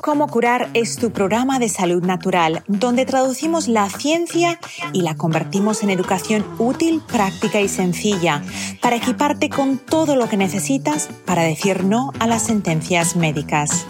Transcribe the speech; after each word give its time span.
Cómo 0.00 0.28
curar 0.28 0.70
es 0.72 0.96
tu 0.96 1.12
programa 1.12 1.58
de 1.58 1.68
salud 1.68 2.02
natural, 2.02 2.62
donde 2.66 3.04
traducimos 3.04 3.68
la 3.68 3.88
ciencia 3.90 4.58
y 4.92 5.02
la 5.02 5.14
convertimos 5.14 5.82
en 5.82 5.90
educación 5.90 6.44
útil, 6.58 7.02
práctica 7.06 7.60
y 7.60 7.68
sencilla, 7.68 8.42
para 8.80 8.96
equiparte 8.96 9.50
con 9.50 9.78
todo 9.78 10.16
lo 10.16 10.28
que 10.28 10.38
necesitas 10.38 11.08
para 11.26 11.42
decir 11.42 11.84
no 11.84 12.12
a 12.18 12.26
las 12.26 12.44
sentencias 12.44 13.14
médicas. 13.14 13.86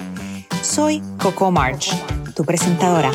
Soy 0.63 1.01
Coco 1.19 1.51
March, 1.51 1.91
tu 2.35 2.45
presentadora. 2.45 3.13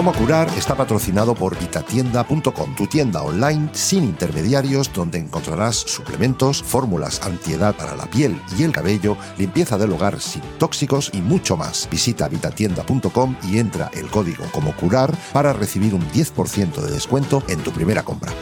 Cómo 0.00 0.14
curar 0.14 0.48
está 0.56 0.74
patrocinado 0.74 1.34
por 1.34 1.58
vitatienda.com, 1.58 2.74
tu 2.74 2.86
tienda 2.86 3.20
online 3.22 3.68
sin 3.74 4.04
intermediarios 4.04 4.90
donde 4.94 5.18
encontrarás 5.18 5.76
suplementos, 5.76 6.62
fórmulas 6.62 7.20
antiedad 7.20 7.76
para 7.76 7.94
la 7.94 8.06
piel 8.06 8.40
y 8.58 8.62
el 8.62 8.72
cabello, 8.72 9.18
limpieza 9.36 9.76
del 9.76 9.92
hogar 9.92 10.18
sin 10.18 10.40
tóxicos 10.58 11.10
y 11.12 11.20
mucho 11.20 11.58
más. 11.58 11.86
Visita 11.90 12.28
vitatienda.com 12.28 13.36
y 13.42 13.58
entra 13.58 13.90
el 13.92 14.08
código 14.08 14.46
como 14.52 14.74
curar 14.74 15.14
para 15.34 15.52
recibir 15.52 15.94
un 15.94 16.10
10% 16.12 16.80
de 16.80 16.90
descuento 16.90 17.42
en 17.48 17.58
tu 17.58 17.70
primera 17.70 18.02
compra. 18.02 18.32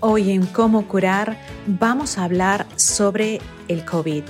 Hoy 0.00 0.30
en 0.30 0.44
Cómo 0.44 0.86
curar 0.86 1.40
vamos 1.66 2.18
a 2.18 2.24
hablar 2.24 2.66
sobre 2.76 3.40
el 3.66 3.82
COVID 3.86 4.24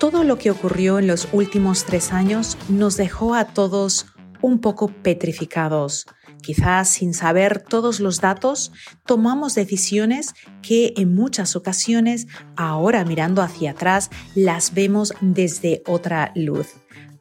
todo 0.00 0.24
lo 0.24 0.38
que 0.38 0.50
ocurrió 0.50 0.98
en 0.98 1.06
los 1.06 1.28
últimos 1.30 1.84
tres 1.84 2.10
años 2.10 2.56
nos 2.70 2.96
dejó 2.96 3.34
a 3.34 3.44
todos 3.44 4.06
un 4.40 4.58
poco 4.62 4.88
petrificados. 4.88 6.06
Quizás 6.40 6.88
sin 6.88 7.12
saber 7.12 7.60
todos 7.60 8.00
los 8.00 8.22
datos, 8.22 8.72
tomamos 9.04 9.54
decisiones 9.54 10.32
que 10.62 10.94
en 10.96 11.14
muchas 11.14 11.54
ocasiones, 11.54 12.28
ahora 12.56 13.04
mirando 13.04 13.42
hacia 13.42 13.72
atrás, 13.72 14.08
las 14.34 14.72
vemos 14.72 15.12
desde 15.20 15.82
otra 15.86 16.32
luz. 16.34 16.68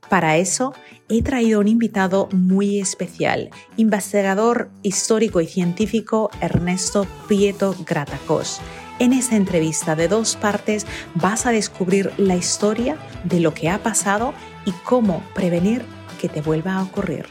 Para 0.10 0.38
eso 0.38 0.74
he 1.10 1.22
traído 1.22 1.60
un 1.60 1.68
invitado 1.68 2.30
muy 2.32 2.80
especial, 2.80 3.50
investigador 3.76 4.72
histórico 4.84 5.42
y 5.42 5.48
científico 5.48 6.32
Ernesto 6.40 7.06
Prieto 7.28 7.76
Gratacos 7.86 8.62
en 9.00 9.14
esta 9.14 9.36
entrevista 9.36 9.96
de 9.96 10.08
dos 10.08 10.36
partes 10.36 10.86
vas 11.16 11.46
a 11.46 11.52
descubrir 11.52 12.12
la 12.18 12.36
historia 12.36 12.98
de 13.24 13.40
lo 13.40 13.54
que 13.54 13.70
ha 13.70 13.80
pasado 13.80 14.34
y 14.66 14.72
cómo 14.72 15.24
prevenir 15.34 15.84
que 16.20 16.30
te 16.30 16.42
vuelva 16.42 16.76
a 16.76 16.84
ocurrir. 16.84 17.26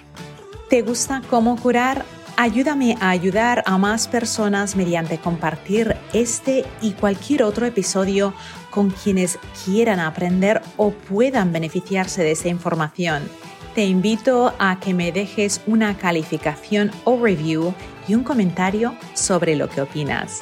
¿Te 0.68 0.82
gusta 0.82 1.22
cómo 1.30 1.56
curar? 1.56 2.04
Ayúdame 2.36 2.96
a 3.00 3.10
ayudar 3.10 3.64
a 3.66 3.78
más 3.78 4.06
personas 4.06 4.76
mediante 4.76 5.18
compartir 5.18 5.96
este 6.12 6.64
y 6.80 6.92
cualquier 6.92 7.42
otro 7.42 7.66
episodio 7.66 8.32
con 8.70 8.90
quienes 8.90 9.38
quieran 9.64 9.98
aprender 9.98 10.62
o 10.76 10.92
puedan 10.92 11.52
beneficiarse 11.52 12.22
de 12.22 12.32
esa 12.32 12.48
información. 12.48 13.28
Te 13.74 13.86
invito 13.86 14.54
a 14.58 14.78
que 14.78 14.94
me 14.94 15.10
dejes 15.10 15.60
una 15.66 15.96
calificación 15.96 16.90
o 17.04 17.20
review 17.20 17.74
y 18.06 18.14
un 18.14 18.24
comentario 18.24 18.96
sobre 19.14 19.56
lo 19.56 19.68
que 19.68 19.80
opinas. 19.80 20.40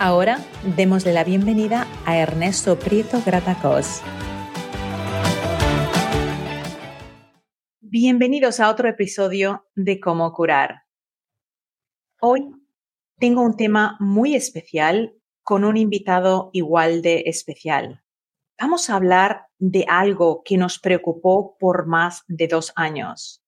Ahora 0.00 0.38
démosle 0.76 1.12
la 1.12 1.22
bienvenida 1.22 1.86
a 2.04 2.18
Ernesto 2.18 2.76
Prieto 2.76 3.22
Gratacos. 3.24 4.02
Bienvenidos 7.80 8.58
a 8.58 8.70
otro 8.70 8.88
episodio 8.88 9.68
de 9.76 10.00
Cómo 10.00 10.32
curar. 10.32 10.82
Hoy 12.20 12.50
tengo 13.20 13.42
un 13.42 13.56
tema 13.56 13.96
muy 14.00 14.34
especial 14.34 15.14
con 15.44 15.64
un 15.64 15.76
invitado 15.76 16.50
igual 16.52 17.00
de 17.00 17.22
especial. 17.26 18.02
Vamos 18.60 18.90
a 18.90 18.96
hablar 18.96 19.46
de 19.58 19.84
algo 19.88 20.42
que 20.44 20.56
nos 20.56 20.80
preocupó 20.80 21.56
por 21.56 21.86
más 21.86 22.24
de 22.26 22.48
dos 22.48 22.72
años, 22.74 23.44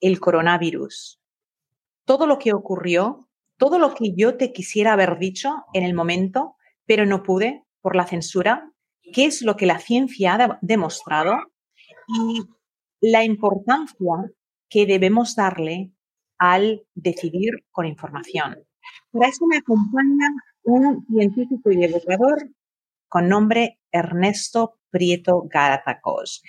el 0.00 0.18
coronavirus. 0.18 1.22
Todo 2.04 2.26
lo 2.26 2.38
que 2.38 2.52
ocurrió 2.52 3.29
todo 3.60 3.78
lo 3.78 3.94
que 3.94 4.14
yo 4.16 4.36
te 4.38 4.52
quisiera 4.52 4.94
haber 4.94 5.18
dicho 5.18 5.66
en 5.74 5.84
el 5.84 5.92
momento, 5.92 6.56
pero 6.86 7.04
no 7.04 7.22
pude 7.22 7.62
por 7.82 7.94
la 7.94 8.06
censura, 8.06 8.72
qué 9.12 9.26
es 9.26 9.42
lo 9.42 9.56
que 9.56 9.66
la 9.66 9.78
ciencia 9.78 10.34
ha 10.34 10.58
demostrado 10.62 11.34
y 12.08 12.40
la 13.02 13.22
importancia 13.22 14.14
que 14.68 14.86
debemos 14.86 15.36
darle 15.36 15.92
al 16.38 16.82
decidir 16.94 17.66
con 17.70 17.86
información. 17.86 18.56
Para 19.12 19.28
eso 19.28 19.44
me 19.46 19.58
acompaña 19.58 20.28
un 20.62 21.04
científico 21.06 21.70
y 21.70 21.84
educador 21.84 22.38
con 23.08 23.28
nombre 23.28 23.78
Ernesto 23.92 24.80
Prieto 24.90 25.42
Garatacos. 25.52 26.42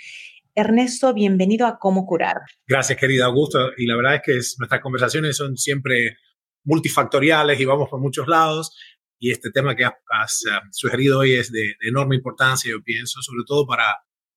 Ernesto, 0.55 1.13
bienvenido 1.13 1.67
a 1.67 1.77
Cómo 1.77 2.05
Curar. 2.05 2.37
Gracias, 2.67 2.97
querido 2.97 3.25
Augusto. 3.25 3.71
Y 3.77 3.85
la 3.85 3.97
verdad 3.97 4.15
es 4.15 4.21
que 4.23 4.33
nuestras 4.59 4.81
conversaciones 4.81 5.35
son 5.35 5.57
siempre 5.57 6.17
multifactoriales 6.63 7.59
y 7.59 7.65
vamos 7.65 7.89
por 7.89 7.99
muchos 7.99 8.27
lados. 8.27 8.75
Y 9.19 9.31
este 9.31 9.51
tema 9.51 9.75
que 9.75 9.85
has, 9.85 10.43
eh, 10.45 10.59
sugerido 10.71 11.19
hoy 11.19 11.35
es 11.35 11.51
de, 11.51 11.75
enorme 11.81 12.15
importancia, 12.15 12.71
yo 12.71 12.81
pienso, 12.83 13.21
sobre 13.21 13.43
todo 13.45 13.67
para 13.67 13.85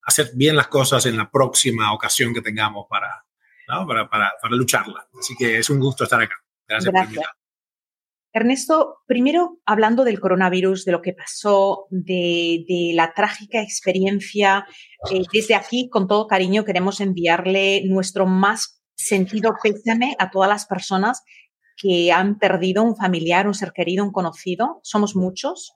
hacer 0.03 0.31
bien 0.35 0.55
las 0.55 0.67
cosas 0.67 1.05
en 1.07 1.17
la 1.17 1.29
próxima 1.31 1.91
ocasión 1.93 2.33
que 2.33 2.41
tengamos 2.41 2.85
para, 2.87 3.25
para, 3.67 4.07
para, 4.07 4.31
para, 4.39 4.55
lucharla. 4.55 5.07
Así 5.19 5.35
que 5.35 5.57
es 5.57 5.69
un 5.69 5.79
gusto 5.79 6.03
estar 6.03 6.21
acá. 6.21 6.35
Gracias, 6.67 6.93
Gracias. 6.93 7.15
por 7.15 7.35
Ernesto, 8.35 8.97
primero 9.07 9.61
hablando 9.65 10.03
del 10.03 10.19
coronavirus, 10.19 10.83
de 10.83 10.91
lo 10.91 11.01
que 11.01 11.13
pasó, 11.13 11.87
de, 11.89 12.65
de 12.67 12.91
la 12.93 13.13
trágica 13.13 13.61
experiencia, 13.61 14.67
eh, 15.09 15.23
desde 15.31 15.55
aquí, 15.55 15.89
con 15.89 16.07
todo 16.07 16.27
cariño, 16.27 16.65
queremos 16.65 16.99
enviarle 16.99 17.83
nuestro 17.85 18.25
más 18.25 18.83
sentido 18.95 19.53
pésame 19.61 20.15
a 20.19 20.31
todas 20.31 20.49
las 20.49 20.65
personas 20.65 21.23
que 21.75 22.11
han 22.11 22.37
perdido 22.37 22.83
un 22.83 22.95
familiar, 22.95 23.47
un 23.47 23.53
ser 23.53 23.71
querido, 23.73 24.03
un 24.03 24.11
conocido. 24.11 24.79
Somos 24.83 25.15
muchos, 25.15 25.73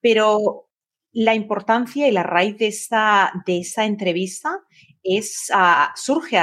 pero 0.00 0.68
la 1.12 1.34
importancia 1.34 2.08
y 2.08 2.12
la 2.12 2.22
raíz 2.22 2.58
de 2.58 2.68
esa, 2.68 3.32
de 3.46 3.58
esa 3.58 3.84
entrevista 3.84 4.60
es, 5.02 5.50
uh, 5.54 5.90
surge 5.94 6.38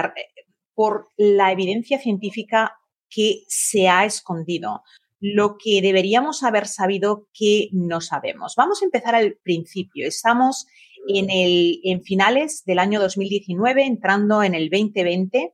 por 0.74 1.10
la 1.18 1.52
evidencia 1.52 2.00
científica 2.00 2.78
que 3.10 3.44
se 3.48 3.90
ha 3.90 4.06
escondido, 4.06 4.84
lo 5.20 5.58
que 5.58 5.82
deberíamos 5.82 6.44
haber 6.44 6.68
sabido 6.68 7.28
que 7.34 7.70
no 7.74 8.02
sabemos. 8.02 8.56
Vamos 8.56 8.82
a 8.82 8.86
empezar 8.86 9.14
al 9.14 9.38
principio. 9.44 10.08
Estamos 10.08 10.66
en, 11.08 11.30
el, 11.30 11.82
en 11.84 12.02
finales 12.02 12.64
del 12.66 12.80
año 12.80 13.00
2019, 13.00 13.86
entrando 13.86 14.42
en 14.42 14.56
el 14.56 14.70
2020 14.70 15.54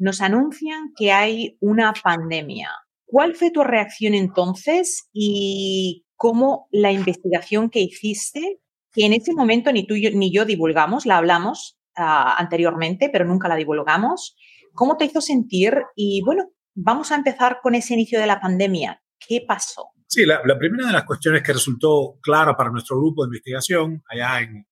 nos 0.00 0.22
anuncian 0.22 0.92
que 0.96 1.12
hay 1.12 1.58
una 1.60 1.92
pandemia. 1.92 2.70
¿Cuál 3.04 3.36
fue 3.36 3.50
tu 3.50 3.62
reacción 3.62 4.14
entonces 4.14 5.08
y 5.12 6.06
cómo 6.16 6.68
la 6.70 6.90
investigación 6.90 7.70
que 7.70 7.80
hiciste, 7.80 8.60
que 8.92 9.04
en 9.04 9.12
ese 9.12 9.34
momento 9.34 9.72
ni 9.72 9.86
tú 9.86 9.94
ni 9.94 10.32
yo 10.32 10.44
divulgamos, 10.46 11.04
la 11.04 11.18
hablamos 11.18 11.78
uh, 11.98 12.32
anteriormente, 12.38 13.10
pero 13.12 13.26
nunca 13.26 13.48
la 13.48 13.56
divulgamos, 13.56 14.36
cómo 14.72 14.96
te 14.96 15.04
hizo 15.04 15.20
sentir? 15.20 15.74
Y 15.94 16.22
bueno, 16.24 16.50
vamos 16.74 17.12
a 17.12 17.16
empezar 17.16 17.58
con 17.62 17.74
ese 17.74 17.94
inicio 17.94 18.18
de 18.18 18.26
la 18.26 18.40
pandemia. 18.40 19.02
¿Qué 19.18 19.44
pasó? 19.46 19.90
Sí, 20.06 20.24
la, 20.24 20.40
la 20.46 20.58
primera 20.58 20.86
de 20.86 20.94
las 20.94 21.04
cuestiones 21.04 21.42
que 21.42 21.52
resultó 21.52 22.18
clara 22.22 22.56
para 22.56 22.70
nuestro 22.70 22.96
grupo 22.96 23.22
de 23.22 23.28
investigación 23.28 24.02
allá 24.08 24.40
en 24.40 24.66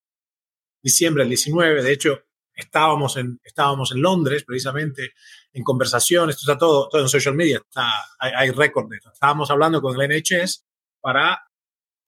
diciembre 0.82 1.24
del 1.24 1.30
19, 1.30 1.82
de 1.82 1.92
hecho, 1.92 2.18
estábamos 2.58 3.16
en, 3.16 3.40
estábamos 3.44 3.92
en 3.92 4.02
Londres 4.02 4.44
precisamente 4.44 5.12
en 5.52 5.62
conversación, 5.62 6.28
esto 6.28 6.40
está 6.42 6.58
todo, 6.58 6.88
todo 6.88 7.00
en 7.00 7.08
social 7.08 7.34
media, 7.34 7.58
está, 7.58 7.88
hay, 8.18 8.50
récord 8.50 8.90
de 8.90 8.96
esto. 8.96 9.10
Estábamos 9.12 9.50
hablando 9.50 9.80
con 9.80 9.98
el 9.98 10.08
NHS 10.08 10.66
para 11.00 11.40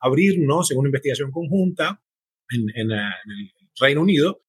abrirnos 0.01 0.71
en 0.71 0.79
una 0.79 0.89
investigación 0.89 1.31
conjunta 1.31 2.03
en, 2.51 2.67
en, 2.75 2.91
eh, 2.91 3.11
el 3.27 3.53
Reino 3.79 4.03
Unido 4.03 4.43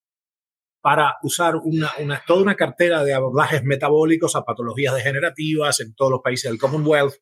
para 0.81 1.17
usar 1.21 1.55
una, 1.57 1.91
una, 1.99 2.23
toda 2.25 2.41
una 2.41 2.55
cartera 2.55 3.03
de 3.03 3.13
abordajes 3.13 3.63
metabólicos 3.63 4.35
a 4.35 4.43
patologías 4.43 4.95
degenerativas 4.95 5.79
en 5.81 5.93
todos 5.93 6.11
los 6.11 6.21
países 6.21 6.49
del 6.49 6.59
Commonwealth. 6.59 7.13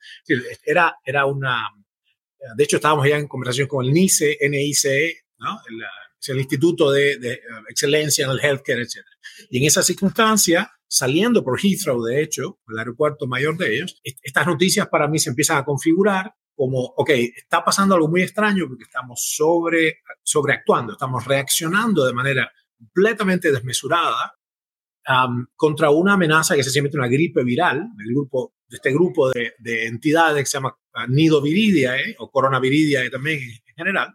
Era, 0.64 0.96
era 1.04 1.26
una... 1.26 1.64
De 2.56 2.64
hecho, 2.64 2.78
estábamos 2.78 3.06
ya 3.06 3.18
en 3.18 3.28
conversación 3.28 3.68
con 3.68 3.86
el 3.86 3.92
NICE, 3.92 4.38
NICE, 4.50 5.26
¿no? 5.40 5.60
El, 5.70 5.82
es 6.20 6.30
el 6.30 6.40
Instituto 6.40 6.92
de, 6.92 7.18
de, 7.18 7.40
Excelencia 7.70 8.26
en 8.26 8.32
el 8.32 8.40
Healthcare, 8.40 8.82
etc. 8.82 8.98
Y 9.50 9.60
en 9.60 9.66
esa 9.66 9.82
circunstancia, 9.82 10.72
saliendo 10.88 11.44
por 11.44 11.60
Heathrow, 11.60 12.04
de 12.04 12.22
hecho, 12.22 12.60
el 12.68 12.80
aeropuerto 12.80 13.28
mayor 13.28 13.58
de 13.58 13.76
ellos, 13.76 14.02
estas 14.04 14.48
noticias 14.48 14.88
para 14.88 15.08
mí 15.08 15.20
se 15.20 15.30
empiezan 15.30 15.58
a 15.58 15.66
configurar 15.66 16.34
como, 16.56 16.80
ok, 16.98 17.10
está 17.38 17.64
pasando 17.64 17.96
algo 17.96 18.10
muy 18.10 18.22
extraño 18.22 18.68
porque 18.68 18.84
estamos 18.84 19.34
sobre, 19.34 20.00
sobreactuando, 20.24 20.94
estamos 20.94 21.26
reaccionando 21.26 22.06
de 22.06 22.14
manera 22.14 22.52
completamente 22.78 23.50
desmesurada 23.50 24.36
um, 25.08 25.46
contra 25.56 25.90
una 25.90 26.14
amenaza 26.14 26.56
que 26.56 26.60
es 26.60 26.66
sencillamente 26.66 26.98
una 26.98 27.08
gripe 27.08 27.46
viral 27.46 27.88
del 27.96 28.08
grupo, 28.08 28.56
de 28.68 28.76
este 28.76 28.92
grupo 28.92 29.30
de, 29.30 29.54
de 29.60 29.88
entidades 29.88 30.44
que 30.44 30.46
se 30.48 30.58
llama 30.58 30.78
Nidoviridiae 31.08 32.18
o 32.20 32.30
Coronaviridiae 32.30 33.10
también 33.10 33.40
en 33.40 33.76
general, 33.78 34.14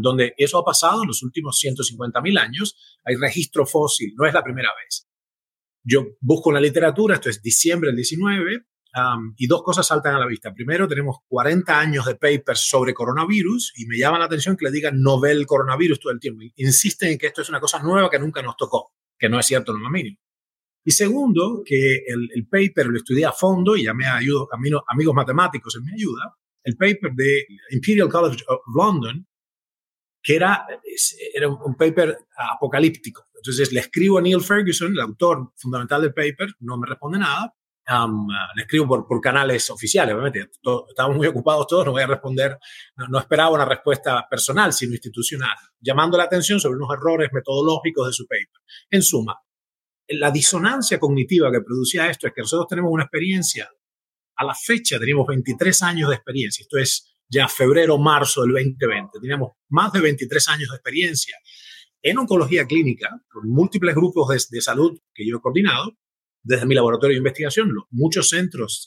donde 0.00 0.34
eso 0.36 0.58
ha 0.58 0.64
pasado 0.64 1.02
en 1.02 1.08
los 1.08 1.22
últimos 1.22 1.60
150.000 1.62 2.38
años. 2.38 2.76
Hay 3.04 3.16
registro 3.16 3.66
fósil, 3.66 4.14
no 4.16 4.26
es 4.26 4.34
la 4.34 4.42
primera 4.42 4.70
vez. 4.82 5.08
Yo 5.82 6.04
busco 6.20 6.50
en 6.50 6.54
la 6.54 6.60
literatura, 6.60 7.14
esto 7.14 7.30
es 7.30 7.42
diciembre 7.42 7.88
del 7.88 7.96
19, 7.96 8.66
y 9.36 9.46
dos 9.46 9.62
cosas 9.62 9.86
saltan 9.86 10.14
a 10.14 10.18
la 10.18 10.26
vista. 10.26 10.52
Primero, 10.54 10.88
tenemos 10.88 11.18
40 11.28 11.78
años 11.78 12.06
de 12.06 12.14
papers 12.14 12.68
sobre 12.68 12.94
coronavirus 12.94 13.74
y 13.76 13.86
me 13.86 13.98
llama 13.98 14.18
la 14.18 14.24
atención 14.24 14.56
que 14.56 14.64
le 14.64 14.70
digan 14.70 15.00
novel 15.00 15.46
coronavirus 15.46 16.00
todo 16.00 16.12
el 16.12 16.20
tiempo. 16.20 16.42
Insisten 16.56 17.12
en 17.12 17.18
que 17.18 17.26
esto 17.26 17.42
es 17.42 17.48
una 17.48 17.60
cosa 17.60 17.82
nueva 17.82 18.08
que 18.10 18.18
nunca 18.18 18.42
nos 18.42 18.56
tocó, 18.56 18.94
que 19.18 19.28
no 19.28 19.38
es 19.38 19.46
cierto 19.46 19.72
lo 19.72 19.80
más 19.80 19.92
mínimo. 19.92 20.16
Y 20.82 20.92
segundo, 20.92 21.62
que 21.64 22.04
el, 22.06 22.46
paper 22.48 22.86
lo 22.86 22.96
estudié 22.96 23.26
a 23.26 23.32
fondo 23.32 23.76
y 23.76 23.84
llamé 23.84 24.06
a, 24.06 24.16
ayudo, 24.16 24.48
a 24.50 24.56
amigos 24.92 25.14
matemáticos 25.14 25.76
en 25.76 25.84
mi 25.84 25.92
ayuda. 25.92 26.36
El 26.62 26.76
paper 26.76 27.12
de 27.12 27.44
Imperial 27.72 28.08
College 28.08 28.44
of 28.46 28.60
London 28.74 29.26
que 30.26 30.34
era, 30.34 30.66
era 31.32 31.48
un 31.48 31.76
paper 31.76 32.18
apocalíptico. 32.36 33.28
Entonces 33.36 33.72
le 33.72 33.78
escribo 33.78 34.18
a 34.18 34.20
Neil 34.20 34.40
Ferguson, 34.40 34.90
el 34.90 34.98
autor 34.98 35.52
fundamental 35.54 36.02
del 36.02 36.12
paper, 36.12 36.48
no 36.58 36.76
me 36.76 36.88
responde 36.88 37.20
nada. 37.20 37.54
Um, 37.88 38.26
le 38.56 38.62
escribo 38.62 38.88
por, 38.88 39.06
por, 39.06 39.20
canales 39.20 39.70
oficiales, 39.70 40.12
obviamente. 40.12 40.50
estábamos 40.88 41.18
muy 41.18 41.28
ocupados 41.28 41.68
todos, 41.68 41.86
no 41.86 41.92
voy 41.92 42.02
a 42.02 42.08
responder, 42.08 42.58
no, 42.96 43.20
esperaba 43.20 43.52
una 43.52 43.64
respuesta 43.64 44.26
personal, 44.28 44.72
sino 44.72 44.94
institucional, 44.94 45.56
llamando 45.78 46.18
la 46.18 46.24
atención 46.24 46.58
sobre 46.58 46.78
unos 46.78 46.90
errores 46.92 47.28
metodológicos 47.32 48.08
de 48.08 48.12
su 48.12 48.26
paper. 48.26 48.60
En 48.90 49.02
suma, 49.02 49.40
la 50.08 50.32
disonancia 50.32 50.98
cognitiva 50.98 51.52
que 51.52 51.60
producía 51.60 52.10
esto 52.10 52.26
es 52.26 52.32
que 52.32 52.40
nosotros 52.40 52.66
tenemos 52.66 52.90
una 52.90 53.04
experiencia, 53.04 53.70
a 54.34 54.44
la 54.44 54.56
fecha 54.56 54.98
tenemos 54.98 55.24
23 55.24 55.82
años 55.84 56.08
de 56.08 56.16
experiencia, 56.16 56.64
esto 56.64 56.78
es 56.78 57.15
ya 57.28 57.48
febrero, 57.48 57.98
marzo 57.98 58.42
del 58.42 58.52
2020. 58.52 59.18
Teníamos 59.20 59.52
más 59.68 59.92
de 59.92 60.00
23 60.00 60.48
años 60.48 60.70
de 60.70 60.76
experiencia 60.76 61.36
en 62.02 62.18
oncología 62.18 62.66
clínica, 62.66 63.20
con 63.28 63.48
múltiples 63.48 63.94
grupos 63.94 64.48
de, 64.48 64.60
salud 64.60 64.96
que 65.12 65.26
yo 65.26 65.38
he 65.38 65.40
coordinado, 65.40 65.96
desde 66.42 66.64
mi 66.64 66.74
laboratorio 66.74 67.14
de 67.14 67.18
investigación, 67.18 67.72
muchos 67.90 68.28
centros, 68.28 68.86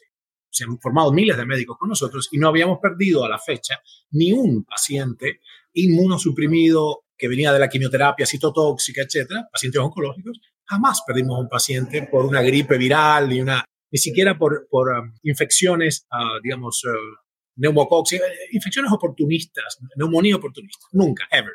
se 0.50 0.64
han 0.64 0.80
formado 0.80 1.12
miles 1.12 1.36
de 1.36 1.46
médicos 1.46 1.78
con 1.78 1.90
nosotros 1.90 2.30
y 2.32 2.38
no 2.38 2.48
habíamos 2.48 2.80
perdido 2.82 3.26
a 3.26 3.30
la 3.30 3.38
fecha 3.38 3.82
ni 4.12 4.32
un 4.32 4.64
paciente 4.64 5.42
inmunosuprimido 5.74 7.04
que 7.18 7.28
venía 7.28 7.52
de 7.52 7.60
la 7.60 7.68
quimioterapia 7.68 8.26
citotóxica, 8.26 9.02
etcétera, 9.02 9.50
pacientes 9.52 9.82
oncológicos. 9.82 10.40
Jamás 10.66 11.02
perdimos 11.06 11.40
un 11.40 11.50
paciente 11.50 12.08
por 12.10 12.26
una 12.26 12.42
gripe 12.42 12.78
viral, 12.78 13.28
ni, 13.28 13.42
una, 13.42 13.66
ni 13.92 14.00
siquiera 14.00 14.38
por, 14.38 14.68
por 14.70 14.90
um, 14.90 15.14
infecciones, 15.24 16.08
uh, 16.12 16.42
digamos, 16.42 16.82
uh, 16.86 17.29
neumococcus, 17.60 18.20
infecciones 18.52 18.92
oportunistas, 18.92 19.78
neumonía 19.96 20.38
oportunista, 20.38 20.86
nunca, 20.94 21.28
ever. 21.32 21.54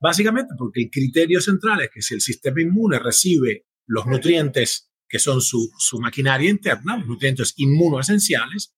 Básicamente 0.00 0.54
porque 0.56 0.82
el 0.82 0.90
criterio 0.90 1.40
central 1.40 1.82
es 1.82 1.90
que 1.90 2.02
si 2.02 2.14
el 2.14 2.20
sistema 2.20 2.60
inmune 2.60 2.98
recibe 2.98 3.66
los 3.86 4.06
nutrientes 4.06 4.90
que 5.08 5.18
son 5.18 5.40
su, 5.40 5.70
su 5.78 5.98
maquinaria 6.00 6.50
interna, 6.50 6.96
los 6.96 7.06
nutrientes 7.06 7.54
inmunoesenciales, 7.56 8.74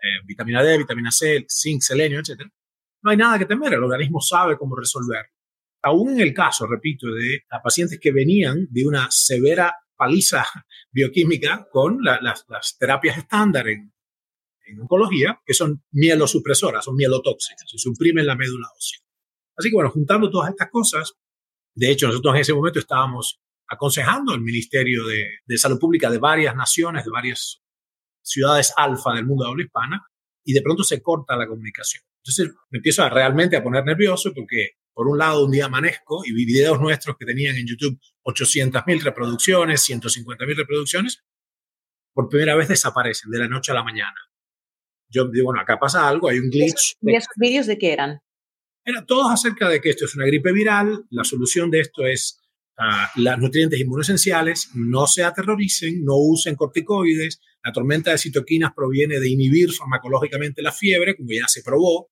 eh, 0.00 0.24
vitamina 0.26 0.62
D, 0.62 0.78
vitamina 0.78 1.10
C, 1.10 1.46
zinc, 1.48 1.82
selenio, 1.82 2.20
etc., 2.20 2.42
no 3.02 3.10
hay 3.10 3.16
nada 3.16 3.38
que 3.38 3.46
temer, 3.46 3.74
el 3.74 3.84
organismo 3.84 4.20
sabe 4.20 4.56
cómo 4.56 4.76
resolver. 4.76 5.26
Aún 5.82 6.10
en 6.10 6.20
el 6.20 6.34
caso, 6.34 6.66
repito, 6.66 7.06
de 7.06 7.42
pacientes 7.62 7.98
que 8.00 8.10
venían 8.10 8.66
de 8.70 8.86
una 8.86 9.08
severa 9.10 9.74
paliza 9.96 10.44
bioquímica 10.90 11.68
con 11.70 11.98
las, 12.02 12.44
las 12.48 12.76
terapias 12.78 13.18
estándar 13.18 13.68
en 13.68 13.92
en 14.68 14.80
oncología, 14.80 15.40
que 15.44 15.54
son 15.54 15.82
mielosupresoras, 15.92 16.84
son 16.84 16.96
mielotóxicas, 16.96 17.64
se 17.68 17.78
suprimen 17.78 18.26
la 18.26 18.36
médula 18.36 18.68
ósea. 18.76 18.98
Así 19.56 19.70
que 19.70 19.74
bueno, 19.74 19.90
juntando 19.90 20.30
todas 20.30 20.50
estas 20.50 20.70
cosas, 20.70 21.14
de 21.74 21.90
hecho 21.90 22.06
nosotros 22.06 22.34
en 22.34 22.40
ese 22.40 22.54
momento 22.54 22.78
estábamos 22.78 23.40
aconsejando 23.68 24.32
al 24.32 24.40
Ministerio 24.40 25.04
de, 25.06 25.58
Salud 25.58 25.78
Pública 25.78 26.10
de 26.10 26.18
varias 26.18 26.54
naciones, 26.54 27.04
de 27.04 27.10
varias 27.10 27.62
ciudades 28.22 28.72
alfa 28.76 29.14
del 29.14 29.26
mundo 29.26 29.44
de 29.44 29.50
habla 29.50 29.64
hispana, 29.64 30.06
y 30.44 30.52
de 30.52 30.62
pronto 30.62 30.82
se 30.82 31.02
corta 31.02 31.36
la 31.36 31.46
comunicación. 31.46 32.02
Entonces 32.22 32.54
me 32.70 32.78
empiezo 32.78 33.08
realmente 33.08 33.56
a 33.56 33.62
poner 33.62 33.84
nervioso 33.84 34.32
porque 34.34 34.70
por 34.94 35.06
un 35.06 35.18
lado 35.18 35.44
un 35.44 35.50
día 35.50 35.66
amanezco 35.66 36.24
y 36.24 36.32
vi 36.32 36.44
videos 36.44 36.80
nuestros 36.80 37.16
que 37.18 37.26
tenían 37.26 37.56
en 37.56 37.66
YouTube 37.66 37.98
800.000 38.24 39.02
reproducciones, 39.02 39.88
150.000 39.88 40.56
reproducciones, 40.56 41.22
por 42.12 42.28
primera 42.28 42.56
vez 42.56 42.68
desaparecen 42.68 43.30
de 43.30 43.38
la 43.38 43.48
noche 43.48 43.72
a 43.72 43.74
la 43.74 43.84
mañana 43.84 44.27
yo 45.08 45.28
digo, 45.28 45.46
bueno, 45.46 45.60
acá 45.60 45.78
pasa 45.78 46.08
algo, 46.08 46.28
hay 46.28 46.38
un 46.38 46.50
glitch. 46.50 46.96
¿Y 47.00 47.16
esos 47.16 47.32
vídeos 47.36 47.66
de 47.66 47.78
qué 47.78 47.92
eran? 47.92 48.20
Eran 48.84 49.06
todos 49.06 49.30
acerca 49.30 49.68
de 49.68 49.80
que 49.80 49.90
esto 49.90 50.04
es 50.04 50.14
una 50.14 50.26
gripe 50.26 50.52
viral, 50.52 51.04
la 51.10 51.24
solución 51.24 51.70
de 51.70 51.80
esto 51.80 52.06
es 52.06 52.40
uh, 52.78 53.20
las 53.20 53.38
nutrientes 53.38 53.78
inmunoesenciales, 53.80 54.70
no 54.74 55.06
se 55.06 55.24
aterroricen, 55.24 56.04
no 56.04 56.16
usen 56.16 56.56
corticoides, 56.56 57.40
la 57.62 57.72
tormenta 57.72 58.10
de 58.10 58.18
citoquinas 58.18 58.72
proviene 58.74 59.20
de 59.20 59.28
inhibir 59.28 59.72
farmacológicamente 59.72 60.62
la 60.62 60.72
fiebre, 60.72 61.16
como 61.16 61.28
ya 61.30 61.48
se 61.48 61.62
probó. 61.62 62.10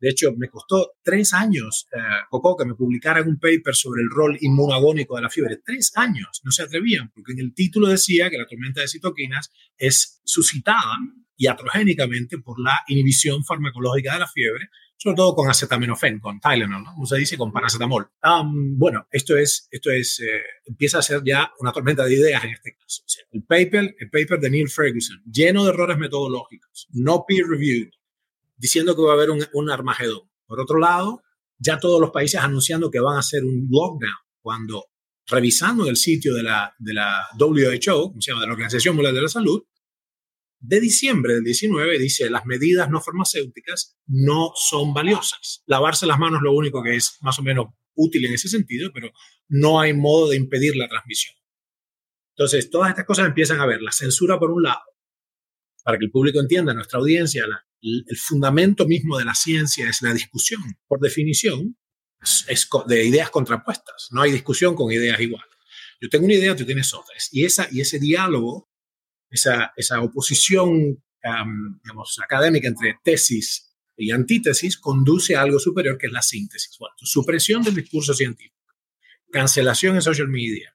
De 0.00 0.10
hecho, 0.10 0.32
me 0.36 0.48
costó 0.48 0.92
tres 1.02 1.32
años, 1.32 1.88
uh, 2.30 2.56
que 2.56 2.64
me 2.64 2.74
publicaran 2.74 3.26
un 3.26 3.38
paper 3.38 3.74
sobre 3.74 4.02
el 4.02 4.10
rol 4.10 4.36
inmunagónico 4.40 5.16
de 5.16 5.22
la 5.22 5.30
fiebre. 5.30 5.60
Tres 5.64 5.92
años, 5.96 6.40
no 6.44 6.52
se 6.52 6.62
atrevían, 6.62 7.10
porque 7.10 7.32
en 7.32 7.40
el 7.40 7.54
título 7.54 7.88
decía 7.88 8.30
que 8.30 8.38
la 8.38 8.46
tormenta 8.46 8.80
de 8.80 8.88
citoquinas 8.88 9.50
es 9.76 10.20
suscitada 10.24 10.94
iatrogénicamente 11.38 12.38
por 12.38 12.60
la 12.60 12.80
inhibición 12.88 13.44
farmacológica 13.44 14.14
de 14.14 14.18
la 14.18 14.28
fiebre, 14.28 14.68
sobre 14.96 15.16
todo 15.16 15.34
con 15.34 15.48
acetaminofén, 15.48 16.18
con 16.18 16.40
Tylenol, 16.40 16.82
¿no? 16.82 16.92
como 16.92 17.06
se 17.06 17.16
dice, 17.16 17.38
con 17.38 17.52
paracetamol. 17.52 18.10
bueno, 18.76 19.06
esto 19.10 19.36
es, 19.36 19.68
esto 19.70 19.90
es, 19.90 20.20
eh, 20.20 20.42
empieza 20.66 20.98
a 20.98 21.02
ser 21.02 21.22
ya 21.24 21.52
una 21.60 21.72
tormenta 21.72 22.04
de 22.04 22.14
ideas 22.14 22.44
en 22.44 22.50
este 22.50 22.76
caso. 22.76 23.04
el, 23.30 23.44
paper, 23.44 23.94
el 23.98 24.10
paper 24.10 24.40
de 24.40 24.50
Neil 24.50 24.68
Ferguson, 24.68 25.22
lleno 25.24 25.64
de 25.64 25.70
errores 25.70 25.96
metodológicos, 25.98 26.88
no 26.90 27.24
peer-reviewed, 27.26 27.90
diciendo 28.56 28.96
que 28.96 29.02
va 29.02 29.12
a 29.12 29.14
haber 29.14 29.30
un, 29.30 29.46
un 29.54 29.70
Armagedón. 29.70 30.28
Por 30.46 30.60
otro 30.60 30.78
lado, 30.78 31.22
ya 31.58 31.78
todos 31.78 32.00
los 32.00 32.10
países 32.10 32.40
anunciando 32.40 32.90
que 32.90 32.98
van 32.98 33.16
a 33.16 33.20
hacer 33.20 33.44
un 33.44 33.68
lockdown, 33.70 34.12
cuando 34.40 34.86
revisando 35.28 35.88
el 35.88 35.96
sitio 35.96 36.34
de 36.34 36.42
la, 36.42 36.74
de 36.78 36.94
la 36.94 37.26
WHO, 37.38 38.14
de 38.14 38.46
la 38.46 38.52
Organización 38.52 38.96
Mundial 38.96 39.14
de 39.14 39.22
la 39.22 39.28
Salud, 39.28 39.62
de 40.60 40.80
diciembre 40.80 41.34
del 41.34 41.44
19 41.44 41.98
dice 41.98 42.28
las 42.30 42.44
medidas 42.44 42.90
no 42.90 43.00
farmacéuticas 43.00 43.96
no 44.06 44.52
son 44.54 44.92
valiosas. 44.92 45.62
Lavarse 45.66 46.06
las 46.06 46.18
manos 46.18 46.42
lo 46.42 46.52
único 46.52 46.82
que 46.82 46.96
es 46.96 47.18
más 47.20 47.38
o 47.38 47.42
menos 47.42 47.66
útil 47.94 48.26
en 48.26 48.34
ese 48.34 48.48
sentido, 48.48 48.90
pero 48.92 49.10
no 49.48 49.80
hay 49.80 49.92
modo 49.92 50.28
de 50.30 50.36
impedir 50.36 50.76
la 50.76 50.88
transmisión. 50.88 51.34
Entonces, 52.36 52.70
todas 52.70 52.90
estas 52.90 53.04
cosas 53.04 53.26
empiezan 53.26 53.60
a 53.60 53.66
ver 53.66 53.82
la 53.82 53.90
censura 53.90 54.38
por 54.38 54.52
un 54.52 54.62
lado, 54.62 54.82
para 55.82 55.98
que 55.98 56.04
el 56.04 56.10
público 56.10 56.38
entienda, 56.38 56.72
nuestra 56.72 57.00
audiencia, 57.00 57.44
el 57.82 58.16
fundamento 58.16 58.86
mismo 58.86 59.18
de 59.18 59.24
la 59.24 59.34
ciencia 59.34 59.88
es 59.88 60.02
la 60.02 60.12
discusión. 60.12 60.62
Por 60.86 61.00
definición, 61.00 61.76
es, 62.48 62.68
de 62.86 63.04
ideas 63.04 63.30
contrapuestas. 63.30 64.08
No 64.10 64.22
hay 64.22 64.32
discusión 64.32 64.74
con 64.74 64.92
ideas 64.92 65.20
iguales. 65.20 65.48
Yo 66.00 66.08
tengo 66.08 66.26
una 66.26 66.34
idea, 66.34 66.54
tú 66.54 66.64
tienes 66.64 66.92
otra. 66.94 67.14
Y, 67.32 67.44
esa, 67.44 67.68
y 67.72 67.80
ese 67.80 67.98
diálogo 67.98 68.67
esa, 69.30 69.72
esa 69.76 70.00
oposición 70.00 71.02
digamos, 71.82 72.18
académica 72.22 72.68
entre 72.68 72.98
tesis 73.02 73.74
y 73.96 74.10
antítesis 74.10 74.78
conduce 74.78 75.36
a 75.36 75.42
algo 75.42 75.58
superior 75.58 75.98
que 75.98 76.06
es 76.06 76.12
la 76.12 76.22
síntesis. 76.22 76.76
Bueno, 76.78 76.94
supresión 76.98 77.62
del 77.62 77.74
discurso 77.74 78.14
científico, 78.14 78.56
cancelación 79.30 79.96
en 79.96 80.02
social 80.02 80.28
media, 80.28 80.74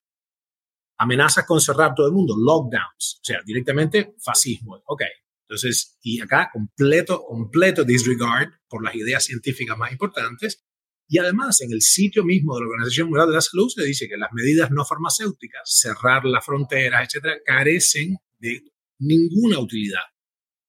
amenazas 0.98 1.46
con 1.46 1.62
cerrar 1.62 1.96
todo 1.96 2.08
el 2.08 2.14
mundo, 2.14 2.36
lockdowns, 2.38 3.20
o 3.22 3.24
sea, 3.24 3.40
directamente 3.46 4.16
fascismo. 4.20 4.82
Ok, 4.86 5.04
entonces, 5.48 5.98
y 6.02 6.20
acá 6.22 6.50
completo, 6.52 7.24
completo 7.24 7.84
disregard 7.84 8.50
por 8.68 8.84
las 8.84 8.96
ideas 8.96 9.24
científicas 9.24 9.78
más 9.78 9.92
importantes. 9.92 10.64
Y 11.08 11.20
además, 11.20 11.62
en 11.62 11.72
el 11.72 11.82
sitio 11.82 12.24
mismo 12.24 12.56
de 12.56 12.62
la 12.62 12.68
Organización 12.68 13.10
Mundial 13.10 13.28
de 13.28 13.36
la 13.36 13.42
Salud 13.42 13.70
se 13.70 13.84
dice 13.84 14.08
que 14.08 14.18
las 14.18 14.32
medidas 14.32 14.72
no 14.72 14.86
farmacéuticas, 14.86 15.62
cerrar 15.66 16.26
las 16.26 16.46
fronteras, 16.46 17.04
etcétera, 17.04 17.36
carecen 17.46 18.18
de 18.44 18.62
ninguna 19.00 19.60
utilidad. 19.60 20.04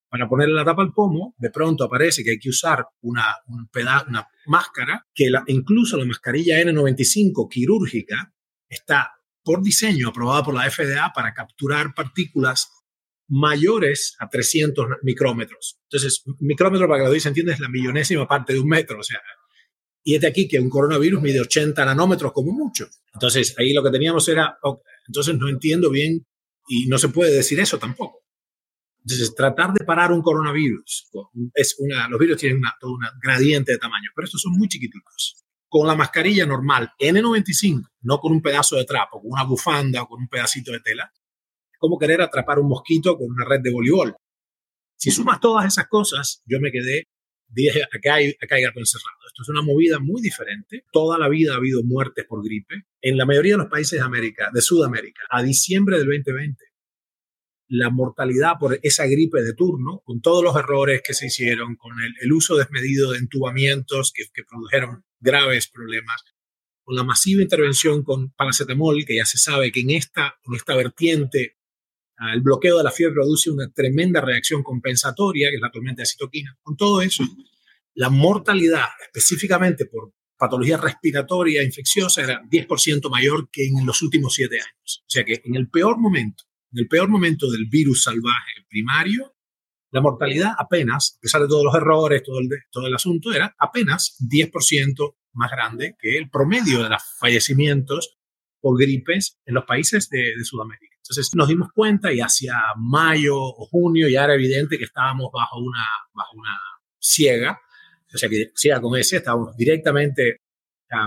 Para 0.08 0.28
ponerle 0.28 0.54
la 0.54 0.64
tapa 0.64 0.82
al 0.82 0.92
pomo, 0.92 1.34
de 1.36 1.50
pronto 1.50 1.84
aparece 1.84 2.22
que 2.22 2.30
hay 2.30 2.38
que 2.38 2.48
usar 2.48 2.86
una, 3.02 3.34
un 3.48 3.68
una 4.08 4.28
máscara, 4.46 5.04
que 5.12 5.28
la, 5.28 5.42
incluso 5.48 5.96
la 5.96 6.04
mascarilla 6.04 6.60
N95 6.62 7.48
quirúrgica 7.50 8.32
está 8.68 9.10
por 9.42 9.60
diseño 9.60 10.08
aprobada 10.08 10.44
por 10.44 10.54
la 10.54 10.70
FDA 10.70 11.10
para 11.12 11.34
capturar 11.34 11.94
partículas 11.94 12.70
mayores 13.28 14.14
a 14.20 14.28
300 14.28 14.86
micrómetros. 15.02 15.80
Entonces, 15.90 16.22
micrómetro, 16.38 16.86
para 16.86 17.04
que 17.04 17.10
lo 17.10 17.20
se 17.20 17.28
entienda, 17.28 17.52
es 17.52 17.60
la 17.60 17.68
millonésima 17.68 18.28
parte 18.28 18.52
de 18.52 18.60
un 18.60 18.68
metro. 18.68 19.00
O 19.00 19.02
sea, 19.02 19.20
y 20.04 20.14
es 20.14 20.20
de 20.20 20.28
aquí 20.28 20.46
que 20.46 20.60
un 20.60 20.70
coronavirus 20.70 21.22
mide 21.22 21.40
80 21.40 21.84
nanómetros 21.84 22.32
como 22.32 22.52
mucho. 22.52 22.86
Entonces, 23.12 23.54
ahí 23.58 23.72
lo 23.72 23.82
que 23.82 23.90
teníamos 23.90 24.28
era, 24.28 24.58
entonces 25.08 25.36
no 25.36 25.48
entiendo 25.48 25.90
bien 25.90 26.24
y 26.68 26.86
no 26.86 26.98
se 26.98 27.08
puede 27.08 27.34
decir 27.34 27.60
eso 27.60 27.78
tampoco. 27.78 28.24
Entonces, 29.04 29.34
tratar 29.34 29.72
de 29.74 29.84
parar 29.84 30.12
un 30.12 30.22
coronavirus, 30.22 31.10
es 31.54 31.76
una, 31.78 32.08
los 32.08 32.18
virus 32.18 32.38
tienen 32.38 32.58
una, 32.58 32.74
todo 32.80 32.92
un 32.92 33.00
gradiente 33.22 33.72
de 33.72 33.78
tamaño, 33.78 34.10
pero 34.14 34.24
estos 34.24 34.40
son 34.40 34.52
muy 34.52 34.66
chiquiticos. 34.66 35.44
Con 35.68 35.86
la 35.86 35.94
mascarilla 35.94 36.46
normal 36.46 36.90
N95, 36.98 37.82
no 38.02 38.18
con 38.18 38.32
un 38.32 38.40
pedazo 38.40 38.76
de 38.76 38.84
trapo, 38.86 39.20
con 39.20 39.30
una 39.32 39.44
bufanda 39.44 40.02
o 40.02 40.08
con 40.08 40.22
un 40.22 40.28
pedacito 40.28 40.72
de 40.72 40.80
tela, 40.80 41.12
es 41.12 41.78
como 41.78 41.98
querer 41.98 42.22
atrapar 42.22 42.58
un 42.58 42.68
mosquito 42.68 43.18
con 43.18 43.30
una 43.30 43.44
red 43.44 43.60
de 43.60 43.72
voleibol. 43.72 44.16
Si 44.96 45.10
sumas 45.10 45.38
todas 45.38 45.66
esas 45.66 45.86
cosas, 45.86 46.42
yo 46.46 46.58
me 46.60 46.70
quedé, 46.70 47.08
dije, 47.54 47.82
acá 47.82 48.14
hay, 48.14 48.34
acá 48.40 48.56
hay 48.56 48.62
gato 48.62 48.78
encerrado. 48.78 49.18
Esto 49.26 49.42
es 49.42 49.48
una 49.48 49.62
movida 49.62 49.98
muy 49.98 50.20
diferente. 50.22 50.84
Toda 50.92 51.18
la 51.18 51.28
vida 51.28 51.54
ha 51.54 51.56
habido 51.56 51.82
muertes 51.82 52.24
por 52.26 52.44
gripe. 52.44 52.86
En 53.00 53.16
la 53.16 53.26
mayoría 53.26 53.54
de 53.54 53.58
los 53.58 53.70
países 53.70 53.98
de 53.98 54.04
América, 54.04 54.50
de 54.52 54.60
Sudamérica, 54.60 55.22
a 55.30 55.42
diciembre 55.42 55.98
del 55.98 56.06
2020, 56.06 56.64
la 57.68 57.90
mortalidad 57.90 58.52
por 58.58 58.78
esa 58.82 59.06
gripe 59.06 59.42
de 59.42 59.54
turno, 59.54 60.02
con 60.04 60.20
todos 60.20 60.44
los 60.44 60.56
errores 60.56 61.02
que 61.04 61.14
se 61.14 61.26
hicieron, 61.26 61.76
con 61.76 61.92
el, 62.20 62.32
uso 62.32 62.56
desmedido 62.56 63.12
de 63.12 63.18
entubamientos 63.18 64.12
que, 64.12 64.44
produjeron 64.44 65.04
graves 65.18 65.68
problemas, 65.68 66.22
con 66.82 66.96
la 66.96 67.04
masiva 67.04 67.42
intervención 67.42 68.02
con 68.02 68.30
paracetamol, 68.32 69.04
que 69.06 69.16
ya 69.16 69.24
se 69.24 69.38
sabe 69.38 69.72
que 69.72 69.80
en 69.80 69.90
esta, 69.90 70.38
en 70.44 70.54
esta 70.54 70.76
vertiente 70.76 71.56
el 72.32 72.40
bloqueo 72.40 72.78
de 72.78 72.84
la 72.84 72.90
fiebre 72.90 73.14
produce 73.14 73.50
una 73.50 73.70
tremenda 73.70 74.20
reacción 74.20 74.62
compensatoria, 74.62 75.50
que 75.50 75.56
es 75.56 75.60
la 75.60 75.70
tormenta 75.70 76.02
de 76.02 76.06
citoquina. 76.06 76.56
Con 76.62 76.76
todo 76.76 77.02
eso, 77.02 77.24
la 77.94 78.10
mortalidad 78.10 78.86
específicamente 79.04 79.86
por 79.86 80.12
patología 80.36 80.76
respiratoria 80.76 81.62
infecciosa 81.62 82.22
era 82.22 82.42
10% 82.42 83.10
mayor 83.10 83.48
que 83.50 83.66
en 83.66 83.86
los 83.86 84.02
últimos 84.02 84.34
siete 84.34 84.56
años. 84.56 85.04
O 85.06 85.10
sea 85.10 85.24
que 85.24 85.42
en 85.44 85.54
el 85.54 85.68
peor 85.68 85.98
momento 85.98 86.44
en 86.74 86.80
el 86.80 86.88
peor 86.88 87.08
momento 87.08 87.48
del 87.50 87.66
virus 87.66 88.02
salvaje 88.02 88.66
primario, 88.68 89.36
la 89.92 90.00
mortalidad 90.00 90.54
apenas, 90.58 91.14
a 91.18 91.20
pesar 91.20 91.42
de 91.42 91.46
todos 91.46 91.64
los 91.64 91.74
errores, 91.74 92.24
todo 92.24 92.40
el, 92.40 92.48
todo 92.72 92.88
el 92.88 92.94
asunto, 92.94 93.32
era 93.32 93.54
apenas 93.58 94.16
10% 94.28 95.14
más 95.34 95.50
grande 95.52 95.94
que 96.00 96.18
el 96.18 96.28
promedio 96.30 96.82
de 96.82 96.88
los 96.88 97.02
fallecimientos 97.20 98.18
por 98.60 98.76
gripes 98.76 99.38
en 99.46 99.54
los 99.54 99.64
países 99.64 100.08
de, 100.10 100.32
Sudamérica. 100.42 100.93
Entonces 101.04 101.30
nos 101.34 101.48
dimos 101.48 101.68
cuenta 101.74 102.12
y 102.12 102.20
hacia 102.20 102.54
mayo 102.76 103.36
o 103.36 103.66
junio 103.66 104.08
ya 104.08 104.24
era 104.24 104.34
evidente 104.34 104.78
que 104.78 104.84
estábamos 104.84 105.30
bajo 105.32 105.58
una, 105.58 105.84
bajo 106.14 106.36
una 106.36 106.58
ciega, 106.98 107.60
o 108.12 108.18
sea 108.18 108.28
que 108.28 108.52
ciega 108.54 108.80
con 108.80 108.98
ese, 108.98 109.16
estábamos 109.16 109.54
directamente 109.56 110.44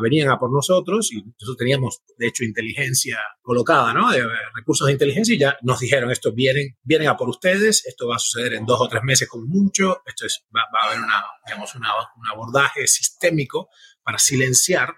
venían 0.01 0.29
a 0.29 0.39
por 0.39 0.51
nosotros 0.51 1.11
y 1.11 1.23
nosotros 1.23 1.57
teníamos, 1.57 2.01
de 2.17 2.27
hecho, 2.27 2.43
inteligencia 2.43 3.17
colocada, 3.41 3.93
¿no? 3.93 4.11
De, 4.11 4.23
recursos 4.55 4.87
de 4.87 4.93
inteligencia 4.93 5.35
y 5.35 5.39
ya 5.39 5.57
nos 5.61 5.79
dijeron, 5.79 6.11
esto 6.11 6.33
vienen, 6.33 6.77
vienen 6.83 7.07
a 7.07 7.17
por 7.17 7.29
ustedes, 7.29 7.85
esto 7.85 8.07
va 8.07 8.15
a 8.15 8.19
suceder 8.19 8.53
en 8.53 8.65
dos 8.65 8.79
o 8.81 8.87
tres 8.87 9.03
meses 9.03 9.27
como 9.27 9.45
mucho, 9.45 10.01
esto 10.05 10.25
es, 10.25 10.45
va, 10.55 10.61
a 10.61 10.87
haber 10.87 10.99
una, 10.99 11.23
digamos, 11.45 11.73
una, 11.75 11.89
un 11.93 12.29
abordaje 12.29 12.87
sistémico 12.87 13.69
para 14.03 14.19
silenciar 14.19 14.93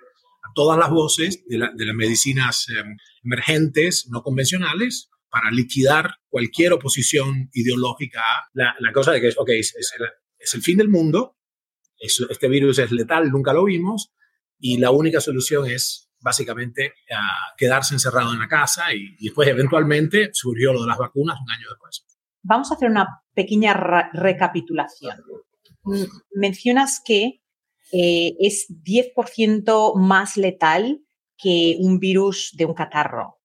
a 0.49 0.53
todas 0.55 0.77
las 0.77 0.89
voces 0.89 1.43
de, 1.47 1.57
la, 1.57 1.71
de 1.75 1.85
las 1.85 1.95
medicinas 1.95 2.67
em, 2.69 2.97
emergentes, 3.23 4.07
no 4.09 4.21
convencionales, 4.21 5.09
para 5.29 5.51
liquidar 5.51 6.15
cualquier 6.27 6.73
oposición 6.73 7.49
ideológica 7.53 8.21
a 8.21 8.49
la, 8.53 8.75
la 8.79 8.91
cosa 8.91 9.11
de 9.11 9.21
que, 9.21 9.29
ok, 9.37 9.49
es, 9.49 9.75
es, 9.75 9.93
el, 9.99 10.07
es 10.39 10.53
el 10.53 10.61
fin 10.61 10.77
del 10.77 10.89
mundo, 10.89 11.37
este 11.99 12.47
virus 12.47 12.79
es 12.79 12.91
letal, 12.91 13.29
nunca 13.29 13.53
lo 13.53 13.65
vimos, 13.65 14.11
y 14.57 14.77
la 14.77 14.91
única 14.91 15.21
solución 15.21 15.69
es 15.69 16.09
básicamente 16.21 16.93
quedarse 17.57 17.93
encerrado 17.93 18.33
en 18.33 18.39
la 18.39 18.47
casa 18.47 18.93
y, 18.93 19.15
después 19.19 19.47
eventualmente 19.47 20.29
surgió 20.33 20.73
lo 20.73 20.81
de 20.81 20.87
las 20.87 20.97
vacunas 20.97 21.37
un 21.41 21.51
año 21.51 21.67
después. 21.69 22.05
Vamos 22.41 22.71
a 22.71 22.75
hacer 22.75 22.89
una 22.89 23.21
pequeña 23.33 23.73
recapitulación. 24.13 25.17
Mm, 25.83 26.03
mencionas 26.35 27.01
que 27.03 27.38
eh, 27.91 28.35
es 28.39 28.67
10% 28.69 29.95
más 29.95 30.37
letal 30.37 31.01
que 31.37 31.77
un 31.79 31.99
virus 31.99 32.51
de 32.55 32.65
un 32.65 32.73
catarro. 32.73 33.39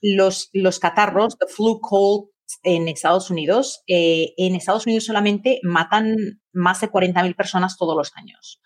Los, 0.00 0.50
los 0.52 0.78
catarros, 0.78 1.38
the 1.38 1.46
flu 1.46 1.80
cold 1.80 2.28
en 2.62 2.88
Estados 2.88 3.30
Unidos, 3.30 3.82
eh, 3.86 4.32
en 4.36 4.54
Estados 4.54 4.86
Unidos 4.86 5.04
solamente 5.04 5.60
matan 5.62 6.40
más 6.52 6.80
de 6.80 6.90
40.000 6.90 7.36
personas 7.36 7.76
todos 7.76 7.96
los 7.96 8.12
años 8.16 8.60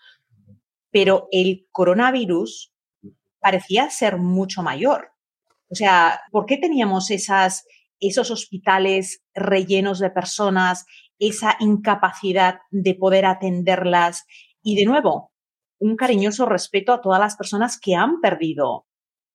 pero 0.95 1.27
el 1.33 1.67
coronavirus 1.73 2.71
parecía 3.41 3.89
ser 3.89 4.15
mucho 4.15 4.63
mayor. 4.63 5.11
O 5.69 5.75
sea, 5.75 6.21
¿por 6.31 6.45
qué 6.45 6.55
teníamos 6.55 7.11
esas, 7.11 7.65
esos 7.99 8.31
hospitales 8.31 9.21
rellenos 9.33 9.99
de 9.99 10.09
personas, 10.09 10.85
esa 11.19 11.57
incapacidad 11.59 12.59
de 12.71 12.95
poder 12.95 13.25
atenderlas? 13.25 14.23
Y 14.65 14.75
de 14.75 14.85
nuevo, 14.85 15.31
un 15.79 15.95
cariñoso 15.95 16.47
respeto 16.47 16.91
a 16.91 16.99
todas 16.99 17.19
las 17.19 17.35
personas 17.37 17.79
que 17.79 17.93
han 17.93 18.19
perdido 18.19 18.87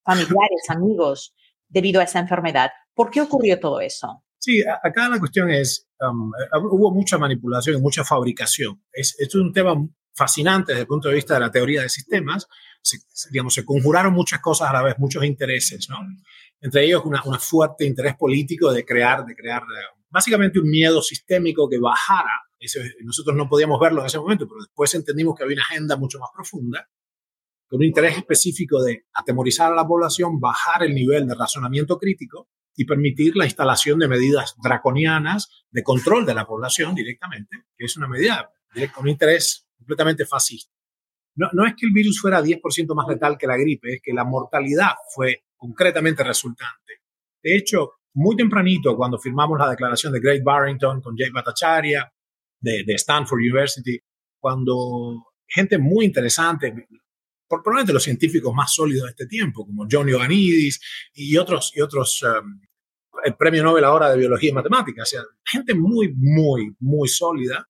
familiares, 0.04 0.68
amigos, 0.68 1.34
debido 1.68 2.00
a 2.00 2.04
esa 2.04 2.18
enfermedad. 2.18 2.70
¿Por 2.94 3.10
qué 3.10 3.20
ocurrió 3.20 3.60
todo 3.60 3.80
eso? 3.80 4.24
Sí, 4.38 4.60
acá 4.82 5.08
la 5.08 5.20
cuestión 5.20 5.48
es, 5.48 5.88
um, 6.00 6.32
hubo 6.72 6.92
mucha 6.92 7.16
manipulación 7.16 7.76
y 7.78 7.80
mucha 7.80 8.02
fabricación. 8.02 8.82
Es, 8.92 9.14
es 9.20 9.32
un 9.36 9.52
tema 9.52 9.76
fascinante 10.12 10.72
desde 10.72 10.82
el 10.82 10.88
punto 10.88 11.08
de 11.08 11.14
vista 11.14 11.34
de 11.34 11.40
la 11.40 11.52
teoría 11.52 11.82
de 11.82 11.88
sistemas. 11.88 12.48
Se, 12.82 12.98
digamos, 13.30 13.54
se 13.54 13.64
conjuraron 13.64 14.12
muchas 14.12 14.40
cosas 14.40 14.70
a 14.70 14.72
la 14.72 14.82
vez, 14.82 14.98
muchos 14.98 15.24
intereses, 15.24 15.88
¿no? 15.88 15.98
Entre 16.60 16.86
ellos 16.86 17.02
una, 17.04 17.22
una 17.24 17.38
fuerte 17.38 17.86
interés 17.86 18.16
político 18.16 18.72
de 18.72 18.84
crear, 18.84 19.24
de 19.24 19.36
crear 19.36 19.62
eh, 19.62 20.00
básicamente 20.08 20.58
un 20.58 20.68
miedo 20.68 21.00
sistémico 21.02 21.68
que 21.68 21.78
bajara. 21.78 22.49
Nosotros 23.02 23.36
no 23.36 23.48
podíamos 23.48 23.80
verlo 23.80 24.00
en 24.00 24.06
ese 24.06 24.18
momento, 24.18 24.46
pero 24.46 24.60
después 24.60 24.94
entendimos 24.94 25.34
que 25.36 25.44
había 25.44 25.54
una 25.54 25.62
agenda 25.62 25.96
mucho 25.96 26.18
más 26.18 26.30
profunda, 26.34 26.88
con 27.68 27.78
un 27.78 27.84
interés 27.84 28.16
específico 28.16 28.82
de 28.82 29.06
atemorizar 29.14 29.72
a 29.72 29.76
la 29.76 29.86
población, 29.86 30.40
bajar 30.40 30.82
el 30.82 30.94
nivel 30.94 31.26
de 31.26 31.34
razonamiento 31.34 31.98
crítico 31.98 32.48
y 32.76 32.84
permitir 32.84 33.36
la 33.36 33.44
instalación 33.44 33.98
de 33.98 34.08
medidas 34.08 34.56
draconianas 34.62 35.64
de 35.70 35.82
control 35.82 36.26
de 36.26 36.34
la 36.34 36.46
población 36.46 36.94
directamente, 36.94 37.64
que 37.76 37.84
es 37.84 37.96
una 37.96 38.08
medida 38.08 38.50
con 38.94 39.04
un 39.04 39.10
interés 39.10 39.66
completamente 39.76 40.26
fascista. 40.26 40.72
No, 41.36 41.48
no 41.52 41.66
es 41.66 41.74
que 41.76 41.86
el 41.86 41.92
virus 41.92 42.20
fuera 42.20 42.42
10% 42.42 42.94
más 42.94 43.08
letal 43.08 43.38
que 43.38 43.46
la 43.46 43.56
gripe, 43.56 43.94
es 43.94 44.00
que 44.02 44.12
la 44.12 44.24
mortalidad 44.24 44.94
fue 45.14 45.44
concretamente 45.56 46.24
resultante. 46.24 47.02
De 47.42 47.56
hecho, 47.56 47.92
muy 48.14 48.36
tempranito, 48.36 48.96
cuando 48.96 49.18
firmamos 49.18 49.58
la 49.58 49.70
declaración 49.70 50.12
de 50.12 50.20
Great 50.20 50.42
Barrington 50.42 51.00
con 51.00 51.16
Jay 51.16 51.30
Bhattacharya 51.30 52.12
de, 52.60 52.84
de 52.84 52.94
Stanford 52.94 53.38
University, 53.38 53.98
cuando 54.38 55.26
gente 55.46 55.78
muy 55.78 56.06
interesante, 56.06 56.72
probablemente 57.48 57.92
los 57.92 58.04
científicos 58.04 58.54
más 58.54 58.72
sólidos 58.72 59.04
de 59.04 59.10
este 59.10 59.26
tiempo, 59.26 59.66
como 59.66 59.86
John 59.90 60.08
Ioannidis 60.08 60.80
y 61.14 61.36
otros, 61.36 61.72
y 61.74 61.80
otros 61.80 62.22
um, 62.22 62.60
el 63.24 63.36
premio 63.36 63.62
Nobel 63.62 63.84
ahora 63.84 64.10
de 64.10 64.18
Biología 64.18 64.50
y 64.50 64.54
Matemáticas, 64.54 65.08
o 65.08 65.10
sea, 65.10 65.22
gente 65.44 65.74
muy, 65.74 66.14
muy, 66.16 66.74
muy 66.78 67.08
sólida, 67.08 67.66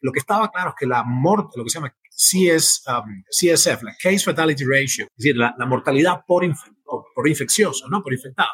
lo 0.00 0.10
que 0.10 0.18
estaba 0.18 0.50
claro 0.50 0.70
es 0.70 0.76
que 0.78 0.86
la 0.86 1.04
muerte, 1.04 1.50
lo 1.56 1.64
que 1.64 1.70
se 1.70 1.78
llama 1.78 1.94
CS, 2.10 2.82
um, 2.88 3.22
CSF, 3.30 3.82
la 3.82 3.94
Case 4.00 4.20
Fatality 4.20 4.64
Ratio, 4.64 5.04
es 5.04 5.16
decir, 5.16 5.36
la, 5.36 5.54
mortalidad 5.66 6.24
por, 6.26 6.44
por, 7.14 7.28
infeccioso, 7.28 7.88
¿no? 7.88 8.02
por 8.02 8.12
infectado, 8.12 8.50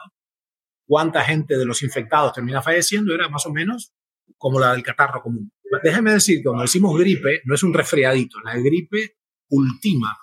cuánta 0.86 1.24
gente 1.24 1.56
de 1.56 1.64
los 1.64 1.82
infectados 1.82 2.32
termina 2.32 2.60
falleciendo 2.60 3.14
era 3.14 3.28
más 3.28 3.46
o 3.46 3.52
menos 3.52 3.92
como 4.36 4.60
la 4.60 4.72
del 4.72 4.82
catarro 4.82 5.22
común. 5.22 5.50
Déjeme 5.82 6.12
decir 6.12 6.42
cuando 6.42 6.62
decimos 6.62 6.98
gripe, 6.98 7.42
no 7.44 7.54
es 7.54 7.62
un 7.62 7.74
resfriadito, 7.74 8.40
la 8.40 8.56
gripe 8.56 9.16
ultima 9.50 10.16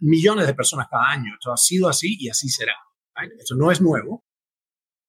millones 0.00 0.46
de 0.46 0.54
personas 0.54 0.88
cada 0.90 1.10
año. 1.10 1.32
Esto 1.34 1.52
ha 1.52 1.56
sido 1.56 1.88
así 1.88 2.16
y 2.18 2.28
así 2.28 2.48
será. 2.48 2.74
Esto 3.38 3.54
no 3.56 3.70
es 3.70 3.80
nuevo 3.80 4.24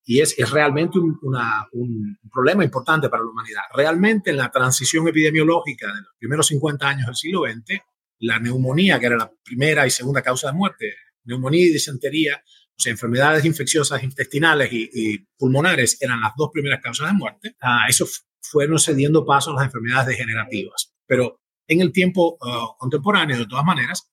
y 0.06 0.22
es, 0.22 0.36
realmente 0.50 0.98
un, 0.98 2.18
problema 2.32 2.64
importante 2.64 3.10
para 3.10 3.24
la 3.24 3.30
humanidad. 3.30 3.62
Realmente 3.74 4.32
en 4.32 4.38
la 4.38 4.50
transición 4.50 5.08
epidemiológica 5.08 5.88
de 5.88 6.02
los 6.02 6.16
primeros 6.18 6.48
50 6.48 6.88
años 6.88 7.06
del 7.06 7.16
siglo 7.16 7.44
XX, 7.44 7.80
la 8.20 8.40
neumonía, 8.40 9.00
que 9.00 9.06
era 9.06 9.18
la 9.18 9.32
primera 9.44 9.86
y 9.86 9.92
segunda 9.92 10.22
causa 10.22 10.48
de 10.48 10.54
muerte, 10.58 10.96
neumonía 11.26 11.68
y 11.68 11.74
disentería, 11.74 12.42
o 12.44 12.82
sea, 12.82 12.92
enfermedades 12.92 13.46
infecciosas 13.46 14.02
intestinales 14.02 14.70
y, 14.72 15.18
pulmonares 15.38 16.02
eran 16.02 16.22
las 16.22 16.32
dos 16.36 16.50
primeras 16.52 16.82
causas 16.82 17.08
de 17.08 17.14
muerte, 17.14 17.56
a 17.62 17.86
eso 17.88 18.08
fueron 18.50 18.80
cediendo 18.80 19.26
paso 19.26 19.52
a 19.52 19.56
las 19.56 19.66
enfermedades 19.66 20.08
degenerativas. 20.08 20.94
Pero 21.06 21.40
en 21.68 21.82
el 21.82 21.92
tiempo 21.92 22.38
uh, 22.42 22.78
contemporáneo, 22.78 23.38
de 23.38 23.46
todas 23.46 23.66
maneras, 23.66 24.12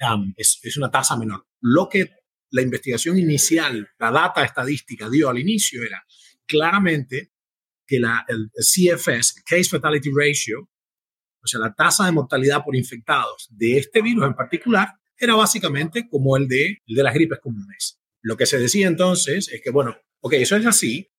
um, 0.00 0.32
es, 0.36 0.76
una 0.76 0.90
tasa 0.90 1.16
menor. 1.16 1.46
Lo 1.60 1.88
que 1.88 2.10
la 2.50 2.62
investigación 2.62 3.18
inicial, 3.18 3.88
la 3.98 4.10
data 4.10 4.44
estadística 4.44 5.08
dio 5.08 5.28
al 5.28 5.38
inicio 5.38 5.82
era 5.82 6.04
claramente 6.46 7.32
que 7.86 7.98
la, 7.98 8.24
el 8.28 8.50
CFS, 8.54 9.42
Case 9.44 9.64
Fatality 9.64 10.10
Ratio, 10.14 10.68
o 11.42 11.46
sea, 11.46 11.60
la 11.60 11.74
tasa 11.74 12.06
de 12.06 12.12
mortalidad 12.12 12.64
por 12.64 12.76
infectados 12.76 13.48
de 13.50 13.78
este 13.78 14.00
virus 14.00 14.26
en 14.26 14.34
particular, 14.34 14.88
era 15.18 15.34
básicamente 15.34 16.08
como 16.08 16.36
el 16.36 16.46
de, 16.46 16.78
el 16.86 16.94
de 16.94 17.02
las 17.02 17.14
gripes 17.14 17.40
comunes. 17.40 17.98
Lo 18.22 18.36
que 18.36 18.46
se 18.46 18.58
decía 18.58 18.86
entonces 18.86 19.48
es 19.48 19.60
que, 19.62 19.70
bueno, 19.70 19.96
ok, 20.20 20.34
eso 20.34 20.56
es 20.56 20.66
así, 20.66 21.11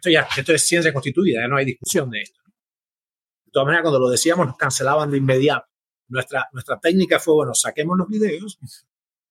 Esto 0.00 0.08
ya 0.08 0.26
esto 0.34 0.54
es 0.54 0.66
ciencia 0.66 0.94
constituida, 0.94 1.42
ya 1.42 1.48
no 1.48 1.58
hay 1.58 1.66
discusión 1.66 2.08
de 2.08 2.22
esto. 2.22 2.40
De 3.44 3.50
todas 3.52 3.66
maneras, 3.66 3.82
cuando 3.82 4.00
lo 4.00 4.08
decíamos, 4.08 4.46
nos 4.46 4.56
cancelaban 4.56 5.10
de 5.10 5.18
inmediato. 5.18 5.66
Nuestra, 6.08 6.48
nuestra 6.52 6.80
técnica 6.80 7.18
fue, 7.18 7.34
bueno, 7.34 7.52
saquemos 7.52 7.98
los 7.98 8.08
videos, 8.08 8.58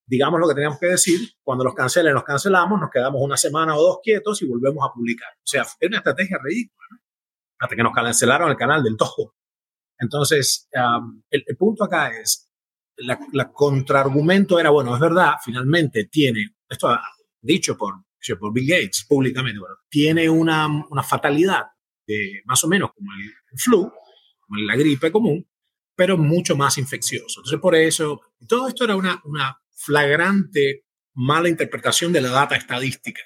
digamos 0.06 0.40
lo 0.40 0.48
que 0.48 0.54
teníamos 0.54 0.78
que 0.78 0.86
decir, 0.86 1.22
cuando 1.42 1.64
los 1.64 1.74
cancelen, 1.74 2.14
los 2.14 2.24
cancelamos, 2.24 2.80
nos 2.80 2.92
quedamos 2.92 3.20
una 3.20 3.36
semana 3.36 3.76
o 3.76 3.82
dos 3.82 3.98
quietos 4.04 4.44
y 4.44 4.46
volvemos 4.48 4.88
a 4.88 4.94
publicar. 4.94 5.30
O 5.38 5.48
sea, 5.48 5.64
es 5.64 5.88
una 5.88 5.98
estrategia 5.98 6.38
ridícula, 6.40 6.86
¿no? 6.92 7.00
Hasta 7.58 7.76
que 7.76 7.82
nos 7.82 7.94
cancelaron 7.94 8.52
el 8.52 8.56
canal 8.56 8.84
del 8.84 8.96
todo. 8.96 9.34
Entonces, 9.98 10.70
el, 11.32 11.58
punto 11.58 11.84
acá 11.84 12.12
es, 12.16 12.48
la, 12.98 13.20
la, 13.34 13.52
contraargumento 13.52 14.60
era, 14.60 14.70
bueno, 14.70 14.94
es 14.94 15.02
verdad, 15.02 15.34
finalmente 15.44 16.06
tiene, 16.06 16.58
esto 16.70 16.96
dicho 17.42 17.76
por, 17.76 17.96
por 18.40 18.54
Bill 18.54 18.68
Gates 18.68 19.06
públicamente, 19.08 19.60
bueno, 19.60 19.76
tiene 19.90 20.30
una, 20.30 20.68
una 20.68 21.04
fatalidad 21.04 21.64
de, 22.06 22.42
más 22.46 22.64
o 22.64 22.68
menos 22.68 22.92
como 22.94 23.12
el 23.14 23.60
flu, 23.60 23.92
como 24.40 24.62
la 24.62 24.76
gripe 24.76 25.12
común, 25.12 25.48
pero 25.96 26.18
mucho 26.18 26.56
más 26.56 26.78
infeccioso. 26.78 27.40
Entonces, 27.40 27.60
por 27.60 27.76
eso, 27.76 28.22
todo 28.48 28.68
esto 28.68 28.84
era 28.86 28.96
una, 28.96 29.22
una 29.26 29.60
flagrante 29.72 30.86
mala 31.14 31.50
interpretación 31.50 32.14
de 32.14 32.22
la 32.22 32.30
data 32.30 32.56
estadística. 32.56 33.22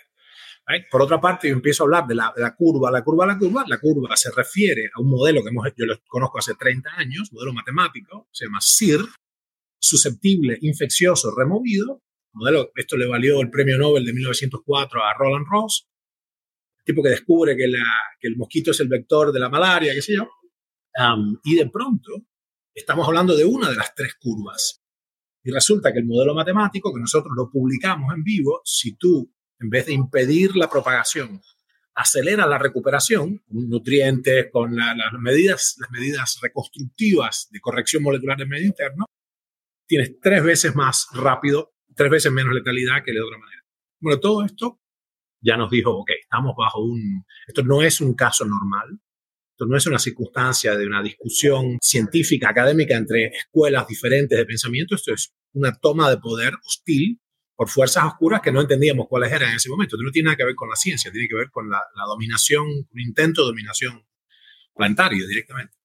Por 0.90 1.02
otra 1.02 1.20
parte, 1.20 1.50
yo 1.50 1.54
empiezo 1.54 1.84
a 1.84 1.86
hablar 1.86 2.08
de 2.08 2.16
la, 2.16 2.32
de 2.36 2.42
la, 2.42 2.56
curva, 2.56 2.90
la 2.90 3.04
curva, 3.04 3.26
la 3.26 3.38
curva. 3.38 3.66
La 3.68 3.80
curva 3.80 4.16
se 4.16 4.32
refiere 4.32 4.90
a 4.94 5.02
un 5.02 5.10
modelo 5.10 5.44
que 5.44 5.50
hemos, 5.50 5.68
yo 5.76 5.86
lo 5.86 6.00
conozco 6.08 6.40
hace 6.40 6.56
30 6.56 6.90
años, 6.96 7.34
modelo 7.34 7.54
matemático, 7.54 8.30
se 8.32 8.46
llama 8.46 8.60
SIR, 8.62 9.02
susceptible, 9.78 10.58
infeccioso, 10.62 11.36
removido. 11.36 12.02
Modelo, 12.34 12.72
esto 12.76 12.98
le 12.98 13.08
valió 13.08 13.42
el 13.42 13.50
premio 13.50 13.78
Nobel 13.78 14.06
de 14.06 14.14
1904 14.14 15.04
a 15.04 15.14
Roland 15.14 15.46
Ross, 15.50 15.88
tipo 16.84 17.04
que 17.04 17.10
descubre 17.10 17.56
que, 17.56 17.68
la, 17.68 17.86
que 18.20 18.28
el 18.28 18.38
mosquito 18.38 18.72
es 18.72 18.80
el 18.80 18.88
vector 18.88 19.32
de 19.32 19.40
la 19.40 19.50
malaria, 19.50 19.94
qué 19.94 20.02
sé 20.02 20.16
yo. 20.16 20.30
y 21.44 21.56
de 21.56 21.70
pronto 21.70 22.12
estamos 22.74 23.08
hablando 23.08 23.36
de 23.36 23.46
una 23.46 23.70
de 23.70 23.76
las 23.76 23.94
tres 23.94 24.16
curvas. 24.16 24.82
Y 25.44 25.52
resulta 25.52 25.92
que 25.92 26.00
el 26.00 26.06
modelo 26.06 26.34
matemático, 26.34 26.94
que 26.94 27.02
nosotros 27.02 27.34
lo 27.36 27.50
publicamos 27.50 28.14
en 28.14 28.24
vivo, 28.24 28.62
si 28.64 28.96
tú 28.96 29.34
en 29.60 29.70
vez 29.70 29.86
de 29.86 29.94
impedir 29.94 30.56
la 30.56 30.70
propagación, 30.70 31.42
acelera 31.96 32.48
la 32.48 32.58
recuperación, 32.58 33.44
nutrientes, 33.50 34.48
con 34.52 34.76
las, 34.76 34.96
medidas, 35.20 35.76
las 35.80 35.92
medidas 35.92 36.40
reconstructivas 36.42 37.48
de 37.52 37.60
corrección 37.60 38.04
molecular 38.04 38.38
del 38.38 38.48
medio 38.48 38.68
interno, 38.68 39.06
tienes 39.88 40.20
tres 40.20 40.44
veces 40.44 40.76
más 40.76 41.08
rápido, 41.14 41.73
tres 41.96 42.12
veces 42.12 42.32
menos 42.32 42.54
letalidad 42.54 43.04
que 43.04 43.12
de 43.12 43.22
otra 43.22 43.38
manera. 43.38 43.64
Bueno, 44.00 44.20
todo 44.20 44.44
esto 44.44 44.80
ya 45.42 45.58
nos 45.58 45.70
dijo, 45.70 45.92
ok, 45.92 46.12
estamos 46.22 46.56
bajo 46.58 46.82
un, 46.82 47.26
esto 47.48 47.64
no 47.64 47.82
es 47.82 48.02
un 48.02 48.14
caso 48.16 48.46
normal, 48.46 49.00
esto 49.52 49.66
no 49.66 49.78
es 49.78 49.86
una 49.86 50.00
circunstancia 50.00 50.76
de 50.76 50.88
una 50.88 51.04
discusión 51.04 51.78
científica, 51.82 52.50
académica 52.50 52.96
entre 52.96 53.28
escuelas 53.28 53.88
diferentes 53.88 54.38
de 54.38 54.46
pensamiento, 54.46 54.96
esto 54.96 55.14
es 55.14 55.34
una 55.54 55.74
toma 55.74 56.10
de 56.10 56.18
poder 56.18 56.54
hostil 56.66 57.20
por 57.56 57.70
fuerzas 57.70 58.06
oscuras 58.06 58.42
que 58.42 58.52
no 58.52 58.62
entendíamos 58.62 59.08
cuáles 59.08 59.32
eran 59.32 59.52
en 59.52 59.58
ese 59.58 59.70
momento. 59.70 59.96
no 59.98 60.12
tiene 60.12 60.28
nada 60.28 60.38
que 60.38 60.46
ver 60.46 60.56
con 60.56 60.70
la 60.70 60.76
ciencia, 60.76 61.12
tiene 61.12 61.28
que 61.28 61.36
ver 61.36 61.50
con 61.52 61.70
la, 61.70 61.82
la 61.96 62.06
dominación, 62.06 62.66
un 62.66 63.00
intento 63.00 63.42
de 63.42 63.48
dominación 63.48 64.06
planetaria 64.76 65.28
directamente. 65.28 65.76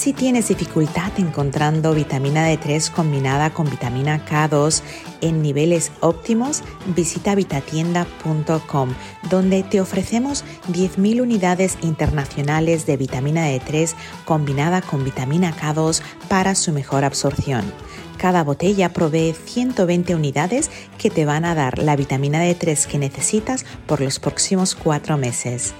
Si 0.00 0.14
tienes 0.14 0.48
dificultad 0.48 1.12
encontrando 1.18 1.92
vitamina 1.92 2.50
D3 2.50 2.90
combinada 2.90 3.50
con 3.50 3.68
vitamina 3.68 4.24
K2 4.24 4.80
en 5.20 5.42
niveles 5.42 5.92
óptimos, 6.00 6.62
visita 6.96 7.34
vitatienda.com, 7.34 8.94
donde 9.28 9.62
te 9.62 9.78
ofrecemos 9.78 10.42
10.000 10.72 11.20
unidades 11.20 11.76
internacionales 11.82 12.86
de 12.86 12.96
vitamina 12.96 13.50
D3 13.50 13.92
combinada 14.24 14.80
con 14.80 15.04
vitamina 15.04 15.54
K2 15.54 16.00
para 16.30 16.54
su 16.54 16.72
mejor 16.72 17.04
absorción. 17.04 17.70
Cada 18.16 18.42
botella 18.42 18.94
provee 18.94 19.34
120 19.34 20.14
unidades 20.14 20.70
que 20.96 21.10
te 21.10 21.26
van 21.26 21.44
a 21.44 21.54
dar 21.54 21.78
la 21.78 21.94
vitamina 21.94 22.42
D3 22.42 22.86
que 22.86 22.96
necesitas 22.96 23.66
por 23.86 24.00
los 24.00 24.18
próximos 24.18 24.74
cuatro 24.74 25.18
meses. 25.18 25.74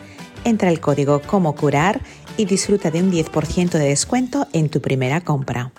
Entra 0.44 0.70
el 0.70 0.80
código 0.80 1.20
Como 1.20 1.54
Curar 1.54 2.00
y 2.36 2.44
disfruta 2.44 2.90
de 2.90 3.02
un 3.02 3.12
10% 3.12 3.70
de 3.70 3.88
descuento 3.88 4.46
en 4.52 4.68
tu 4.70 4.80
primera 4.80 5.20
compra. 5.20 5.72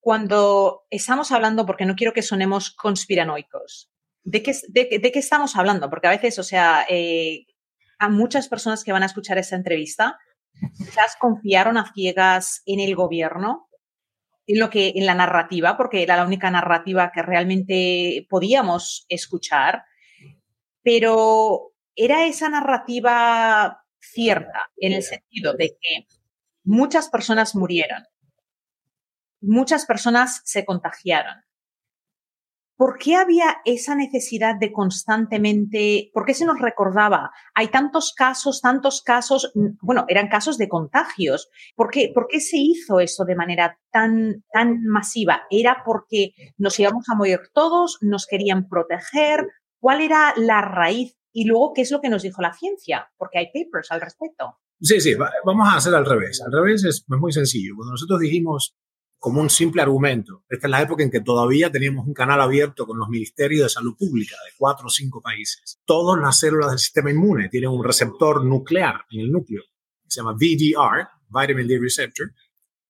Cuando 0.00 0.86
estamos 0.90 1.32
hablando, 1.32 1.66
porque 1.66 1.84
no 1.84 1.94
quiero 1.94 2.12
que 2.12 2.22
sonemos 2.22 2.70
conspiranoicos, 2.70 3.90
¿de 4.24 4.42
qué, 4.42 4.54
de, 4.68 5.12
qué 5.12 5.18
estamos 5.18 5.56
hablando? 5.56 5.90
Porque 5.90 6.06
a 6.06 6.12
veces, 6.12 6.38
o 6.38 6.42
sea, 6.42 6.86
eh, 6.88 7.46
a 7.98 8.08
muchas 8.08 8.48
personas 8.48 8.84
que 8.84 8.92
van 8.92 9.02
a 9.02 9.06
escuchar 9.06 9.38
esta 9.38 9.56
entrevista, 9.56 10.18
quizás 10.76 11.16
confiaron 11.20 11.76
a 11.76 11.92
ciegas 11.92 12.62
en 12.66 12.80
el 12.80 12.94
gobierno, 12.94 13.68
en 14.46 14.60
lo 14.60 14.70
que, 14.70 14.92
en 14.96 15.04
la 15.04 15.14
narrativa, 15.14 15.76
porque 15.76 16.02
era 16.02 16.16
la 16.16 16.24
única 16.24 16.50
narrativa 16.50 17.12
que 17.12 17.22
realmente 17.22 18.26
podíamos 18.30 19.04
escuchar, 19.08 19.84
pero 20.82 21.72
era 21.98 22.26
esa 22.26 22.48
narrativa 22.48 23.84
cierta 23.98 24.70
en 24.76 24.92
el 24.92 25.02
sentido 25.02 25.52
de 25.54 25.76
que 25.80 26.06
muchas 26.62 27.08
personas 27.08 27.56
murieron, 27.56 28.04
muchas 29.40 29.84
personas 29.84 30.40
se 30.44 30.64
contagiaron. 30.64 31.42
¿Por 32.76 32.96
qué 32.98 33.16
había 33.16 33.56
esa 33.64 33.96
necesidad 33.96 34.54
de 34.54 34.70
constantemente, 34.70 36.12
por 36.14 36.24
qué 36.24 36.34
se 36.34 36.44
nos 36.44 36.60
recordaba? 36.60 37.32
Hay 37.52 37.66
tantos 37.66 38.14
casos, 38.16 38.60
tantos 38.60 39.02
casos, 39.02 39.50
bueno, 39.82 40.04
eran 40.06 40.28
casos 40.28 40.56
de 40.58 40.68
contagios. 40.68 41.50
¿Por 41.74 41.90
qué, 41.90 42.12
¿Por 42.14 42.28
qué 42.28 42.38
se 42.38 42.58
hizo 42.58 43.00
eso 43.00 43.24
de 43.24 43.34
manera 43.34 43.80
tan, 43.90 44.44
tan 44.52 44.84
masiva? 44.84 45.42
¿Era 45.50 45.82
porque 45.84 46.34
nos 46.56 46.78
íbamos 46.78 47.08
a 47.08 47.16
morir 47.16 47.40
todos? 47.52 47.98
¿Nos 48.00 48.28
querían 48.28 48.68
proteger? 48.68 49.48
¿Cuál 49.80 50.00
era 50.00 50.32
la 50.36 50.60
raíz 50.60 51.17
y 51.32 51.44
luego, 51.44 51.72
¿qué 51.74 51.82
es 51.82 51.90
lo 51.90 52.00
que 52.00 52.08
nos 52.08 52.22
dijo 52.22 52.42
la 52.42 52.52
ciencia? 52.52 53.10
Porque 53.16 53.38
hay 53.38 53.46
papers 53.46 53.90
al 53.90 54.00
respecto. 54.00 54.58
Sí, 54.80 55.00
sí, 55.00 55.14
vamos 55.44 55.68
a 55.68 55.76
hacer 55.76 55.94
al 55.94 56.06
revés. 56.06 56.40
Al 56.40 56.52
revés 56.52 56.84
es, 56.84 57.04
muy 57.08 57.32
sencillo. 57.32 57.74
Cuando 57.76 57.92
nosotros 57.92 58.20
dijimos 58.20 58.76
como 59.18 59.40
un 59.40 59.50
simple 59.50 59.82
argumento, 59.82 60.44
esta 60.48 60.68
es 60.68 60.70
la 60.70 60.82
época 60.82 61.02
en 61.02 61.10
que 61.10 61.20
todavía 61.20 61.72
teníamos 61.72 62.06
un 62.06 62.14
canal 62.14 62.40
abierto 62.40 62.86
con 62.86 62.98
los 62.98 63.08
ministerios 63.08 63.64
de 63.64 63.68
salud 63.68 63.96
pública 63.98 64.36
de 64.44 64.52
cuatro 64.56 64.86
o 64.86 64.90
cinco 64.90 65.20
países. 65.20 65.80
Todas 65.84 66.20
las 66.20 66.38
células 66.38 66.70
del 66.70 66.78
sistema 66.78 67.10
inmune 67.10 67.48
tienen 67.48 67.70
un 67.70 67.82
receptor 67.82 68.44
nuclear 68.44 69.04
en 69.10 69.20
el 69.20 69.32
núcleo, 69.32 69.62
que 70.04 70.10
se 70.10 70.20
llama 70.20 70.34
VDR, 70.34 71.08
Vitamin 71.28 71.66
D 71.66 71.78
Receptor. 71.80 72.30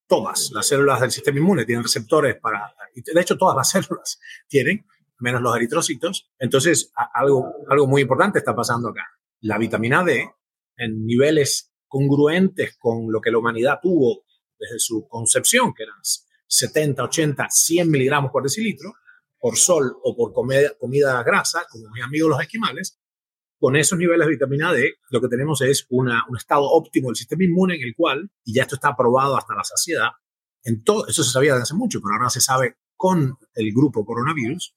Todas 0.06 0.50
las 0.52 0.66
células 0.66 1.00
del 1.00 1.10
sistema 1.10 1.38
inmune 1.38 1.64
tienen 1.64 1.82
receptores 1.82 2.36
para, 2.36 2.74
de 2.94 3.20
hecho 3.20 3.38
todas 3.38 3.56
las 3.56 3.70
células 3.70 4.20
tienen, 4.46 4.84
menos 5.18 5.42
los 5.42 5.56
eritrocitos. 5.56 6.30
Entonces, 6.38 6.92
algo, 7.14 7.52
algo 7.68 7.86
muy 7.86 8.02
importante 8.02 8.38
está 8.38 8.54
pasando 8.54 8.88
acá. 8.88 9.04
La 9.40 9.58
vitamina 9.58 10.04
D, 10.04 10.30
en 10.76 11.04
niveles 11.06 11.72
congruentes 11.86 12.76
con 12.78 13.10
lo 13.10 13.20
que 13.20 13.30
la 13.30 13.38
humanidad 13.38 13.78
tuvo 13.82 14.24
desde 14.58 14.78
su 14.78 15.06
concepción, 15.08 15.72
que 15.74 15.84
eran 15.84 15.96
70, 16.46 17.04
80, 17.04 17.46
100 17.48 17.90
miligramos 17.90 18.30
por 18.30 18.42
decilitro, 18.42 18.94
por 19.38 19.56
sol 19.56 19.96
o 20.02 20.16
por 20.16 20.32
comida, 20.32 20.72
comida 20.78 21.22
grasa, 21.22 21.64
como 21.70 21.88
mis 21.90 22.02
amigos 22.02 22.30
los 22.30 22.40
esquimales, 22.40 22.98
con 23.58 23.76
esos 23.76 23.98
niveles 23.98 24.26
de 24.26 24.32
vitamina 24.32 24.72
D, 24.72 24.94
lo 25.10 25.20
que 25.20 25.28
tenemos 25.28 25.60
es 25.62 25.86
una, 25.90 26.24
un 26.28 26.36
estado 26.36 26.62
óptimo 26.62 27.08
del 27.08 27.16
sistema 27.16 27.44
inmune 27.44 27.76
en 27.76 27.82
el 27.82 27.94
cual, 27.96 28.30
y 28.44 28.54
ya 28.54 28.62
esto 28.62 28.76
está 28.76 28.96
probado 28.96 29.36
hasta 29.36 29.54
la 29.54 29.64
saciedad, 29.64 30.10
en 30.62 30.82
todo, 30.84 31.06
eso 31.06 31.22
se 31.22 31.30
sabía 31.30 31.52
desde 31.52 31.64
hace 31.64 31.74
mucho, 31.74 32.00
pero 32.00 32.14
ahora 32.14 32.30
se 32.30 32.40
sabe 32.40 32.76
con 32.96 33.36
el 33.54 33.72
grupo 33.72 34.04
coronavirus, 34.04 34.74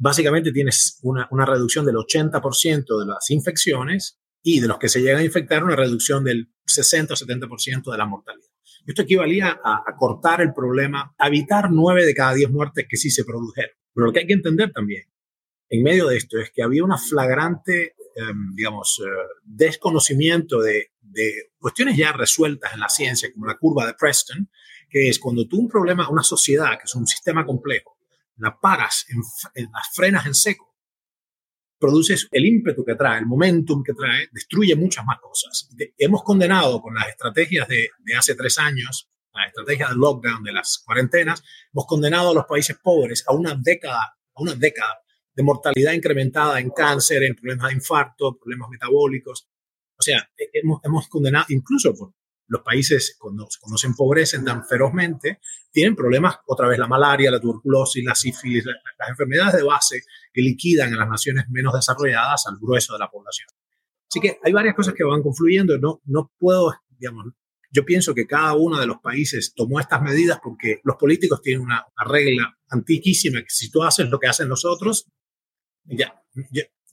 básicamente 0.00 0.50
tienes 0.50 0.98
una, 1.02 1.28
reducción 1.46 1.84
del 1.84 1.96
80% 1.96 2.98
de 2.98 3.06
las 3.06 3.30
infecciones 3.30 4.18
y 4.42 4.60
de 4.60 4.66
los 4.66 4.78
que 4.78 4.88
se 4.88 5.00
llegan 5.00 5.20
a 5.20 5.24
infectar 5.24 5.62
una 5.62 5.76
reducción 5.76 6.24
del 6.24 6.50
60 6.64 7.12
o 7.14 7.16
70% 7.16 7.92
de 7.92 7.98
la 7.98 8.06
mortalidad. 8.06 8.48
Esto 8.86 9.02
equivalía 9.02 9.60
a, 9.62 9.84
cortar 9.98 10.40
el 10.40 10.54
problema, 10.54 11.14
a 11.18 11.28
evitar 11.28 11.70
9 11.70 12.06
de 12.06 12.14
cada 12.14 12.32
10 12.32 12.50
muertes 12.50 12.86
que 12.88 12.96
sí 12.96 13.10
se 13.10 13.24
produjeron. 13.24 13.76
Pero 13.92 14.06
lo 14.06 14.12
que 14.12 14.20
hay 14.20 14.26
que 14.26 14.32
entender 14.32 14.72
también 14.72 15.04
en 15.68 15.82
medio 15.82 16.08
de 16.08 16.16
esto 16.16 16.38
es 16.38 16.50
que 16.50 16.62
había 16.62 16.82
una 16.82 16.96
flagrante, 16.96 17.94
em, 18.16 18.54
digamos, 18.54 19.02
eh, 19.04 19.08
desconocimiento 19.44 20.60
de, 20.60 20.92
de 21.02 21.52
cuestiones 21.58 21.96
ya 21.96 22.12
resueltas 22.12 22.72
en 22.72 22.80
la 22.80 22.88
ciencia, 22.88 23.30
como 23.32 23.46
la 23.46 23.58
curva 23.58 23.86
de 23.86 23.94
Preston, 23.94 24.48
que 24.88 25.10
es 25.10 25.18
cuando 25.18 25.46
tú 25.46 25.58
un 25.58 25.68
problema, 25.68 26.08
una 26.08 26.22
sociedad, 26.22 26.78
que 26.78 26.84
es 26.86 26.94
un 26.94 27.06
sistema 27.06 27.44
complejo, 27.44 27.99
la 28.40 28.58
paras, 28.58 29.06
las 29.54 29.88
frenas 29.94 30.26
en 30.26 30.34
seco, 30.34 30.70
produces 31.78 32.28
el 32.30 32.46
ímpetu 32.46 32.84
que 32.84 32.94
trae, 32.94 33.18
el 33.18 33.26
momentum 33.26 33.82
que 33.82 33.94
trae, 33.94 34.28
destruye 34.32 34.76
muchas 34.76 35.04
más 35.04 35.18
cosas. 35.18 35.68
hemos 35.98 36.22
condenado 36.22 36.80
con 36.82 36.94
las 36.94 37.08
estrategias 37.08 37.66
de, 37.68 37.88
hace 38.16 38.34
tres 38.34 38.58
años 38.58 39.08
la 39.32 39.46
estrategia 39.46 39.88
del 39.88 39.98
lockdown, 39.98 40.42
de 40.42 40.52
las 40.52 40.82
cuarentenas, 40.84 41.42
hemos 41.72 41.86
condenado 41.86 42.30
a 42.30 42.34
los 42.34 42.46
países 42.46 42.76
pobres 42.82 43.24
a 43.28 43.32
una 43.32 43.54
década, 43.54 44.16
a 44.34 44.42
una 44.42 44.54
década 44.54 45.00
de 45.32 45.42
mortalidad 45.44 45.92
incrementada 45.92 46.58
en 46.58 46.70
cáncer, 46.70 47.22
en 47.22 47.36
problemas 47.36 47.68
de 47.68 47.74
infarto, 47.74 48.36
problemas 48.36 48.68
metabólicos. 48.70 49.48
O 49.96 50.02
sea, 50.02 50.28
hemos, 50.36 50.80
hemos 50.82 51.08
condenado, 51.08 51.46
incluso 51.50 51.94
por 51.94 52.12
los 52.50 52.62
países 52.62 53.16
cuando, 53.16 53.48
cuando, 53.60 53.78
se 53.78 53.86
empobrecen 53.86 54.44
tan 54.44 54.66
ferozmente, 54.66 55.38
tienen 55.70 55.94
problemas, 55.94 56.34
otra 56.48 56.66
vez 56.66 56.80
la 56.80 56.88
malaria, 56.88 57.30
la 57.30 57.40
tuberculosis, 57.40 58.04
la 58.04 58.16
sífilis, 58.16 58.64
las 58.64 59.08
enfermedades 59.08 59.54
de 59.54 59.62
base 59.62 60.02
que 60.32 60.42
liquidan 60.42 60.92
a 60.92 60.96
las 60.96 61.08
naciones 61.08 61.44
menos 61.48 61.72
desarrolladas 61.72 62.48
al 62.48 62.58
grueso 62.60 62.94
de 62.94 62.98
la 62.98 63.08
población. 63.08 63.46
Así 64.08 64.18
que 64.20 64.40
hay 64.42 64.52
varias 64.52 64.74
cosas 64.74 64.94
que 64.94 65.04
van 65.04 65.22
confluyendo. 65.22 65.78
No, 65.78 66.02
no 66.06 66.32
puedo, 66.36 66.74
digamos, 66.98 67.26
yo 67.70 67.84
pienso 67.84 68.14
que 68.14 68.26
cada 68.26 68.54
uno 68.54 68.80
de 68.80 68.86
los 68.86 68.98
países 68.98 69.54
tomó 69.54 69.78
estas 69.78 70.02
medidas 70.02 70.40
porque 70.42 70.80
los 70.82 70.96
políticos 70.96 71.40
tienen 71.40 71.62
una, 71.62 71.86
regla 72.04 72.58
antiquísima 72.68 73.42
que 73.42 73.46
si 73.48 73.70
tú 73.70 73.84
haces 73.84 74.08
lo 74.08 74.18
que 74.18 74.26
hacen 74.26 74.48
los 74.48 74.64
otros, 74.64 75.06
ya, 75.84 76.20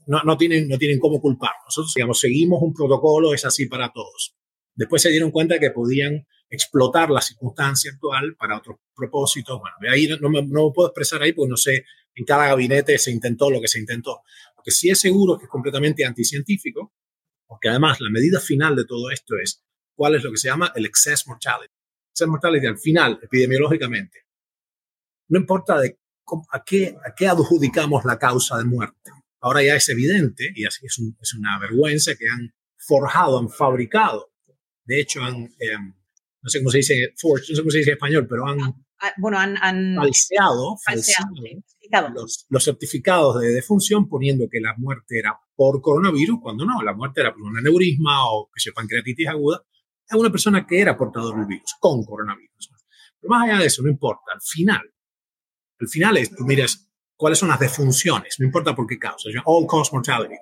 no, 0.06 0.22
no, 0.22 0.38
tienen, 0.38 0.68
no 0.68 0.78
tienen 0.78 1.00
cómo 1.00 1.20
culpar. 1.20 1.54
Nosotros, 1.66 1.94
digamos, 1.96 2.20
seguimos 2.20 2.62
un 2.62 2.76
protocolo, 2.76 3.34
es 3.34 3.44
así 3.44 3.66
para 3.66 3.92
todos. 3.92 4.37
Después 4.78 5.02
se 5.02 5.10
dieron 5.10 5.32
cuenta 5.32 5.60
que 5.60 5.72
podían 5.72 6.26
explotar 6.50 7.10
la 7.10 7.20
circunstancia 7.20 7.92
actual 7.92 8.36
para 8.38 8.58
otros 8.58 8.78
propósitos. 8.96 9.60
Bueno, 9.60 9.76
ahí 9.92 10.08
no, 10.22 10.30
me, 10.30 10.42
no 10.44 10.72
puedo 10.72 10.88
expresar 10.88 11.22
ahí 11.22 11.34
porque 11.34 11.50
no 11.50 11.58
sé, 11.58 11.84
en 12.16 12.24
cada 12.24 12.48
gabinete 12.48 12.98
se 12.98 13.12
intentó 13.12 13.52
lo 13.52 13.60
que 13.60 13.68
se 13.68 13.80
intentó. 13.80 14.22
Lo 14.56 14.64
que 14.64 14.72
sí 14.72 14.90
es 14.90 15.00
seguro 15.00 15.38
que 15.38 15.46
es 15.46 15.50
completamente 15.50 16.06
anticientífico 16.06 16.94
porque 17.46 17.70
además 17.70 18.00
la 18.02 18.10
medida 18.10 18.40
final 18.40 18.76
de 18.76 18.86
todo 18.86 19.10
esto 19.10 19.36
es 19.42 19.64
cuál 19.96 20.16
es 20.16 20.24
lo 20.24 20.32
que 20.32 20.38
se 20.38 20.50
llama 20.50 20.72
el 20.76 20.86
excess 20.86 21.28
mortality. 21.28 21.74
Excess 22.12 22.28
mortality 22.28 22.68
al 22.68 22.78
final, 22.78 23.20
epidemiológicamente, 23.22 24.26
no 25.30 25.40
importa 25.40 25.80
de 25.80 26.00
a, 26.52 26.64
qué, 26.64 26.96
a 27.06 27.16
qué 27.16 27.28
adjudicamos 27.28 28.04
la 28.06 28.20
causa 28.20 28.58
de 28.58 28.66
muerte. 28.66 29.12
Ahora 29.40 29.64
ya 29.64 29.76
es 29.76 29.88
evidente, 29.90 30.52
y 30.56 30.66
así 30.66 30.86
es, 30.86 31.00
es 31.22 31.34
una 31.34 31.58
vergüenza 31.60 32.16
que 32.16 32.28
han 32.28 32.54
forjado, 32.76 33.40
han 33.40 33.50
fabricado. 33.50 34.34
De 34.88 35.02
hecho, 35.02 35.22
han, 35.22 35.36
em, 35.60 35.94
no 36.42 36.50
sé 36.50 36.60
cómo 36.60 36.72
se 36.72 36.78
dice, 36.78 37.14
no 37.24 37.38
sé 37.38 37.62
cómo 37.62 37.72
se 37.72 37.80
dice 37.80 37.92
en 37.92 37.96
español, 37.96 38.26
pero 38.28 38.48
han, 38.48 38.60
ah, 39.02 39.14
bueno, 39.18 39.38
han, 39.38 39.58
han 39.62 39.96
falseado, 39.96 40.78
los, 42.50 42.64
certificados 42.64 43.42
de 43.42 43.50
defunción 43.50 44.08
poniendo 44.08 44.48
que 44.50 44.62
la 44.62 44.74
muerte 44.78 45.20
era 45.20 45.38
por 45.56 45.82
coronavirus, 45.82 46.40
cuando 46.42 46.66
no, 46.66 46.82
la 46.82 46.94
muerte 46.94 47.22
era 47.22 47.34
por 47.34 47.42
un 47.42 47.58
aneurisma 47.58 48.32
o 48.32 48.50
que 48.54 48.62
se 48.62 48.72
pancreatitis 48.72 49.28
aguda, 49.28 49.62
a 50.10 50.18
una 50.18 50.30
persona 50.30 50.66
que 50.66 50.80
era 50.80 50.98
portador 50.98 51.36
del 51.36 51.46
virus, 51.46 51.76
con 51.80 52.04
coronavirus. 52.04 52.70
Pero 53.20 53.30
más 53.30 53.50
allá 53.50 53.60
de 53.60 53.66
eso, 53.66 53.84
no 53.84 53.90
importa, 53.90 54.32
al 54.34 54.42
final, 54.42 54.82
al 55.80 55.88
final 55.90 56.18
es, 56.18 56.34
tú 56.34 56.46
miras 56.46 56.90
cuáles 57.18 57.40
son 57.40 57.50
las 57.50 57.60
defunciones, 57.60 58.36
no 58.40 58.46
importa 58.46 58.74
por 58.74 58.88
qué 58.88 58.98
causa, 58.98 59.30
all 59.44 59.68
cause 59.68 59.90
mortality. 59.92 60.36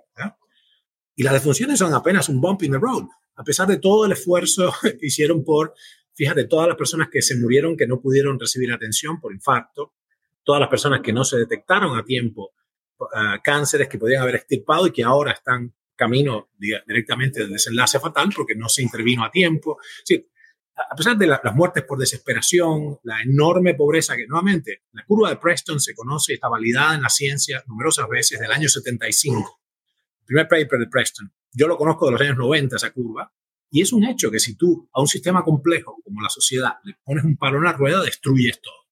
Y 1.16 1.24
las 1.24 1.34
defunciones 1.34 1.80
son 1.80 1.94
apenas 1.94 2.30
un 2.30 2.42
bump 2.42 2.64
in 2.64 2.72
the 2.72 2.78
road, 2.78 3.06
a 3.36 3.44
pesar 3.44 3.68
de 3.68 3.78
todo 3.78 4.06
el 4.06 4.12
esfuerzo 4.12 4.74
que 4.82 5.08
hicieron 5.08 5.44
por, 5.44 5.74
fíjate, 6.14 6.46
todas 6.46 6.68
las 6.68 6.78
personas 6.78 7.10
que 7.12 7.22
se 7.22 7.38
murieron, 7.38 7.78
que 7.78 7.88
no 7.88 8.02
pudieron 8.02 8.40
recibir 8.40 8.72
atención 8.72 9.20
por 9.20 9.34
infarto, 9.34 9.94
todas 10.44 10.60
las 10.60 10.70
personas 10.70 11.02
que 11.02 11.14
no 11.14 11.24
se 11.24 11.38
detectaron 11.38 11.98
a 11.98 12.04
tiempo 12.04 12.54
uh, 13.00 13.42
cánceres 13.44 13.88
que 13.88 13.98
podían 13.98 14.22
haber 14.22 14.36
extirpado 14.36 14.88
y 14.88 14.92
que 14.92 15.04
ahora 15.04 15.32
están 15.32 15.74
camino 15.96 16.50
directamente 16.58 17.40
del 17.40 17.54
desenlace 17.54 18.00
fatal 18.00 18.30
porque 18.36 18.54
no 18.56 18.68
se 18.68 18.82
intervino 18.82 19.24
a 19.24 19.32
tiempo. 19.32 19.78
Sí, 20.04 20.28
a 20.76 20.96
pesar 20.96 21.18
de 21.18 21.28
las 21.28 21.42
muertes 21.56 21.84
por 21.84 21.98
desesperación, 21.98 23.00
la 23.04 23.22
enorme 23.22 23.76
pobreza 23.76 24.16
que 24.16 24.28
nuevamente 24.28 24.84
la 24.92 25.06
curva 25.06 25.30
de 25.30 25.38
Preston 25.38 25.80
se 25.80 25.96
conoce 25.96 26.34
y 26.34 26.36
está 26.36 26.50
validada 26.50 26.96
en 26.96 27.02
la 27.02 27.10
ciencia 27.10 27.64
numerosas 27.68 28.10
veces 28.10 28.40
del 28.40 28.52
año 28.52 28.68
75. 28.68 29.62
Primer 30.26 30.48
paper 30.48 30.80
de 30.80 30.88
Preston. 30.88 31.32
Yo 31.52 31.68
lo 31.68 31.78
conozco 31.78 32.06
de 32.06 32.14
los 32.14 32.22
años 32.22 32.38
90, 32.38 32.76
esa 32.76 32.92
curva, 32.92 33.32
y 33.70 33.82
es 33.82 33.94
un 33.94 34.04
hecho 34.06 34.30
que 34.32 34.40
si 34.40 34.56
tú 34.56 34.90
a 34.94 35.02
un 35.02 35.08
sistema 35.08 35.44
complejo 35.44 35.98
como 36.04 36.22
la 36.22 36.30
sociedad 36.30 36.74
le 36.84 36.96
pones 37.04 37.24
un 37.24 37.38
palo 37.38 37.58
en 37.58 37.64
la 37.64 37.74
rueda, 37.74 38.02
destruyes 38.02 38.62
todo 38.62 38.86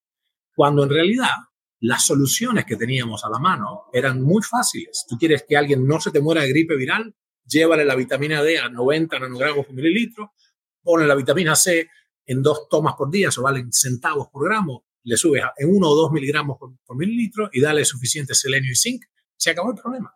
cuando 0.55 0.83
en 0.83 0.89
realidad 0.89 1.31
las 1.79 2.05
soluciones 2.05 2.65
que 2.65 2.77
teníamos 2.77 3.25
a 3.25 3.29
la 3.29 3.39
mano 3.39 3.85
eran 3.91 4.21
muy 4.21 4.41
fáciles. 4.41 5.05
Tú 5.07 5.17
quieres 5.17 5.43
que 5.47 5.57
alguien 5.57 5.85
no 5.85 5.99
se 5.99 6.11
te 6.11 6.21
muera 6.21 6.41
de 6.41 6.49
gripe 6.49 6.77
viral, 6.77 7.13
llévale 7.45 7.83
la 7.83 7.95
vitamina 7.95 8.41
D 8.41 8.59
a 8.59 8.69
90 8.69 9.19
nanogramos 9.19 9.65
por 9.65 9.75
mililitro, 9.75 10.33
ponle 10.81 11.07
la 11.07 11.15
vitamina 11.15 11.55
C 11.55 11.89
en 12.25 12.41
dos 12.41 12.69
tomas 12.69 12.95
por 12.95 13.11
día, 13.11 13.29
eso 13.29 13.41
valen 13.41 13.73
centavos 13.73 14.29
por 14.31 14.45
gramo, 14.45 14.85
le 15.03 15.17
subes 15.17 15.43
en 15.57 15.75
uno 15.75 15.89
o 15.89 15.95
dos 15.95 16.11
miligramos 16.11 16.57
por, 16.57 16.95
mililitro 16.95 17.49
y 17.51 17.59
dale 17.59 17.83
suficiente 17.83 18.33
selenio 18.33 18.71
y 18.71 18.75
zinc, 18.75 19.03
se 19.35 19.49
acabó 19.49 19.71
el 19.71 19.81
problema. 19.81 20.15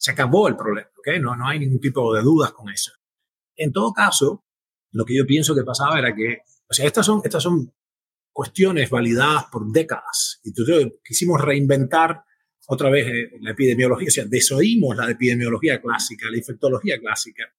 Se 0.00 0.12
acabó 0.12 0.48
el 0.48 0.56
problema, 0.56 0.88
¿ok? 0.96 1.20
No, 1.20 1.36
no 1.36 1.46
hay 1.46 1.58
ningún 1.58 1.78
tipo 1.78 2.14
de 2.14 2.22
dudas 2.22 2.52
con 2.52 2.70
eso. 2.70 2.92
En 3.54 3.70
todo 3.70 3.92
caso, 3.92 4.46
lo 4.92 5.04
que 5.04 5.14
yo 5.14 5.26
pienso 5.26 5.54
que 5.54 5.62
pasaba 5.62 5.98
era 5.98 6.14
que, 6.14 6.38
o 6.66 6.72
sea, 6.72 6.86
estas 6.86 7.04
son, 7.04 7.20
estas 7.22 7.42
son 7.42 7.70
cuestiones 8.32 8.88
validadas 8.88 9.44
por 9.52 9.70
décadas. 9.70 10.40
Y 10.42 10.48
entonces 10.48 10.94
quisimos 11.04 11.38
reinventar 11.42 12.24
otra 12.66 12.88
vez 12.88 13.08
eh, 13.08 13.30
la 13.40 13.50
epidemiología, 13.50 14.08
o 14.08 14.10
sea, 14.10 14.24
desoímos 14.24 14.96
la 14.96 15.10
epidemiología 15.10 15.82
clásica, 15.82 16.30
la 16.30 16.38
infectología 16.38 16.98
clásica. 16.98 17.52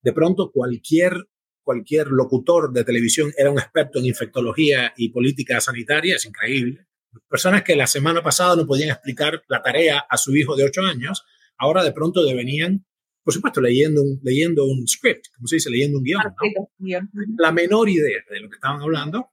De 0.00 0.12
pronto 0.12 0.52
cualquier, 0.52 1.28
cualquier 1.64 2.06
locutor 2.12 2.72
de 2.72 2.84
televisión 2.84 3.32
era 3.36 3.50
un 3.50 3.58
experto 3.58 3.98
en 3.98 4.06
infectología 4.06 4.92
y 4.96 5.08
política 5.08 5.60
sanitaria, 5.60 6.14
es 6.14 6.24
increíble. 6.26 6.86
Personas 7.28 7.64
que 7.64 7.74
la 7.74 7.88
semana 7.88 8.22
pasada 8.22 8.54
no 8.54 8.66
podían 8.66 8.90
explicar 8.90 9.42
la 9.48 9.60
tarea 9.60 10.06
a 10.08 10.16
su 10.16 10.36
hijo 10.36 10.54
de 10.54 10.62
8 10.62 10.82
años, 10.82 11.24
ahora 11.58 11.82
de 11.82 11.92
pronto 11.92 12.24
devenían, 12.24 12.86
por 13.22 13.34
supuesto, 13.34 13.60
leyendo 13.60 14.02
un, 14.02 14.20
leyendo 14.22 14.64
un 14.64 14.86
script, 14.86 15.26
como 15.34 15.46
se 15.46 15.56
dice, 15.56 15.70
leyendo 15.70 15.98
un 15.98 16.04
guion. 16.04 16.22
La 17.38 17.52
menor 17.52 17.88
idea 17.88 18.22
de 18.30 18.40
lo 18.40 18.48
que 18.48 18.56
estaban 18.56 18.80
hablando, 18.80 19.30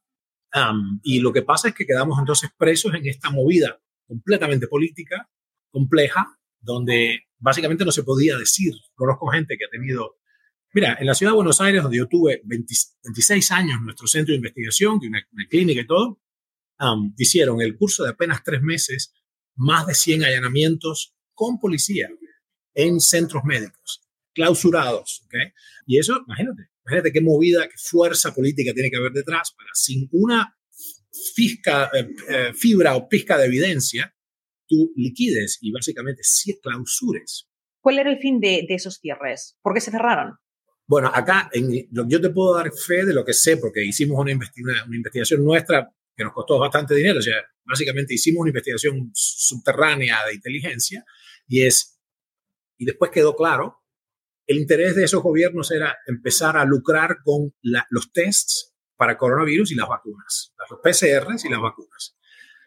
y 1.03 1.19
lo 1.19 1.33
que 1.33 1.41
pasa 1.41 1.69
es 1.69 1.75
que 1.75 1.85
quedamos 1.85 2.17
entonces 2.19 2.49
presos 2.57 2.93
en 2.93 3.05
esta 3.07 3.29
movida 3.29 3.79
completamente 4.07 4.67
política, 4.67 5.29
compleja, 5.69 6.37
donde 6.59 7.25
básicamente 7.37 7.85
no 7.85 7.91
se 7.91 8.03
podía 8.03 8.37
decir. 8.37 8.73
Conozco 8.93 9.27
gente 9.27 9.57
que 9.57 9.65
ha 9.65 9.69
tenido... 9.69 10.17
Mira, 10.73 10.97
en 10.99 11.05
la 11.05 11.13
ciudad 11.13 11.31
de 11.31 11.37
Buenos 11.37 11.61
Aires, 11.61 11.81
donde 11.81 11.97
yo 11.97 12.07
tuve 12.07 12.41
26 12.43 13.51
años 13.51 13.81
nuestro 13.81 14.07
centro 14.07 14.31
de 14.31 14.37
investigación, 14.37 14.99
que 14.99 15.07
una, 15.07 15.25
una 15.31 15.47
clínica 15.47 15.81
y 15.81 15.87
todo, 15.87 16.19
hicieron 17.17 17.61
el 17.61 17.77
curso 17.77 18.03
de 18.03 18.11
apenas 18.11 18.43
tres 18.43 18.61
meses 18.61 19.13
más 19.55 19.87
de 19.87 19.93
100 19.93 20.25
allanamientos 20.25 21.14
con 21.35 21.59
policía 21.59 22.09
en 22.73 22.99
centros 22.99 23.43
médicos, 23.43 24.01
clausurados. 24.33 25.21
¿okay? 25.27 25.51
Y 25.85 25.99
eso, 25.99 26.23
imagínate, 26.25 26.69
Imagínate 26.85 27.11
qué 27.11 27.21
movida, 27.21 27.67
qué 27.67 27.77
fuerza 27.77 28.33
política 28.33 28.71
tiene 28.73 28.91
que 28.91 28.97
haber 28.97 29.11
detrás 29.11 29.51
para 29.57 29.69
sin 29.73 30.07
una 30.11 30.55
fisca, 31.33 31.89
eh, 31.93 32.07
eh, 32.29 32.53
fibra 32.53 32.95
o 32.95 33.09
pizca 33.09 33.37
de 33.39 33.45
evidencia, 33.45 34.13
tú 34.67 34.93
liquides 34.95 35.57
y 35.61 35.71
básicamente 35.71 36.21
si 36.23 36.59
clausures. 36.59 37.49
¿Cuál 37.79 37.99
era 37.99 38.11
el 38.11 38.19
fin 38.19 38.39
de, 38.39 38.65
esos 38.69 38.99
cierres? 38.99 39.57
¿Por 39.63 39.73
qué 39.73 39.81
se 39.81 39.89
cerraron? 39.89 40.37
Bueno, 40.85 41.09
acá 41.11 41.49
en, 41.53 41.87
yo 41.91 42.21
te 42.21 42.29
puedo 42.29 42.55
dar 42.55 42.71
fe 42.71 43.03
de 43.03 43.13
lo 43.13 43.25
que 43.25 43.33
sé 43.33 43.57
porque 43.57 43.83
hicimos 43.83 44.19
una, 44.19 44.33
una 44.33 44.95
investigación 44.95 45.43
nuestra 45.43 45.91
que 46.15 46.23
nos 46.23 46.33
costó 46.33 46.59
bastante 46.59 46.95
dinero. 46.95 47.19
O 47.19 47.21
sea, 47.21 47.35
básicamente 47.63 48.13
hicimos 48.13 48.41
una 48.41 48.49
investigación 48.49 49.11
subterránea 49.13 50.25
de 50.25 50.35
inteligencia 50.35 51.03
y 51.47 51.63
es, 51.63 51.99
y 52.77 52.85
después 52.85 53.11
quedó 53.11 53.35
claro 53.35 53.85
el 54.47 54.57
interés 54.57 54.95
de 54.95 55.03
esos 55.03 55.23
gobiernos 55.23 55.71
era 55.71 55.97
empezar 56.05 56.57
a 56.57 56.65
lucrar 56.65 57.17
con 57.23 57.53
los 57.89 58.11
tests 58.11 58.75
para 58.95 59.17
coronavirus 59.17 59.71
y 59.71 59.75
las 59.75 59.89
vacunas, 59.89 60.53
los 60.69 60.79
PCRs 60.79 61.45
y 61.45 61.49
las 61.49 61.61
vacunas. 61.61 62.15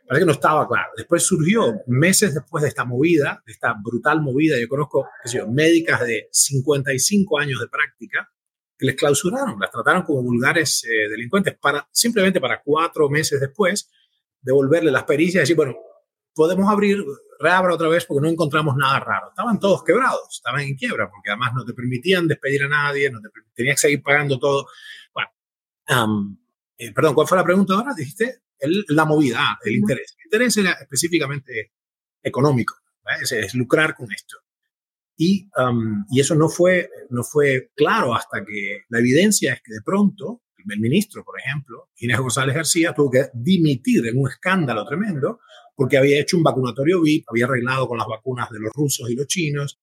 Parece 0.07 0.23
que 0.23 0.27
no 0.27 0.33
estaba 0.33 0.67
claro. 0.67 0.91
Después 0.97 1.23
surgió, 1.23 1.83
meses 1.87 2.35
después 2.35 2.63
de 2.63 2.69
esta 2.69 2.85
movida, 2.85 3.43
de 3.47 3.53
esta 3.53 3.75
brutal 3.81 4.23
movida, 4.23 4.59
yo 4.59 4.67
conozco 4.69 5.07
qué 5.31 5.45
médicas 5.47 6.01
de 6.01 6.29
55 6.33 7.39
años 7.39 7.61
de 7.61 7.69
práctica 7.69 8.31
que 8.79 8.87
les 8.87 8.95
clausuraron, 8.95 9.59
las 9.59 9.71
trataron 9.71 10.03
como 10.03 10.23
vulgares 10.23 10.85
eh, 10.85 11.09
delincuentes, 11.11 11.59
para, 11.59 11.89
simplemente 11.91 12.41
para 12.41 12.63
cuatro 12.63 13.09
meses 13.09 13.41
después 13.41 13.91
devolverle 14.41 14.91
las 14.91 15.05
pericias 15.05 15.41
y 15.41 15.43
decir, 15.43 15.57
bueno, 15.57 15.77
podemos 16.33 16.71
abrir, 16.71 17.05
reabra 17.41 17.75
otra 17.75 17.89
vez 17.89 18.05
porque 18.05 18.23
no 18.23 18.29
encontramos 18.29 18.77
nada 18.77 19.01
raro. 19.01 19.31
Estaban 19.31 19.59
todos 19.59 19.83
quebrados, 19.83 20.29
estaban 20.31 20.61
en 20.61 20.77
quiebra 20.77 21.11
porque 21.11 21.31
además 21.31 21.53
no 21.55 21.65
te 21.65 21.75
permitían 21.75 22.29
despedir 22.29 22.63
a 22.63 22.69
nadie, 22.69 23.11
no 23.11 23.21
te 23.21 23.29
tenías 23.55 23.75
que 23.75 23.81
seguir 23.81 24.03
pagando 24.03 24.39
todo. 24.39 24.69
Bueno, 25.13 26.39
eh, 26.79 26.93
perdón, 26.93 27.15
¿cuál 27.15 27.27
fue 27.27 27.39
la 27.39 27.45
pregunta 27.45 27.75
ahora? 27.75 27.93
Dijiste 27.97 28.43
la 28.61 29.05
movida, 29.05 29.39
ah, 29.41 29.59
el 29.65 29.77
interés. 29.77 30.17
El 30.19 30.27
interés 30.27 30.57
era 30.57 30.73
específicamente 30.73 31.73
económico, 32.23 32.75
es, 33.21 33.55
lucrar 33.55 33.95
con 33.95 34.13
esto. 34.13 34.39
Y, 35.21 35.51
y, 36.11 36.21
eso 36.21 36.37
no 36.37 36.49
fue, 36.49 36.89
no 37.11 37.25
fue 37.25 37.73
claro 37.75 38.15
hasta 38.15 38.45
que 38.45 38.85
la 38.89 39.01
evidencia 39.01 39.53
es 39.53 39.61
que 39.63 39.75
de 39.75 39.83
pronto 39.85 40.43
el 40.73 40.81
ministro, 40.81 41.25
por 41.25 41.39
ejemplo, 41.41 41.91
Inés 41.97 42.19
González 42.19 42.55
García, 42.55 42.93
tuvo 42.95 43.11
que 43.11 43.27
dimitir 43.35 44.07
en 44.07 44.19
un 44.19 44.29
escándalo 44.29 44.85
tremendo 44.85 45.41
porque 45.75 45.97
había 45.97 46.21
hecho 46.21 46.37
un 46.37 46.43
vacunatorio 46.43 47.01
VIP, 47.01 47.25
había 47.29 47.47
arreglado 47.47 47.87
con 47.89 47.99
las 47.99 48.07
vacunas 48.07 48.51
de 48.51 48.59
los 48.59 48.73
rusos 48.73 49.09
y 49.11 49.15
los 49.15 49.27
chinos. 49.27 49.81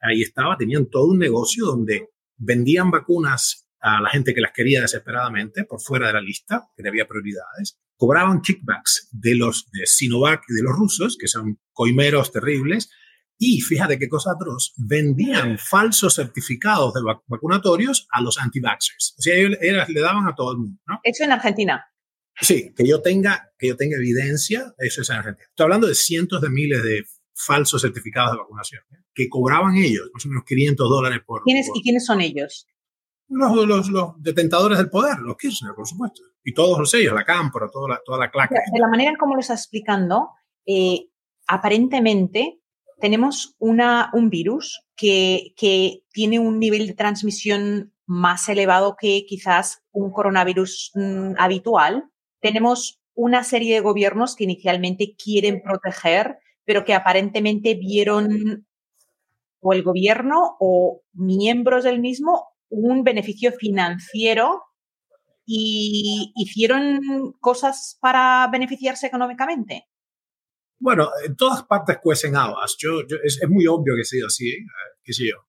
Ahí 0.00 0.22
estaba, 0.22 0.56
tenían 0.56 0.90
todo 0.90 1.06
un 1.06 1.18
negocio 1.18 1.64
donde 1.64 2.10
vendían 2.36 2.90
vacunas 2.90 3.68
a 3.80 4.00
la 4.00 4.10
gente 4.10 4.34
que 4.34 4.40
las 4.40 4.52
quería 4.52 4.82
desesperadamente 4.82 5.64
por 5.64 5.80
fuera 5.80 6.08
de 6.08 6.12
la 6.14 6.20
lista, 6.20 6.68
que 6.76 6.86
había 6.86 7.08
prioridades. 7.08 7.78
Cobraban 7.96 8.42
kickbacks 8.42 9.08
de 9.12 9.36
los 9.36 9.70
de 9.72 9.86
Sinovac 9.86 10.42
y 10.48 10.54
de 10.54 10.62
los 10.62 10.76
rusos, 10.76 11.16
que 11.18 11.28
son 11.28 11.58
coimeros 11.72 12.30
terribles, 12.30 12.90
y 13.38 13.60
fíjate 13.60 13.98
qué 13.98 14.08
cosa 14.08 14.32
atroz, 14.32 14.74
vendían 14.76 15.58
falsos 15.58 16.16
certificados 16.16 16.92
de 16.92 17.00
vacunatorios 17.26 18.08
a 18.10 18.20
los 18.20 18.36
anti-vaxxers. 18.36 19.14
O 19.16 19.22
sea, 19.22 19.34
ellos 19.36 19.56
le 19.88 20.00
daban 20.00 20.26
a 20.26 20.34
todo 20.34 20.52
el 20.52 20.58
mundo, 20.58 20.80
¿no? 20.86 21.00
Eso 21.04 21.24
en 21.24 21.32
Argentina. 21.32 21.86
Sí, 22.40 22.72
que 22.76 22.86
yo 22.86 23.00
tenga, 23.00 23.52
que 23.58 23.68
yo 23.68 23.76
tenga 23.76 23.96
evidencia, 23.96 24.74
eso 24.78 25.02
es 25.02 25.10
en 25.10 25.16
Argentina. 25.16 25.46
Estoy 25.48 25.64
hablando 25.64 25.86
de 25.86 25.94
cientos 25.94 26.40
de 26.40 26.50
miles 26.50 26.82
de 26.82 27.04
falsos 27.34 27.82
certificados 27.82 28.32
de 28.32 28.38
vacunación 28.38 28.82
¿eh? 28.92 29.04
que 29.14 29.28
cobraban 29.28 29.76
ellos, 29.76 30.10
más 30.12 30.26
o 30.26 30.28
menos 30.28 30.44
500 30.44 30.88
dólares 30.88 31.20
por, 31.24 31.42
¿Quiénes, 31.44 31.70
¿Y 31.72 31.82
quiénes 31.82 32.04
son 32.04 32.20
ellos? 32.20 32.66
Los, 33.28 33.66
los, 33.66 33.88
los, 33.88 34.22
detentadores 34.22 34.78
del 34.78 34.90
poder, 34.90 35.18
los 35.18 35.36
Kirchner, 35.36 35.74
por 35.74 35.86
supuesto. 35.86 36.22
Y 36.42 36.54
todos 36.54 36.78
los 36.78 36.92
ellos, 36.94 37.14
la 37.14 37.24
Cámpora, 37.24 37.68
toda 37.70 37.88
la, 37.88 38.00
toda 38.04 38.18
la 38.18 38.30
claque. 38.30 38.54
De 38.72 38.80
la 38.80 38.88
manera 38.88 39.10
en 39.10 39.16
cómo 39.16 39.34
lo 39.34 39.40
está 39.40 39.54
explicando, 39.54 40.30
eh, 40.66 41.10
aparentemente 41.46 42.60
tenemos 43.00 43.54
una, 43.58 44.10
un 44.12 44.30
virus 44.30 44.84
que, 44.96 45.54
que 45.56 46.02
tiene 46.12 46.38
un 46.38 46.58
nivel 46.58 46.86
de 46.86 46.94
transmisión 46.94 47.92
más 48.06 48.48
elevado 48.48 48.96
que 48.98 49.24
quizás 49.26 49.82
un 49.92 50.10
coronavirus 50.10 50.92
mm, 50.94 51.32
habitual. 51.38 52.10
Tenemos 52.40 53.00
una 53.14 53.44
serie 53.44 53.74
de 53.74 53.80
gobiernos 53.80 54.36
que 54.36 54.44
inicialmente 54.44 55.14
quieren 55.16 55.60
proteger, 55.62 56.38
pero 56.64 56.84
que 56.84 56.94
aparentemente 56.94 57.74
vieron 57.74 58.66
o 59.60 59.72
el 59.72 59.82
gobierno 59.82 60.56
o 60.60 61.02
miembros 61.12 61.84
del 61.84 62.00
mismo 62.00 62.46
un 62.70 63.02
beneficio 63.02 63.52
financiero 63.52 64.62
y 65.44 66.32
hicieron 66.36 67.00
cosas 67.40 67.98
para 68.00 68.48
beneficiarse 68.52 69.06
económicamente. 69.06 69.87
Bueno, 70.80 71.10
en 71.24 71.34
todas 71.36 71.64
partes 71.64 71.98
cuecen 72.00 72.36
habas. 72.36 72.76
Yo, 72.78 73.00
es, 73.22 73.40
muy 73.48 73.66
obvio 73.66 73.94
que 73.96 74.04
sea 74.04 74.26
así, 74.26 74.48
¿eh? 74.50 74.66
qué 75.02 75.12
sé 75.12 75.28
yo. 75.28 75.44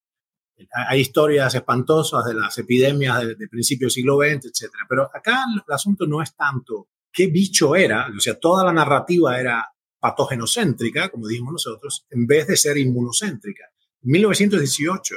Hay 0.88 1.00
historias 1.00 1.54
espantosas 1.54 2.24
de 2.26 2.34
las 2.34 2.58
epidemias 2.58 3.20
de, 3.20 3.34
de 3.34 3.48
principio 3.48 3.86
del 3.86 3.92
siglo 3.92 4.18
XX, 4.18 4.46
etc. 4.46 4.72
Pero 4.88 5.10
acá 5.14 5.44
el, 5.54 5.62
asunto 5.72 6.06
no 6.06 6.20
es 6.20 6.34
tanto 6.34 6.88
qué 7.12 7.28
bicho 7.28 7.74
era, 7.74 8.08
o 8.14 8.20
sea, 8.20 8.38
toda 8.38 8.64
la 8.64 8.72
narrativa 8.72 9.38
era 9.38 9.66
patógenocéntrica, 9.98 11.10
como 11.10 11.26
dijimos 11.26 11.52
nosotros, 11.52 12.06
en 12.10 12.26
vez 12.26 12.46
de 12.46 12.56
ser 12.56 12.78
inmunocéntrica. 12.78 13.64
En 14.02 14.10
1918, 14.10 15.14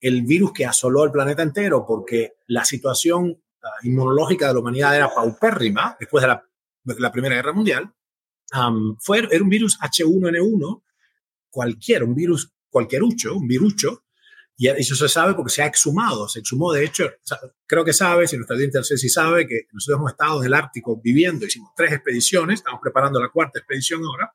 el 0.00 0.22
virus 0.22 0.52
que 0.52 0.66
asoló 0.66 1.04
el 1.04 1.10
planeta 1.10 1.42
entero 1.42 1.84
porque 1.86 2.34
la 2.46 2.64
situación 2.64 3.42
ah, 3.62 3.68
inmunológica 3.82 4.48
de 4.48 4.54
la 4.54 4.60
humanidad 4.60 4.96
era 4.96 5.14
paupérrima 5.14 5.96
después 5.98 6.22
de 6.22 6.28
la, 6.28 6.44
de 6.84 7.00
la 7.00 7.12
Primera 7.12 7.36
Guerra 7.36 7.52
Mundial, 7.52 7.92
fue, 9.00 9.26
era 9.30 9.42
un 9.42 9.48
virus 9.48 9.78
H1N1, 9.80 10.82
cualquier, 11.50 12.04
un 12.04 12.14
virus 12.14 12.52
cualquierucho, 12.68 13.34
un 13.34 13.46
virucho, 13.46 14.04
y 14.58 14.68
eso 14.68 14.94
se 14.94 15.08
sabe 15.08 15.34
porque 15.34 15.52
se 15.52 15.62
ha 15.62 15.66
exhumado, 15.66 16.28
se 16.28 16.40
exhumó, 16.40 16.72
de 16.72 16.84
hecho, 16.84 17.10
creo 17.66 17.84
que 17.84 17.92
sabe, 17.92 18.26
si 18.26 18.36
nuestra 18.36 18.56
audiencia 18.56 18.82
si 18.82 19.08
sabe, 19.10 19.46
que 19.46 19.66
nosotros 19.72 19.98
hemos 19.98 20.12
estado 20.12 20.40
en 20.40 20.46
el 20.46 20.54
Ártico 20.54 20.98
viviendo, 21.02 21.44
hicimos 21.44 21.72
tres 21.76 21.92
expediciones, 21.92 22.60
estamos 22.60 22.80
preparando 22.82 23.20
la 23.20 23.28
cuarta 23.28 23.58
expedición 23.58 24.02
ahora, 24.04 24.32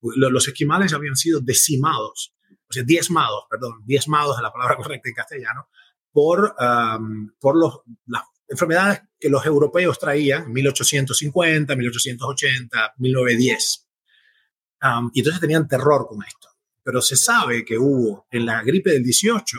los 0.00 0.48
esquimales 0.48 0.94
habían 0.94 1.16
sido 1.16 1.40
decimados, 1.40 2.34
o 2.50 2.72
sea, 2.72 2.82
diezmados, 2.82 3.44
perdón, 3.50 3.82
diezmados 3.84 4.36
es 4.36 4.42
la 4.42 4.52
palabra 4.52 4.76
correcta 4.82 5.08
en 5.08 5.14
castellano, 5.14 5.68
por, 6.10 6.54
por 7.38 7.56
los, 7.56 7.80
las 8.06 8.22
enfermedades 8.48 9.02
que 9.18 9.28
los 9.28 9.44
europeos 9.44 9.98
traían 9.98 10.44
en 10.44 10.52
1850, 10.52 11.76
1880, 11.76 12.94
1910. 12.98 13.88
y 15.12 15.20
entonces 15.20 15.40
tenían 15.40 15.68
terror 15.68 16.06
con 16.08 16.22
esto. 16.22 16.48
Pero 16.82 17.02
se 17.02 17.16
sabe 17.16 17.64
que 17.64 17.78
hubo 17.78 18.26
en 18.30 18.46
la 18.46 18.62
gripe 18.62 18.90
del 18.90 19.02
18, 19.02 19.58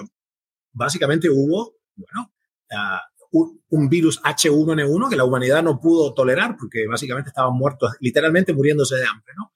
básicamente 0.73 1.29
hubo, 1.29 1.77
bueno, 1.95 2.33
ah, 2.71 3.01
un, 3.31 3.89
virus 3.89 4.21
H1N1 4.23 5.09
que 5.09 5.15
la 5.15 5.23
humanidad 5.23 5.61
no 5.61 5.79
pudo 5.79 6.13
tolerar 6.13 6.55
porque 6.57 6.87
básicamente 6.87 7.29
estaban 7.29 7.53
muertos, 7.53 7.95
literalmente 7.99 8.53
muriéndose 8.53 8.95
de 8.95 9.05
hambre, 9.05 9.33
¿no? 9.37 9.53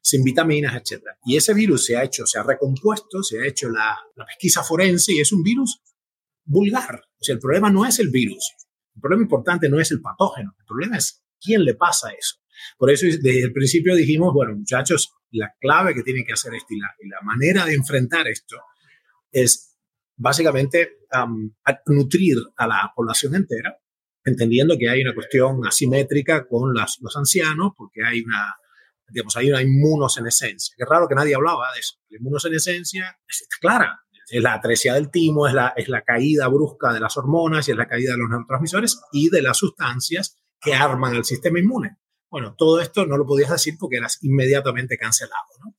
Sin 0.00 0.24
vitaminas, 0.24 0.74
etc. 0.74 1.04
Y 1.24 1.36
ese 1.36 1.54
virus 1.54 1.84
se 1.84 1.96
ha 1.96 2.02
hecho, 2.02 2.26
se 2.26 2.38
ha 2.38 2.42
recompuesto, 2.42 3.22
se 3.22 3.40
ha 3.40 3.46
hecho 3.46 3.70
la, 3.70 3.96
la 4.16 4.26
pesquisa 4.26 4.64
forense 4.64 5.12
y 5.12 5.20
es 5.20 5.32
un 5.32 5.44
virus 5.44 5.80
vulgar. 6.44 7.02
O 7.20 7.24
sea, 7.24 7.34
el 7.34 7.40
problema 7.40 7.70
no 7.70 7.86
es 7.86 8.00
el 8.00 8.10
virus, 8.10 8.52
el 8.94 9.00
problema 9.00 9.22
importante 9.22 9.68
no 9.68 9.80
es 9.80 9.90
el 9.90 10.00
patógeno, 10.00 10.54
el 10.58 10.66
problema 10.66 10.96
es 10.96 11.22
quién 11.40 11.64
le 11.64 11.74
pasa 11.74 12.10
eso. 12.10 12.36
Por 12.76 12.90
eso 12.90 13.06
desde 13.06 13.42
el 13.42 13.52
principio 13.52 13.94
dijimos, 13.94 14.32
bueno, 14.32 14.54
muchachos, 14.54 15.14
la 15.30 15.52
clave 15.58 15.94
que 15.94 16.02
tiene 16.02 16.24
que 16.24 16.34
hacer 16.34 16.54
esto 16.54 16.74
y 16.74 16.78
la, 16.78 17.20
manera 17.22 17.64
de 17.64 17.74
enfrentar 17.74 18.28
esto 18.28 18.56
es 19.30 19.78
básicamente 20.16 20.98
nutrir 21.86 22.36
a 22.56 22.66
la 22.66 22.92
población 22.94 23.34
entera, 23.34 23.76
entendiendo 24.24 24.76
que 24.78 24.88
hay 24.88 25.02
una 25.02 25.14
cuestión 25.14 25.66
asimétrica 25.66 26.46
con 26.46 26.74
los 26.74 27.16
ancianos, 27.16 27.72
porque 27.76 28.04
hay 28.04 28.20
una, 28.20 28.54
digamos, 29.08 29.36
hay 29.36 29.50
una 29.50 29.62
inmunosenescencia. 29.62 30.74
Qué 30.76 30.84
raro 30.84 31.08
que 31.08 31.14
nadie 31.14 31.34
hablaba 31.34 31.72
de 31.72 31.80
eso. 31.80 31.96
La 32.10 32.18
inmunosenescencia 32.18 33.18
es 33.26 33.48
clara 33.60 34.02
la 34.40 34.54
atresia 34.54 34.94
del 34.94 35.10
timo, 35.10 35.46
es 35.46 35.54
la, 35.54 35.74
es 35.76 35.88
la 35.88 36.02
caída 36.02 36.48
brusca 36.48 36.92
de 36.92 37.00
las 37.00 37.16
hormonas 37.16 37.68
y 37.68 37.72
es 37.72 37.76
la 37.76 37.86
caída 37.86 38.12
de 38.12 38.18
los 38.18 38.30
neurotransmisores 38.30 39.02
y 39.12 39.28
de 39.28 39.42
las 39.42 39.58
sustancias 39.58 40.38
que 40.60 40.74
arman 40.74 41.14
el 41.14 41.24
sistema 41.24 41.58
inmune. 41.58 41.98
Bueno, 42.30 42.54
todo 42.56 42.80
esto 42.80 43.04
no 43.04 43.18
lo 43.18 43.26
podías 43.26 43.50
decir 43.50 43.74
porque 43.78 43.98
eras 43.98 44.18
inmediatamente 44.22 44.96
cancelado. 44.96 45.44
¿no? 45.62 45.74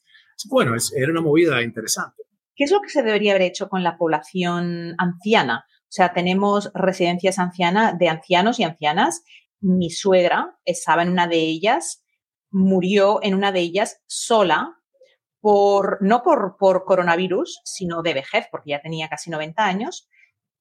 Bueno, 0.50 0.76
era 0.96 1.12
una 1.12 1.22
movida 1.22 1.62
interesante. 1.64 2.24
¿Qué 2.56 2.66
es 2.66 2.72
lo 2.72 2.82
que 2.82 2.90
se 2.90 3.02
debería 3.02 3.32
haber 3.32 3.42
hecho 3.44 3.70
con 3.70 3.82
la 3.82 3.98
población 3.98 4.94
anciana? 5.00 5.66
O 5.68 5.96
sea, 5.96 6.14
tenemos 6.14 6.72
residencias 6.76 7.40
ancianas 7.40 7.98
de 7.98 8.10
ancianos 8.10 8.60
y 8.60 8.64
ancianas. 8.64 9.24
Mi 9.62 9.90
suegra 9.90 10.60
estaba 10.66 11.02
en 11.04 11.10
una 11.10 11.28
de 11.28 11.38
ellas, 11.38 12.04
murió 12.52 13.20
en 13.24 13.34
una 13.34 13.52
de 13.52 13.62
ellas 13.62 14.02
sola 14.06 14.78
por, 15.44 15.98
no 16.00 16.24
por, 16.24 16.56
por 16.58 16.86
coronavirus, 16.86 17.60
sino 17.66 18.02
de 18.02 18.14
vejez, 18.14 18.48
porque 18.50 18.70
ya 18.70 18.82
tenía 18.82 19.10
casi 19.10 19.30
90 19.30 19.66
años, 19.66 20.08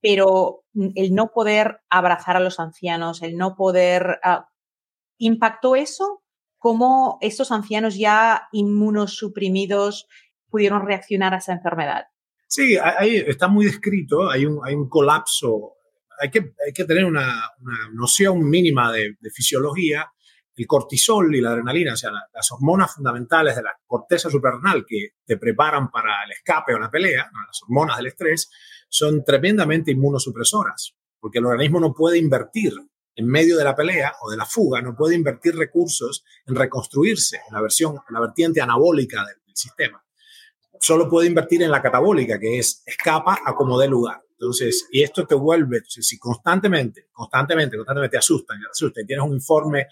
pero 0.01 0.65
el 0.75 1.15
no 1.15 1.31
poder 1.33 1.83
abrazar 1.89 2.37
a 2.37 2.41
los 2.41 2.59
ancianos, 2.59 3.23
el 3.23 3.37
no 3.37 3.55
poder... 3.55 4.19
Ah, 4.25 4.49
¿Impactó 5.19 5.77
eso? 5.77 6.25
¿Cómo 6.59 7.19
estos 7.21 7.53
ancianos 7.53 7.97
ya 7.97 8.49
inmunosuprimidos 8.51 10.09
pudieron 10.51 10.85
reaccionar 10.85 11.33
a 11.33 11.37
esa 11.37 11.53
enfermedad? 11.53 12.07
Sí, 12.49 12.77
está 13.01 13.47
muy 13.47 13.67
descrito, 13.67 14.29
hay 14.29 14.47
un, 14.47 14.59
hay 14.67 14.75
un 14.75 14.89
colapso, 14.89 15.75
hay 16.21 16.29
que, 16.29 16.41
hay 16.67 16.73
que 16.75 16.85
tener 16.85 17.05
una, 17.05 17.41
noción 17.93 18.51
mínima 18.51 18.91
de, 18.91 19.15
fisiología 19.33 20.11
el 20.57 20.67
cortisol 20.67 21.35
y 21.35 21.41
la 21.41 21.51
adrenalina, 21.51 21.95
o 21.95 21.97
sea, 21.97 22.11
las 22.33 22.53
hormonas 22.53 22.95
fundamentales 22.95 23.57
de 23.57 23.63
la 23.63 23.79
corteza 23.87 24.29
suprarrenal 24.29 24.85
que 24.87 25.15
te 25.25 25.37
preparan 25.39 25.91
para 25.91 26.25
el 26.25 26.33
escape 26.33 26.75
o 26.75 26.79
la 26.79 26.91
pelea, 26.91 27.31
las 27.47 27.63
hormonas 27.63 27.97
del 27.97 28.09
estrés, 28.09 28.51
son 28.89 29.25
tremendamente 29.25 29.91
inmunosupresoras, 29.93 30.95
porque 31.19 31.39
el 31.39 31.47
organismo 31.47 31.81
no 31.81 31.95
puede 31.95 32.19
invertir 32.19 32.75
en 33.15 33.27
medio 33.27 33.57
de 33.57 33.65
la 33.65 33.77
pelea 33.77 34.15
o 34.23 34.31
de 34.31 34.37
la 34.37 34.47
fuga, 34.47 34.81
no 34.81 34.95
puede 34.95 35.15
invertir 35.15 35.57
recursos 35.57 36.25
en 36.47 36.55
reconstruirse, 36.55 37.41
en 37.49 37.55
la, 37.55 37.61
versión, 37.61 37.97
en 37.97 38.15
la 38.15 38.21
vertiente 38.21 38.61
anabólica 38.61 39.25
del, 39.25 39.37
sistema. 39.55 40.03
Solo 40.81 41.11
puede 41.11 41.29
invertir 41.29 41.63
en 41.63 41.71
la 41.71 41.83
catabólica, 41.83 42.41
que 42.41 42.59
es 42.59 42.83
escapa 42.87 43.39
a 43.45 43.55
como 43.55 43.79
dé 43.79 43.87
lugar. 43.87 44.23
Entonces, 44.31 44.89
y 44.91 45.03
esto 45.03 45.27
te 45.27 45.35
vuelve, 45.35 45.83
si 45.87 46.19
constantemente, 46.19 47.09
constantemente, 47.13 47.77
constantemente 47.77 48.13
te 48.13 48.19
asustan, 48.19 48.59
te 48.59 48.67
asustan, 48.71 49.07
tienes 49.07 49.27
un 49.27 49.35
informe 49.35 49.89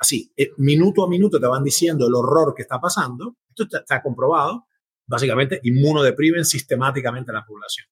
así, 0.00 0.32
eh, 0.36 0.50
minuto 0.56 1.04
a 1.04 1.08
minuto 1.08 1.38
te 1.38 1.46
van 1.46 1.62
diciendo 1.62 2.08
el 2.08 2.14
horror 2.14 2.54
que 2.56 2.62
está 2.62 2.80
pasando. 2.80 3.36
Esto 3.50 3.78
está, 3.78 4.02
comprobado. 4.02 4.66
Básicamente, 5.06 5.60
inmunodeprimen 5.62 6.44
sistemáticamente 6.44 7.30
a 7.30 7.34
la 7.34 7.44
población. 7.44 7.86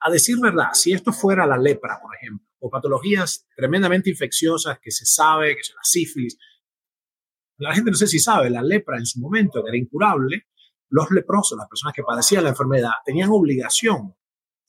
A 0.00 0.10
decir 0.10 0.38
verdad, 0.40 0.70
si 0.72 0.92
esto 0.92 1.12
fuera 1.12 1.46
la 1.46 1.56
lepra, 1.56 1.98
por 2.02 2.14
ejemplo, 2.16 2.46
o 2.60 2.70
patologías 2.70 3.46
tremendamente 3.54 4.10
infecciosas 4.10 4.78
que 4.80 4.90
se 4.90 5.06
sabe, 5.06 5.56
que 5.56 5.62
son 5.62 5.76
la 5.76 5.84
sífilis, 5.84 6.38
la 7.58 7.74
gente 7.74 7.90
no 7.90 7.96
sé 7.96 8.06
si 8.06 8.18
sabe, 8.18 8.50
la 8.50 8.62
lepra 8.62 8.98
en 8.98 9.06
su 9.06 9.20
momento 9.20 9.66
era 9.66 9.76
incurable, 9.76 10.46
los 10.90 11.10
leprosos, 11.10 11.58
las 11.58 11.68
personas 11.68 11.94
que 11.94 12.02
padecían 12.02 12.44
la 12.44 12.50
enfermedad, 12.50 12.92
tenían 13.04 13.30
obligación 13.30 14.14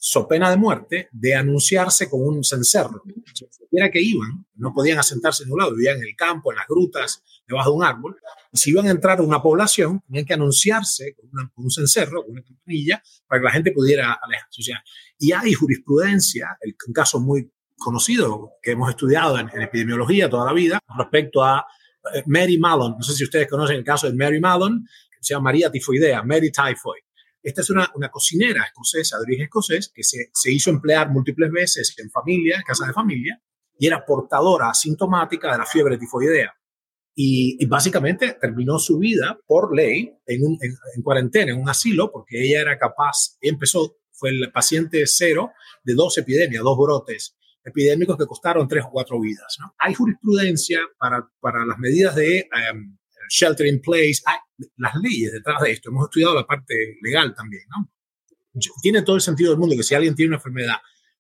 so 0.02 0.28
pena 0.28 0.50
de 0.50 0.56
muerte, 0.56 1.10
de 1.12 1.36
anunciarse 1.36 2.10
con 2.10 2.22
un 2.22 2.44
cencerro. 2.44 3.04
Era 3.70 3.92
que 3.92 4.02
iban, 4.02 4.46
no 4.56 4.74
podían 4.74 4.98
asentarse 4.98 5.44
en 5.44 5.52
un 5.52 5.60
lado, 5.60 5.76
vivían 5.76 5.98
en 5.98 6.04
el 6.04 6.16
campo, 6.16 6.52
en 6.52 6.58
las 6.58 6.68
grutas, 6.68 7.22
debajo 7.46 7.72
de 7.72 7.76
un 7.76 7.84
árbol. 7.84 8.18
Y 8.52 8.58
si 8.58 8.70
iban 8.72 8.88
a 8.88 8.92
entrar 8.92 9.20
a 9.20 9.24
una 9.24 9.42
población, 9.42 10.02
tenían 10.08 10.26
que 10.26 10.34
anunciarse 10.34 11.16
con, 11.16 11.52
un 11.56 11.70
cencerro, 11.70 12.24
con 12.24 12.32
una 12.32 12.44
campanilla, 12.44 13.04
para 13.28 13.42
que 13.42 13.46
la 13.46 13.52
gente 13.52 13.72
pudiera 13.74 14.18
alejarse. 14.22 14.62
O 14.62 14.64
sea, 14.64 14.84
y 15.18 15.34
hay 15.34 15.54
jurisprudencia, 15.54 16.58
el, 16.62 16.76
un 16.88 16.94
caso 16.94 17.20
muy 17.20 17.52
conocido 17.78 18.54
que 18.64 18.72
hemos 18.72 18.90
estudiado 18.90 19.38
en, 19.38 19.50
epidemiología 19.62 20.30
toda 20.30 20.46
la 20.46 20.54
vida, 20.54 20.80
respecto 20.98 21.44
a 21.44 21.66
eh, 22.14 22.24
Mary 22.26 22.58
Mallon. 22.58 22.96
No 22.98 23.04
sé 23.04 23.14
si 23.14 23.26
ustedes 23.26 23.50
conocen 23.50 23.76
el 23.76 23.84
caso 23.84 24.10
de 24.10 24.16
Mary 24.16 24.40
Mallon, 24.40 24.86
que 25.12 25.18
se 25.20 25.34
llama 25.34 25.46
María 25.46 25.70
Tifoidea, 25.70 26.24
Mary 26.24 26.52
Typhoid. 26.52 27.04
Esta 27.42 27.62
es 27.62 27.70
una, 27.70 27.90
una 27.96 28.10
cocinera 28.10 28.64
escocesa 28.64 29.18
de 29.18 29.24
origen 29.24 29.46
escocés 29.46 29.92
que 29.94 30.04
se, 30.04 30.30
se, 30.34 30.52
hizo 30.52 30.70
emplear 30.70 31.10
múltiples 31.10 31.52
veces 31.52 31.96
en 31.98 32.10
familia, 32.12 32.58
en 32.58 32.64
casa 32.64 32.86
de 32.86 32.94
familia, 32.94 33.42
y 33.78 33.88
era 33.88 34.06
portadora 34.06 34.70
asintomática 34.70 35.52
de 35.52 35.58
la 35.58 35.66
fiebre 35.66 35.98
tifoidea. 35.98 36.54
Y, 37.16 37.66
básicamente 37.66 38.38
terminó 38.40 38.80
su 38.80 38.98
vida 38.98 39.40
por 39.46 39.76
ley 39.76 40.14
en, 40.26 40.46
un, 40.46 40.58
en, 40.62 41.02
cuarentena, 41.02 41.52
en 41.52 41.60
un 41.60 41.70
asilo, 41.70 42.12
porque 42.12 42.42
ella 42.42 42.62
era 42.62 42.78
capaz, 42.78 43.38
empezó, 43.42 43.98
fue 44.12 44.30
el 44.30 44.52
paciente 44.54 45.04
cero 45.06 45.52
de 45.84 45.96
dos 45.96 46.18
epidemias, 46.18 46.64
dos 46.64 46.78
brotes 46.78 47.38
epidémicos 47.64 48.18
que 48.18 48.26
costaron 48.26 48.68
tres 48.68 48.86
o 48.86 48.92
cuatro 48.92 49.20
vidas. 49.20 49.58
Hay 49.80 49.94
jurisprudencia 49.94 50.80
para, 50.98 51.28
para 51.42 51.66
las 51.66 51.78
medidas 51.78 52.16
de 52.16 52.48
um, 52.74 52.98
shelter 53.30 53.68
in 53.68 53.82
place, 53.82 54.22
hay 54.26 54.38
las 54.78 54.96
leyes 54.96 55.32
detrás 55.32 55.62
de 55.62 55.72
esto. 55.72 55.90
Hemos 55.90 56.06
estudiado 56.06 56.36
la 56.36 56.46
parte 56.46 56.98
legal 57.02 57.34
también, 57.36 57.64
¿no? 57.70 57.92
Tiene 58.82 59.04
todo 59.04 59.16
el 59.16 59.22
sentido 59.22 59.52
del 59.52 59.60
mundo 59.60 59.76
que 59.76 59.84
si 59.84 59.96
alguien 59.96 60.16
tiene 60.16 60.30
una 60.30 60.38
enfermedad 60.38 60.78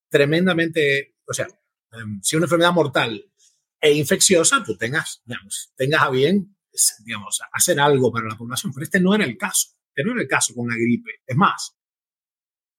tremendamente, 0.09 1.15
o 1.25 1.33
sea, 1.33 1.47
um, 1.93 2.19
si 2.21 2.35
una 2.35 2.45
enfermedad 2.45 2.73
mortal 2.73 3.23
e 3.79 3.93
infecciosa, 3.93 4.63
tú 4.63 4.75
tengas, 4.75 5.21
digamos, 5.25 5.71
tengas 5.75 6.01
a 6.01 6.09
bien, 6.09 6.57
digamos, 7.05 7.39
hacer 7.53 7.79
algo 7.79 8.11
para 8.11 8.27
la 8.27 8.37
población. 8.37 8.73
Pero 8.73 8.83
este 8.83 8.99
no 8.99 9.13
era 9.13 9.25
el 9.25 9.37
caso. 9.37 9.69
Este 9.89 10.03
no 10.03 10.13
era 10.13 10.21
el 10.21 10.27
caso 10.27 10.53
con 10.53 10.67
la 10.67 10.75
gripe. 10.75 11.21
Es 11.25 11.37
más, 11.37 11.77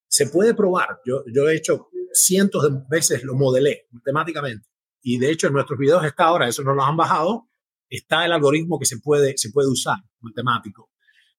se 0.08 0.26
puede 0.26 0.54
probar. 0.54 1.00
Yo, 1.06 1.24
yo 1.32 1.48
he 1.48 1.56
hecho 1.56 1.88
cientos 2.12 2.62
de 2.64 2.82
veces, 2.88 3.22
lo 3.22 3.34
modelé 3.34 3.86
matemáticamente. 3.92 4.68
Y 5.02 5.18
de 5.18 5.30
hecho 5.30 5.46
en 5.46 5.54
nuestros 5.54 5.78
videos 5.78 6.04
está 6.04 6.24
ahora, 6.24 6.48
eso 6.48 6.62
no 6.62 6.74
lo 6.74 6.84
han 6.84 6.96
bajado, 6.96 7.49
está 7.90 8.24
el 8.24 8.32
algoritmo 8.32 8.78
que 8.78 8.86
se 8.86 8.98
puede, 8.98 9.36
se 9.36 9.50
puede 9.50 9.68
usar, 9.68 9.98
matemático. 10.20 10.90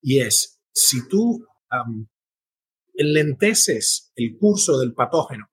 Y 0.02 0.20
es, 0.20 0.62
si 0.72 1.08
tú 1.08 1.48
um, 1.72 2.08
enlenteces 2.94 4.12
el 4.16 4.38
curso 4.38 4.80
del 4.80 4.94
patógeno 4.94 5.50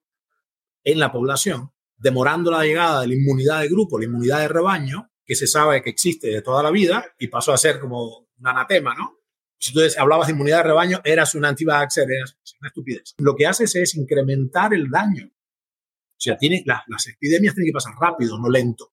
en 0.83 0.99
la 0.99 1.11
población, 1.11 1.71
demorando 1.97 2.51
la 2.51 2.63
llegada 2.63 3.01
de 3.01 3.07
la 3.07 3.15
inmunidad 3.15 3.61
de 3.61 3.69
grupo, 3.69 3.97
la 3.97 4.05
inmunidad 4.05 4.39
de 4.39 4.47
rebaño, 4.47 5.11
que 5.25 5.35
se 5.35 5.47
sabe 5.47 5.81
que 5.81 5.89
existe 5.89 6.27
de 6.27 6.41
toda 6.41 6.63
la 6.63 6.71
vida 6.71 7.05
y 7.19 7.27
pasó 7.27 7.53
a 7.53 7.57
ser 7.57 7.79
como 7.79 8.27
un 8.37 8.47
anatema, 8.47 8.95
¿no? 8.95 9.17
Si 9.59 9.73
tú 9.73 9.81
hablabas 9.97 10.27
de 10.27 10.33
inmunidad 10.33 10.57
de 10.57 10.63
rebaño, 10.63 11.01
eras 11.03 11.35
un 11.35 11.43
anti-vaxxer, 11.43 12.09
eras 12.09 12.37
una 12.59 12.69
estupidez. 12.69 13.13
Lo 13.17 13.35
que 13.35 13.45
haces 13.45 13.75
es 13.75 13.95
incrementar 13.95 14.73
el 14.73 14.89
daño. 14.89 15.27
O 15.27 16.21
sea, 16.21 16.37
tiene, 16.37 16.63
las 16.65 17.07
epidemias 17.07 17.53
tienen 17.53 17.69
que 17.69 17.73
pasar 17.73 17.93
rápido, 17.99 18.39
no 18.39 18.49
lento. 18.49 18.91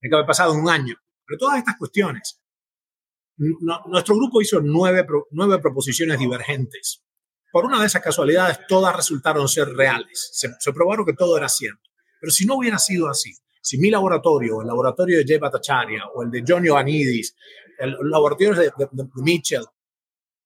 Tiene 0.00 0.10
que 0.10 0.14
haber 0.14 0.26
pasado 0.26 0.54
un 0.54 0.68
año. 0.70 0.96
Pero 1.28 1.38
todas 1.38 1.58
estas 1.58 1.76
cuestiones, 1.76 2.42
nuestro 3.36 4.16
grupo 4.16 4.40
hizo 4.40 4.60
nueve, 4.62 5.06
nueve 5.30 5.58
proposiciones 5.58 6.18
divergentes. 6.18 7.04
Por 7.52 7.66
una 7.66 7.78
de 7.80 7.86
esas 7.86 8.02
casualidades, 8.02 8.60
todas 8.66 8.96
resultaron 8.96 9.46
ser 9.46 9.68
reales. 9.68 10.30
Se, 10.32 10.72
probaron 10.72 11.04
que 11.04 11.12
todo 11.12 11.36
era 11.36 11.50
cierto. 11.50 11.82
Pero 12.18 12.32
si 12.32 12.46
no 12.46 12.54
hubiera 12.54 12.78
sido 12.78 13.08
así, 13.08 13.34
si 13.60 13.76
mi 13.76 13.90
laboratorio, 13.90 14.62
el 14.62 14.66
laboratorio 14.66 15.18
de 15.18 15.24
Jay 15.26 15.38
Bhattacharya 15.38 16.06
o 16.14 16.22
el 16.22 16.30
de 16.30 16.42
John 16.48 16.64
Ioannidis, 16.64 17.36
el, 17.78 17.94
laboratorio 18.10 18.54
de, 18.54 18.72
de 18.90 19.08
Mitchell, 19.16 19.66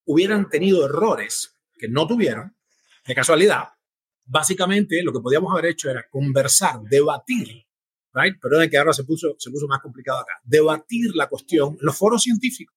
hubieran 0.06 0.48
tenido 0.50 0.84
errores 0.84 1.56
que 1.78 1.88
no 1.88 2.08
tuvieron, 2.08 2.56
de 3.06 3.14
casualidad, 3.14 3.68
básicamente 4.24 5.00
lo 5.02 5.12
que 5.12 5.20
podíamos 5.20 5.52
haber 5.52 5.66
hecho 5.66 5.90
era 5.90 6.08
conversar, 6.10 6.80
debatir 6.82 7.66
right? 8.14 8.37
Perdón 8.40 8.68
que 8.68 8.79
ahora 8.79 8.92
se 8.92 9.05
puso, 9.05 9.35
se 9.38 9.51
puso 9.51 9.66
más 9.66 9.81
complicado 9.81 10.20
acá. 10.20 10.35
Debatir 10.44 11.14
la 11.14 11.29
cuestión 11.29 11.77
en 11.79 11.87
los 11.87 11.96
foros 11.96 12.22
científicos. 12.22 12.77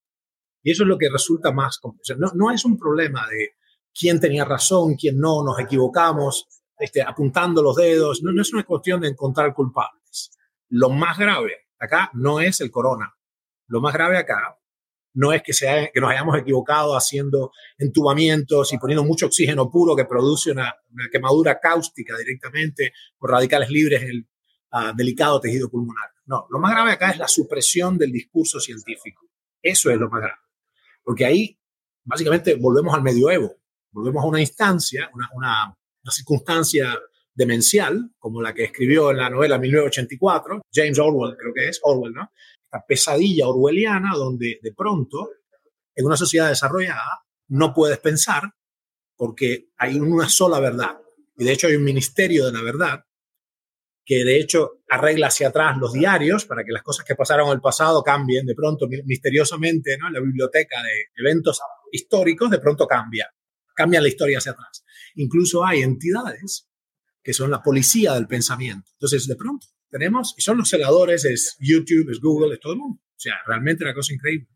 Y 0.63 0.71
eso 0.71 0.83
es 0.83 0.89
lo 0.89 0.97
que 0.97 1.09
resulta 1.09 1.51
más 1.51 1.77
complejo. 1.77 2.19
no, 2.19 2.31
no, 2.33 2.51
es 2.51 2.65
un 2.65 2.77
problema 2.77 3.27
de 3.27 3.51
quién 3.93 4.19
tenía 4.19 4.45
razón, 4.45 4.95
quién 4.95 5.19
no, 5.19 5.43
nos 5.43 5.59
equivocamos, 5.59 6.47
este, 6.79 7.01
apuntando 7.01 7.61
los 7.61 7.75
dedos. 7.75 8.23
No, 8.23 8.31
no 8.31 8.41
es 8.41 8.51
una 8.51 8.63
cuestión 8.63 9.01
de 9.01 9.09
encontrar 9.09 9.53
culpables. 9.53 10.31
Lo 10.69 10.89
más 10.89 11.17
grave 11.17 11.67
acá 11.79 12.09
no 12.13 12.39
es 12.39 12.61
el 12.61 12.71
corona. 12.71 13.13
Lo 13.67 13.81
más 13.81 13.93
grave 13.93 14.17
acá 14.17 14.57
no 15.13 15.31
es 15.31 15.41
que, 15.43 15.53
sea, 15.53 15.89
que 15.91 16.01
nos 16.01 16.11
hayamos 16.11 16.37
equivocado 16.37 16.95
haciendo 16.95 17.51
entubamientos 17.77 18.73
y 18.73 18.77
poniendo 18.77 19.03
mucho 19.03 19.27
oxígeno 19.27 19.71
puro 19.71 19.95
que 19.95 20.05
produce 20.05 20.51
una, 20.51 20.75
una 20.91 21.05
quemadura 21.11 21.59
cáustica 21.59 22.17
directamente 22.17 22.91
por 23.17 23.31
radicales 23.31 23.69
libres 23.69 24.03
en 24.03 24.09
el 24.09 24.27
delicado 24.95 25.39
tejido 25.39 25.69
pulmonar. 25.69 26.11
No, 26.25 26.47
lo 26.49 26.59
más 26.59 26.71
grave 26.71 26.91
acá 26.91 27.11
es 27.11 27.17
la 27.17 27.27
supresión 27.27 27.97
del 27.97 28.11
discurso 28.11 28.59
científico. 28.59 29.27
Eso 29.61 29.89
es 29.89 29.97
lo 29.97 30.09
más 30.09 30.21
grave. 30.21 30.39
Porque 31.03 31.25
ahí, 31.25 31.59
básicamente, 32.03 32.55
volvemos 32.55 32.93
al 32.93 33.03
medioevo, 33.03 33.55
volvemos 33.91 34.23
a 34.23 34.27
una 34.27 34.41
instancia, 34.41 35.09
una, 35.13 35.29
una, 35.33 35.75
circunstancia 36.11 36.99
demencial, 37.33 38.11
como 38.19 38.41
la 38.41 38.53
que 38.53 38.65
escribió 38.65 39.11
en 39.11 39.17
la 39.17 39.29
novela 39.29 39.57
1984, 39.57 40.61
James 40.71 40.99
Orwell, 40.99 41.35
creo 41.35 41.53
que 41.53 41.69
es, 41.69 41.79
Orwell, 41.83 42.13
¿no? 42.13 42.31
Esta 42.63 42.85
pesadilla 42.85 43.47
orwelliana 43.47 44.11
donde 44.15 44.59
de 44.61 44.73
pronto, 44.73 45.29
en 45.95 46.05
una 46.05 46.15
sociedad 46.15 46.49
desarrollada, 46.49 47.25
no 47.47 47.73
puedes 47.73 47.99
pensar 47.99 48.51
porque 49.15 49.69
hay 49.77 49.99
una 49.99 50.29
sola 50.29 50.59
verdad. 50.59 50.97
Y 51.37 51.43
de 51.43 51.51
hecho 51.51 51.67
hay 51.67 51.75
un 51.75 51.83
ministerio 51.83 52.45
de 52.45 52.51
la 52.51 52.61
verdad 52.61 53.05
que 54.05 54.23
de 54.23 54.39
hecho 54.39 54.83
arregla 54.87 55.27
hacia 55.27 55.47
atrás 55.47 55.77
los 55.77 55.93
diarios 55.93 56.45
para 56.45 56.63
que 56.63 56.71
las 56.71 56.83
cosas 56.83 57.05
que 57.05 57.15
pasaron 57.15 57.47
en 57.47 57.53
el 57.53 57.61
pasado 57.61 58.03
cambien 58.03 58.45
de 58.45 58.53
pronto 58.53 58.87
misteriosamente, 59.05 59.97
¿no? 59.97 60.09
La 60.11 60.19
biblioteca 60.19 60.81
de 60.83 61.07
eventos 61.17 61.59
históricos 61.91 62.51
de 62.51 62.59
pronto 62.59 62.85
cambia, 62.85 63.33
cambia 63.75 63.99
la 64.01 64.07
historia 64.07 64.37
hacia 64.37 64.51
atrás. 64.51 64.85
Incluso 65.15 65.65
hay 65.65 65.81
entidades 65.81 66.69
que 67.23 67.33
son 67.33 67.49
la 67.49 67.63
policía 67.63 68.13
del 68.13 68.27
pensamiento. 68.27 68.91
Entonces, 68.93 69.27
de 69.27 69.35
pronto 69.35 69.67
tenemos, 69.89 70.35
y 70.37 70.41
son 70.41 70.59
los 70.59 70.69
celadores, 70.69 71.25
es 71.25 71.57
YouTube, 71.59 72.11
es 72.11 72.19
Google, 72.19 72.53
es 72.53 72.59
todo 72.59 72.73
el 72.73 72.79
mundo. 72.79 73.01
O 73.01 73.19
sea, 73.19 73.33
realmente 73.47 73.83
una 73.83 73.95
cosa 73.95 74.13
increíble. 74.13 74.47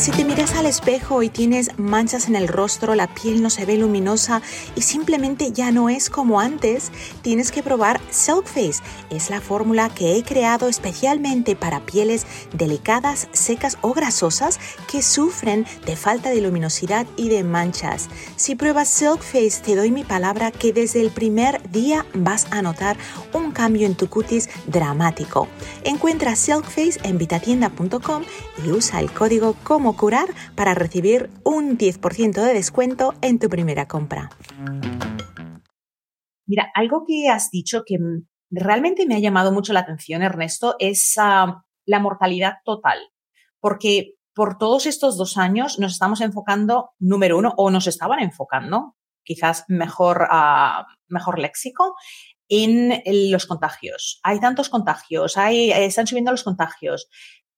Si 0.00 0.12
te 0.12 0.24
miras 0.24 0.54
al 0.54 0.64
espejo 0.64 1.22
y 1.22 1.28
tienes 1.28 1.78
manchas 1.78 2.26
en 2.26 2.34
el 2.34 2.48
rostro, 2.48 2.94
la 2.94 3.06
piel 3.06 3.42
no 3.42 3.50
se 3.50 3.66
ve 3.66 3.76
luminosa 3.76 4.40
y 4.74 4.80
simplemente 4.80 5.52
ya 5.52 5.72
no 5.72 5.90
es 5.90 6.08
como 6.08 6.40
antes, 6.40 6.90
tienes 7.20 7.52
que 7.52 7.62
probar 7.62 8.00
Silk 8.08 8.46
Face. 8.46 8.82
Es 9.10 9.28
la 9.28 9.42
fórmula 9.42 9.90
que 9.90 10.16
he 10.16 10.22
creado 10.22 10.68
especialmente 10.68 11.54
para 11.54 11.84
pieles 11.84 12.24
delicadas, 12.54 13.28
secas 13.32 13.76
o 13.82 13.92
grasosas 13.92 14.58
que 14.90 15.02
sufren 15.02 15.66
de 15.84 15.96
falta 15.96 16.30
de 16.30 16.40
luminosidad 16.40 17.06
y 17.18 17.28
de 17.28 17.44
manchas. 17.44 18.08
Si 18.36 18.54
pruebas 18.54 18.88
Silk 18.88 19.20
Face, 19.20 19.60
te 19.62 19.76
doy 19.76 19.90
mi 19.90 20.04
palabra 20.04 20.50
que 20.50 20.72
desde 20.72 21.02
el 21.02 21.10
primer 21.10 21.60
día 21.72 22.06
vas 22.14 22.46
a 22.50 22.62
notar 22.62 22.96
un 23.34 23.52
cambio 23.52 23.86
en 23.86 23.96
tu 23.96 24.08
cutis 24.08 24.48
dramático. 24.66 25.46
Encuentra 25.84 26.36
Silk 26.36 26.64
Face 26.64 26.98
en 27.02 27.18
vitatienda.com 27.18 28.22
y 28.64 28.70
usa 28.70 29.00
el 29.00 29.12
código 29.12 29.56
como 29.62 29.89
curar 29.96 30.28
para 30.54 30.74
recibir 30.74 31.30
un 31.44 31.78
10% 31.78 32.42
de 32.42 32.54
descuento 32.54 33.14
en 33.22 33.38
tu 33.38 33.48
primera 33.48 33.86
compra. 33.86 34.30
Mira, 36.46 36.70
algo 36.74 37.04
que 37.06 37.28
has 37.28 37.50
dicho 37.50 37.84
que 37.86 37.98
realmente 38.50 39.06
me 39.06 39.14
ha 39.14 39.20
llamado 39.20 39.52
mucho 39.52 39.72
la 39.72 39.80
atención, 39.80 40.22
Ernesto, 40.22 40.76
es 40.78 41.14
ah, 41.18 41.64
la 41.86 42.00
mortalidad 42.00 42.54
total. 42.64 42.98
Porque 43.60 44.14
por 44.34 44.58
todos 44.58 44.86
estos 44.86 45.16
dos 45.16 45.36
años 45.36 45.78
nos 45.78 45.92
estamos 45.92 46.20
enfocando, 46.20 46.90
número 46.98 47.38
uno, 47.38 47.52
o 47.56 47.70
nos 47.70 47.86
estaban 47.86 48.20
enfocando, 48.20 48.96
quizás 49.22 49.64
mejor, 49.68 50.28
uh, 50.30 50.84
mejor 51.08 51.38
léxico, 51.38 51.94
en 52.48 53.00
los 53.30 53.46
contagios. 53.46 54.18
Hay 54.24 54.40
tantos 54.40 54.68
contagios, 54.68 55.36
hay, 55.36 55.70
están 55.70 56.06
subiendo 56.06 56.32
los 56.32 56.42
contagios, 56.42 57.08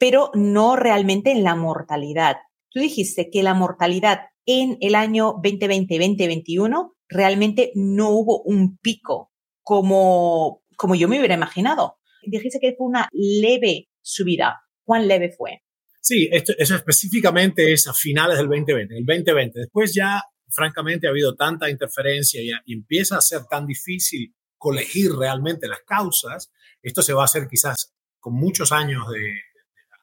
pero 0.02 0.32
no 0.34 0.74
realmente 0.74 1.30
en 1.30 1.44
la 1.44 1.54
mortalidad. 1.54 2.34
Tú 2.70 2.80
dijiste 2.80 3.30
que 3.30 3.44
la 3.44 3.54
mortalidad 3.54 4.22
en 4.46 4.76
el 4.80 4.96
año 4.96 5.34
2020-2021 5.34 6.94
realmente 7.08 7.70
no 7.76 8.10
hubo 8.10 8.42
un 8.42 8.78
pico 8.78 9.30
como, 9.62 10.64
como 10.76 10.96
yo 10.96 11.06
me 11.06 11.20
hubiera 11.20 11.36
imaginado. 11.36 12.00
Dijiste 12.26 12.58
que 12.60 12.74
fue 12.76 12.88
una 12.88 13.08
leve 13.12 13.90
subida. 14.00 14.62
¿Cuán 14.82 15.06
leve 15.06 15.30
fue? 15.38 15.62
Sí, 16.00 16.28
eso 16.32 16.74
específicamente 16.74 17.72
es 17.72 17.86
a 17.86 17.94
finales 17.94 18.38
del 18.38 18.48
2020. 18.48 18.96
El 18.98 19.06
2020, 19.06 19.60
después 19.60 19.94
ya, 19.94 20.20
francamente, 20.48 21.06
ha 21.06 21.10
habido 21.10 21.36
tanta 21.36 21.70
interferencia 21.70 22.40
y 22.42 22.74
empieza 22.74 23.18
a 23.18 23.20
ser 23.20 23.42
tan 23.48 23.68
difícil 23.68 24.34
colegir 24.58 25.12
realmente 25.12 25.68
las 25.68 25.82
causas. 25.86 26.50
Esto 26.82 27.02
se 27.02 27.12
va 27.12 27.22
a 27.22 27.26
hacer 27.26 27.46
quizás 27.48 27.94
con 28.18 28.34
muchos 28.34 28.72
años 28.72 29.08
de 29.08 29.51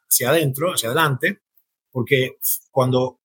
hacia 0.10 0.30
adentro, 0.30 0.74
hacia 0.74 0.90
adelante, 0.90 1.44
porque 1.92 2.38
cuando, 2.72 3.22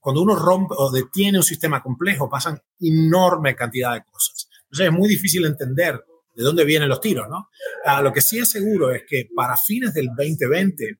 cuando 0.00 0.22
uno 0.22 0.34
rompe 0.34 0.74
o 0.76 0.90
detiene 0.90 1.38
un 1.38 1.44
sistema 1.44 1.82
complejo 1.82 2.28
pasan 2.28 2.60
enorme 2.80 3.54
cantidad 3.54 3.94
de 3.94 4.04
cosas. 4.04 4.48
Entonces 4.64 4.86
es 4.86 4.92
muy 4.92 5.08
difícil 5.08 5.44
entender 5.44 6.02
de 6.34 6.42
dónde 6.44 6.64
vienen 6.64 6.88
los 6.88 7.00
tiros, 7.00 7.28
¿no? 7.28 7.50
Ah, 7.84 8.00
lo 8.00 8.12
que 8.12 8.22
sí 8.22 8.38
es 8.38 8.50
seguro 8.50 8.90
es 8.90 9.02
que 9.06 9.28
para 9.34 9.56
fines 9.56 9.92
del 9.92 10.06
2020, 10.06 10.98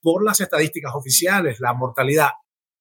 por 0.00 0.24
las 0.24 0.40
estadísticas 0.40 0.92
oficiales, 0.94 1.60
la 1.60 1.74
mortalidad 1.74 2.30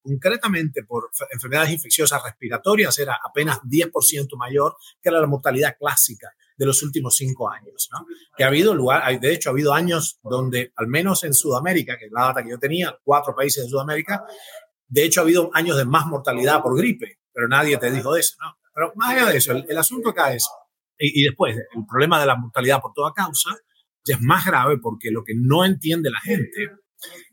concretamente 0.01 0.83
por 0.83 1.11
enfermedades 1.31 1.71
infecciosas 1.71 2.23
respiratorias 2.23 2.97
era 2.97 3.19
apenas 3.23 3.59
10% 3.59 4.35
mayor 4.37 4.75
que 5.01 5.11
la 5.11 5.25
mortalidad 5.27 5.75
clásica 5.77 6.33
de 6.61 6.67
los 6.67 6.83
últimos 6.83 7.15
cinco 7.15 7.49
años. 7.49 7.89
Que 8.37 8.43
ha 8.43 8.47
habido 8.47 8.75
lugar, 8.75 9.19
de 9.19 9.33
hecho, 9.33 9.49
ha 9.49 9.51
habido 9.51 9.73
años 9.73 10.19
donde, 10.21 10.71
al 10.75 10.85
menos 10.85 11.23
en 11.23 11.33
Sudamérica, 11.33 11.97
que 11.97 12.05
es 12.05 12.11
la 12.11 12.25
data 12.25 12.43
que 12.43 12.51
yo 12.51 12.59
tenía, 12.59 12.95
cuatro 13.03 13.35
países 13.35 13.63
de 13.63 13.69
Sudamérica, 13.71 14.23
de 14.87 15.03
hecho 15.03 15.21
ha 15.21 15.23
habido 15.23 15.49
años 15.55 15.75
de 15.75 15.85
más 15.85 16.05
mortalidad 16.05 16.61
por 16.61 16.77
gripe, 16.77 17.17
pero 17.33 17.47
nadie 17.47 17.77
te 17.77 17.89
dijo 17.89 18.15
eso. 18.15 18.35
¿no? 18.43 18.59
Pero 18.75 18.93
más 18.95 19.15
allá 19.15 19.31
de 19.31 19.37
eso, 19.39 19.53
el, 19.53 19.75
asunto 19.75 20.09
acá 20.09 20.35
es, 20.35 20.47
y, 20.99 21.21
y, 21.21 21.23
después, 21.23 21.55
el 21.57 21.85
problema 21.87 22.19
de 22.19 22.27
la 22.27 22.35
mortalidad 22.35 22.79
por 22.79 22.93
toda 22.93 23.11
causa 23.11 23.49
ya 24.05 24.17
es 24.17 24.21
más 24.21 24.45
grave 24.45 24.77
porque 24.77 25.09
lo 25.09 25.23
que 25.23 25.33
no 25.35 25.65
entiende 25.65 26.11
la 26.11 26.19
gente 26.19 26.69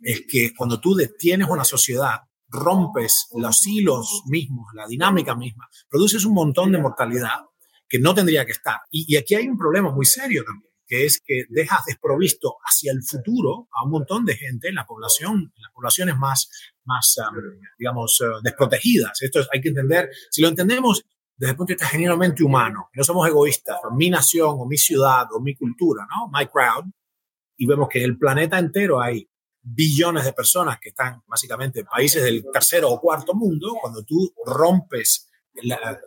es 0.01 0.23
que 0.27 0.55
cuando 0.57 0.81
tú 0.81 0.95
detienes 0.95 1.49
una 1.51 1.65
sociedad, 1.65 2.21
rompes 2.49 3.29
los 3.35 3.67
hilos 3.67 4.23
mismos, 4.25 4.69
la 4.73 4.87
dinámica 4.87 5.35
misma, 5.35 5.69
produces 5.91 6.25
un 6.25 6.33
montón 6.33 6.73
de 6.73 6.79
mortalidad 6.79 7.41
que 7.89 7.99
no 7.99 8.15
tendría 8.15 8.45
que 8.45 8.53
estar. 8.53 8.81
Y, 8.91 9.17
aquí 9.17 9.35
hay 9.35 9.49
un 9.49 9.59
problema 9.59 9.91
muy 9.91 10.05
serio 10.05 10.45
también, 10.45 10.73
que 10.87 11.05
es 11.05 11.21
que 11.25 11.45
dejas 11.49 11.85
desprovisto 11.87 12.57
hacia 12.65 12.93
el 12.93 13.03
futuro 13.03 13.69
a 13.73 13.85
un 13.85 13.91
montón 13.91 14.25
de 14.25 14.37
gente 14.37 14.69
en 14.69 14.75
la 14.75 14.87
población, 14.87 15.53
en 15.55 15.63
las 15.63 15.73
poblaciones 15.73 16.17
más, 16.17 16.51
más 16.85 17.17
digamos, 17.79 18.21
uh, 18.21 18.41
desprotegidas. 18.43 19.21
Esto 19.23 19.41
hay 19.53 19.61
que 19.61 19.69
entender, 19.69 20.11
si 20.31 20.43
lo 20.43 20.49
entendemos 20.49 21.05
desde 21.37 21.53
el 21.53 21.57
punto 21.57 21.71
de 21.71 21.75
vista 21.75 21.87
genuinamente 21.87 22.43
humano, 22.43 22.91
no 22.93 23.05
somos 23.05 23.29
egoístas, 23.29 23.79
mi 23.93 24.11
nación 24.11 24.57
o 24.59 24.67
mi 24.67 24.77
ciudad 24.77 25.27
o 25.33 25.41
mi 25.41 25.55
cultura, 25.55 26.07
¿no? 26.11 26.29
My 26.37 26.47
crowd, 26.47 26.87
y 27.57 27.67
vemos 27.67 27.89
que 27.89 28.01
en 28.01 28.07
el 28.07 28.19
planeta 28.19 28.59
entero 28.59 29.01
hay 29.01 29.29
billones 29.61 30.25
de 30.25 30.33
personas 30.33 30.79
que 30.81 30.89
están 30.89 31.23
básicamente 31.27 31.81
en 31.81 31.87
países 31.87 32.23
del 32.25 32.45
tercero 32.53 32.91
o 32.91 33.01
cuarto 33.01 33.35
mundo, 33.35 33.77
cuando 33.81 34.03
tú 34.03 34.33
rompes 34.47 35.28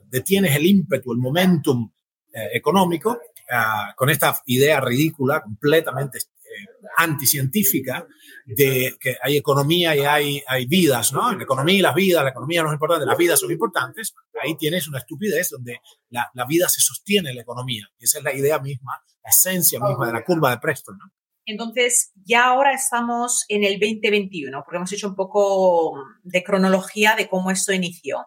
detienes 0.09 0.55
el 0.55 0.65
ímpetu, 0.65 1.11
el 1.11 1.17
momentum 1.17 1.91
eh, 2.33 2.49
económico 2.53 3.19
ah, 3.51 3.93
con 3.95 4.09
esta 4.09 4.41
idea 4.45 4.79
ridícula, 4.79 5.41
completamente 5.41 6.19
eh, 6.19 6.67
anticientífica, 6.97 8.07
de 8.45 8.95
que 8.99 9.15
hay 9.21 9.37
economía 9.37 9.95
y 9.95 9.99
hay, 9.99 10.43
hay 10.47 10.65
vidas, 10.65 11.13
¿no? 11.13 11.33
La 11.33 11.43
economía 11.43 11.75
y 11.75 11.81
las 11.81 11.95
vidas, 11.95 12.23
la 12.23 12.31
economía 12.31 12.63
no 12.63 12.69
es 12.69 12.73
importante, 12.73 13.05
las 13.05 13.17
vidas 13.17 13.39
son 13.39 13.51
importantes. 13.51 14.13
Ahí 14.41 14.55
tienes 14.57 14.87
una 14.87 14.99
estupidez 14.99 15.49
donde 15.49 15.79
la, 16.09 16.29
la 16.33 16.45
vida 16.45 16.67
se 16.69 16.81
sostiene 16.81 17.29
en 17.29 17.35
la 17.35 17.41
economía. 17.43 17.87
Y 17.99 18.05
esa 18.05 18.19
es 18.19 18.23
la 18.23 18.33
idea 18.33 18.59
misma, 18.59 19.01
la 19.23 19.29
esencia 19.29 19.79
misma 19.79 20.07
de 20.07 20.13
la 20.13 20.23
curva 20.23 20.51
de 20.51 20.57
Preston, 20.57 20.97
¿no? 20.97 21.11
Entonces, 21.45 22.11
ya 22.23 22.45
ahora 22.45 22.73
estamos 22.73 23.45
en 23.49 23.63
el 23.63 23.79
2021, 23.79 24.63
porque 24.63 24.77
hemos 24.77 24.91
hecho 24.93 25.07
un 25.07 25.15
poco 25.15 25.93
de 26.23 26.43
cronología 26.43 27.15
de 27.15 27.27
cómo 27.27 27.51
esto 27.51 27.73
inició. 27.73 28.25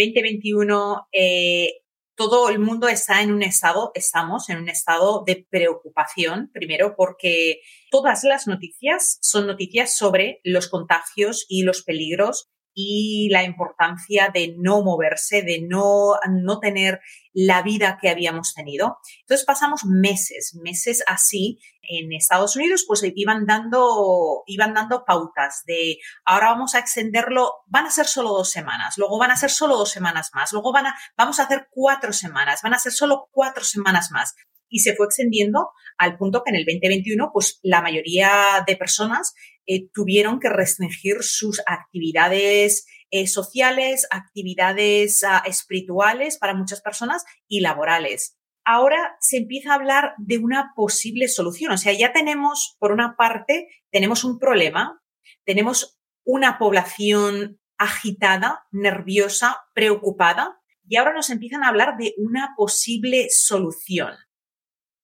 2021 0.00 1.08
eh, 1.12 1.80
todo 2.20 2.50
el 2.50 2.58
mundo 2.58 2.86
está 2.86 3.22
en 3.22 3.32
un 3.32 3.42
estado, 3.42 3.92
estamos 3.94 4.50
en 4.50 4.58
un 4.58 4.68
estado 4.68 5.24
de 5.26 5.46
preocupación, 5.48 6.50
primero 6.52 6.94
porque 6.94 7.62
todas 7.90 8.24
las 8.24 8.46
noticias 8.46 9.18
son 9.22 9.46
noticias 9.46 9.96
sobre 9.96 10.40
los 10.44 10.68
contagios 10.68 11.46
y 11.48 11.62
los 11.62 11.82
peligros 11.82 12.50
y 12.74 13.28
la 13.30 13.44
importancia 13.44 14.30
de 14.32 14.54
no 14.58 14.82
moverse, 14.82 15.42
de 15.42 15.64
no, 15.68 16.14
no 16.28 16.60
tener 16.60 17.00
la 17.32 17.62
vida 17.62 17.98
que 18.00 18.08
habíamos 18.08 18.54
tenido. 18.54 18.98
Entonces 19.20 19.46
pasamos 19.46 19.84
meses, 19.84 20.58
meses 20.62 21.02
así 21.06 21.58
en 21.82 22.12
Estados 22.12 22.56
Unidos, 22.56 22.84
pues 22.86 23.02
iban 23.14 23.46
dando, 23.46 24.42
iban 24.46 24.74
dando 24.74 25.04
pautas 25.04 25.62
de 25.66 25.98
ahora 26.24 26.50
vamos 26.50 26.74
a 26.74 26.78
extenderlo, 26.78 27.52
van 27.66 27.86
a 27.86 27.90
ser 27.90 28.06
solo 28.06 28.30
dos 28.30 28.50
semanas, 28.50 28.96
luego 28.98 29.18
van 29.18 29.30
a 29.30 29.36
ser 29.36 29.50
solo 29.50 29.76
dos 29.76 29.90
semanas 29.90 30.30
más, 30.34 30.52
luego 30.52 30.72
van 30.72 30.86
a, 30.86 30.96
vamos 31.16 31.40
a 31.40 31.44
hacer 31.44 31.68
cuatro 31.70 32.12
semanas, 32.12 32.60
van 32.62 32.74
a 32.74 32.78
ser 32.78 32.92
solo 32.92 33.28
cuatro 33.32 33.64
semanas 33.64 34.10
más. 34.12 34.34
Y 34.72 34.80
se 34.80 34.94
fue 34.94 35.06
extendiendo 35.06 35.70
al 35.98 36.16
punto 36.16 36.42
que 36.44 36.50
en 36.50 36.56
el 36.56 36.64
2021, 36.64 37.30
pues 37.32 37.58
la 37.62 37.82
mayoría 37.82 38.62
de 38.64 38.76
personas 38.76 39.34
eh, 39.66 39.88
tuvieron 39.92 40.40
que 40.40 40.48
restringir 40.48 41.22
sus 41.22 41.60
actividades 41.66 42.86
eh, 43.10 43.26
sociales, 43.26 44.06
actividades 44.10 45.24
ah, 45.24 45.42
espirituales 45.46 46.38
para 46.38 46.54
muchas 46.54 46.80
personas 46.80 47.24
y 47.48 47.60
laborales. 47.60 48.38
Ahora 48.64 49.16
se 49.20 49.38
empieza 49.38 49.72
a 49.72 49.76
hablar 49.76 50.12
de 50.18 50.38
una 50.38 50.72
posible 50.76 51.28
solución. 51.28 51.72
O 51.72 51.78
sea, 51.78 51.92
ya 51.92 52.12
tenemos, 52.12 52.76
por 52.78 52.92
una 52.92 53.16
parte, 53.16 53.68
tenemos 53.90 54.22
un 54.22 54.38
problema, 54.38 55.02
tenemos 55.44 55.98
una 56.24 56.58
población 56.58 57.58
agitada, 57.78 58.66
nerviosa, 58.70 59.56
preocupada, 59.74 60.60
y 60.86 60.96
ahora 60.96 61.14
nos 61.14 61.30
empiezan 61.30 61.64
a 61.64 61.68
hablar 61.68 61.96
de 61.98 62.14
una 62.18 62.54
posible 62.56 63.28
solución. 63.30 64.14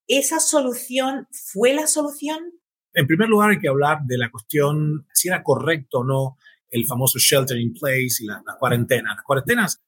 ¿Esa 0.07 0.41
solución 0.41 1.27
fue 1.33 1.73
la 1.73 1.87
solución? 1.87 2.53
En 2.99 3.07
primer 3.07 3.29
lugar, 3.29 3.51
hay 3.51 3.59
que 3.59 3.69
hablar 3.69 3.99
de 4.07 4.17
la 4.17 4.31
cuestión 4.31 5.07
si 5.13 5.29
era 5.29 5.43
correcto 5.43 5.99
o 5.99 6.05
no 6.05 6.39
el 6.71 6.87
famoso 6.87 7.19
shelter 7.19 7.59
in 7.59 7.75
place 7.75 8.17
y 8.21 8.25
la, 8.25 8.43
las 8.45 8.57
cuarentenas. 8.59 9.17
Las 9.17 9.25
cuarentenas, 9.25 9.83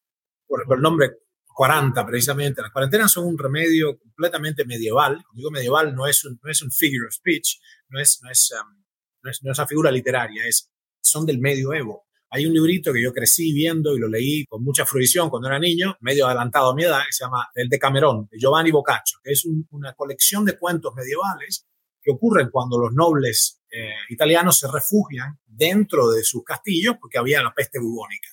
por, 0.46 0.62
el 0.70 0.82
nombre 0.82 1.12
40 1.46 2.04
precisamente, 2.06 2.60
las 2.60 2.70
cuarentenas 2.70 3.10
son 3.10 3.24
un 3.24 3.38
remedio 3.38 3.98
completamente 3.98 4.66
medieval. 4.66 5.22
Cuando 5.24 5.38
digo 5.38 5.50
medieval, 5.50 5.94
no 5.94 6.06
es 6.06 6.22
un, 6.26 6.38
no 6.42 6.50
es 6.50 6.60
un 6.60 6.70
figure 6.70 7.06
of 7.06 7.14
speech, 7.14 7.58
no 7.88 7.98
es, 7.98 8.20
no 8.22 8.30
es, 8.30 8.52
um, 8.52 8.84
no 9.22 9.30
es, 9.30 9.42
no 9.42 9.52
una 9.52 9.66
figura 9.66 9.90
literaria, 9.90 10.44
es, 10.44 10.70
son 11.00 11.24
del 11.24 11.38
medioevo. 11.38 12.08
Hay 12.28 12.44
un 12.44 12.52
librito 12.52 12.92
que 12.92 13.02
yo 13.02 13.14
crecí 13.14 13.54
viendo 13.54 13.96
y 13.96 14.00
lo 14.00 14.08
leí 14.08 14.44
con 14.44 14.62
mucha 14.62 14.84
fruición 14.84 15.30
cuando 15.30 15.48
era 15.48 15.58
niño, 15.58 15.96
medio 16.00 16.26
adelantado 16.26 16.72
a 16.72 16.74
mi 16.74 16.84
edad, 16.84 17.00
que 17.06 17.12
se 17.12 17.24
llama 17.24 17.48
El 17.54 17.70
Decamerón, 17.70 18.28
de 18.30 18.38
Giovanni 18.38 18.70
Boccaccio, 18.70 19.18
que 19.24 19.32
es 19.32 19.46
una 19.70 19.94
colección 19.94 20.44
de 20.44 20.58
cuentos 20.58 20.92
medievales 20.94 21.66
que 22.08 22.14
ocurren 22.14 22.48
cuando 22.50 22.78
los 22.78 22.94
nobles 22.94 23.60
eh, 23.70 23.92
italianos 24.08 24.58
se 24.58 24.66
refugian 24.72 25.38
dentro 25.44 26.10
de 26.10 26.24
sus 26.24 26.42
castillos 26.42 26.96
porque 26.98 27.18
había 27.18 27.42
la 27.42 27.52
peste 27.52 27.78
bubónica. 27.78 28.28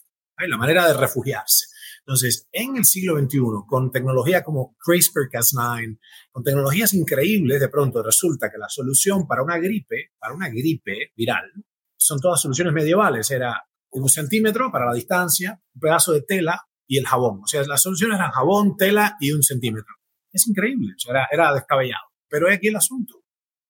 La 0.47 0.57
manera 0.57 0.87
de 0.87 0.93
refugiarse. 0.93 1.65
Entonces, 1.99 2.47
en 2.53 2.77
el 2.77 2.85
siglo 2.85 3.19
XXI, 3.19 3.39
con 3.67 3.91
tecnología 3.91 4.43
como 4.43 4.77
CRISPR-Cas9, 4.85 5.99
con 6.31 6.43
tecnologías 6.43 6.93
increíbles, 6.93 7.59
de 7.59 7.67
pronto 7.67 8.01
resulta 8.01 8.49
que 8.49 8.57
la 8.57 8.69
solución 8.69 9.27
para 9.27 9.43
una 9.43 9.57
gripe, 9.57 10.11
para 10.17 10.33
una 10.33 10.47
gripe 10.47 11.11
viral, 11.17 11.51
son 11.97 12.19
todas 12.21 12.39
soluciones 12.39 12.73
medievales. 12.73 13.29
Era 13.29 13.61
un 13.91 14.07
centímetro 14.07 14.71
para 14.71 14.85
la 14.85 14.93
distancia, 14.93 15.61
un 15.73 15.81
pedazo 15.81 16.13
de 16.13 16.21
tela 16.21 16.61
y 16.87 16.97
el 16.97 17.07
jabón. 17.07 17.41
O 17.43 17.47
sea, 17.47 17.63
las 17.63 17.81
soluciones 17.81 18.19
eran 18.19 18.31
jabón, 18.31 18.77
tela 18.77 19.17
y 19.19 19.31
un 19.33 19.43
centímetro. 19.43 19.95
Es 20.31 20.47
increíble, 20.47 20.93
era, 21.09 21.27
era 21.29 21.53
descabellado. 21.53 22.05
Pero 22.29 22.47
es 22.47 22.57
aquí 22.57 22.67
el 22.67 22.77
asunto. 22.77 23.24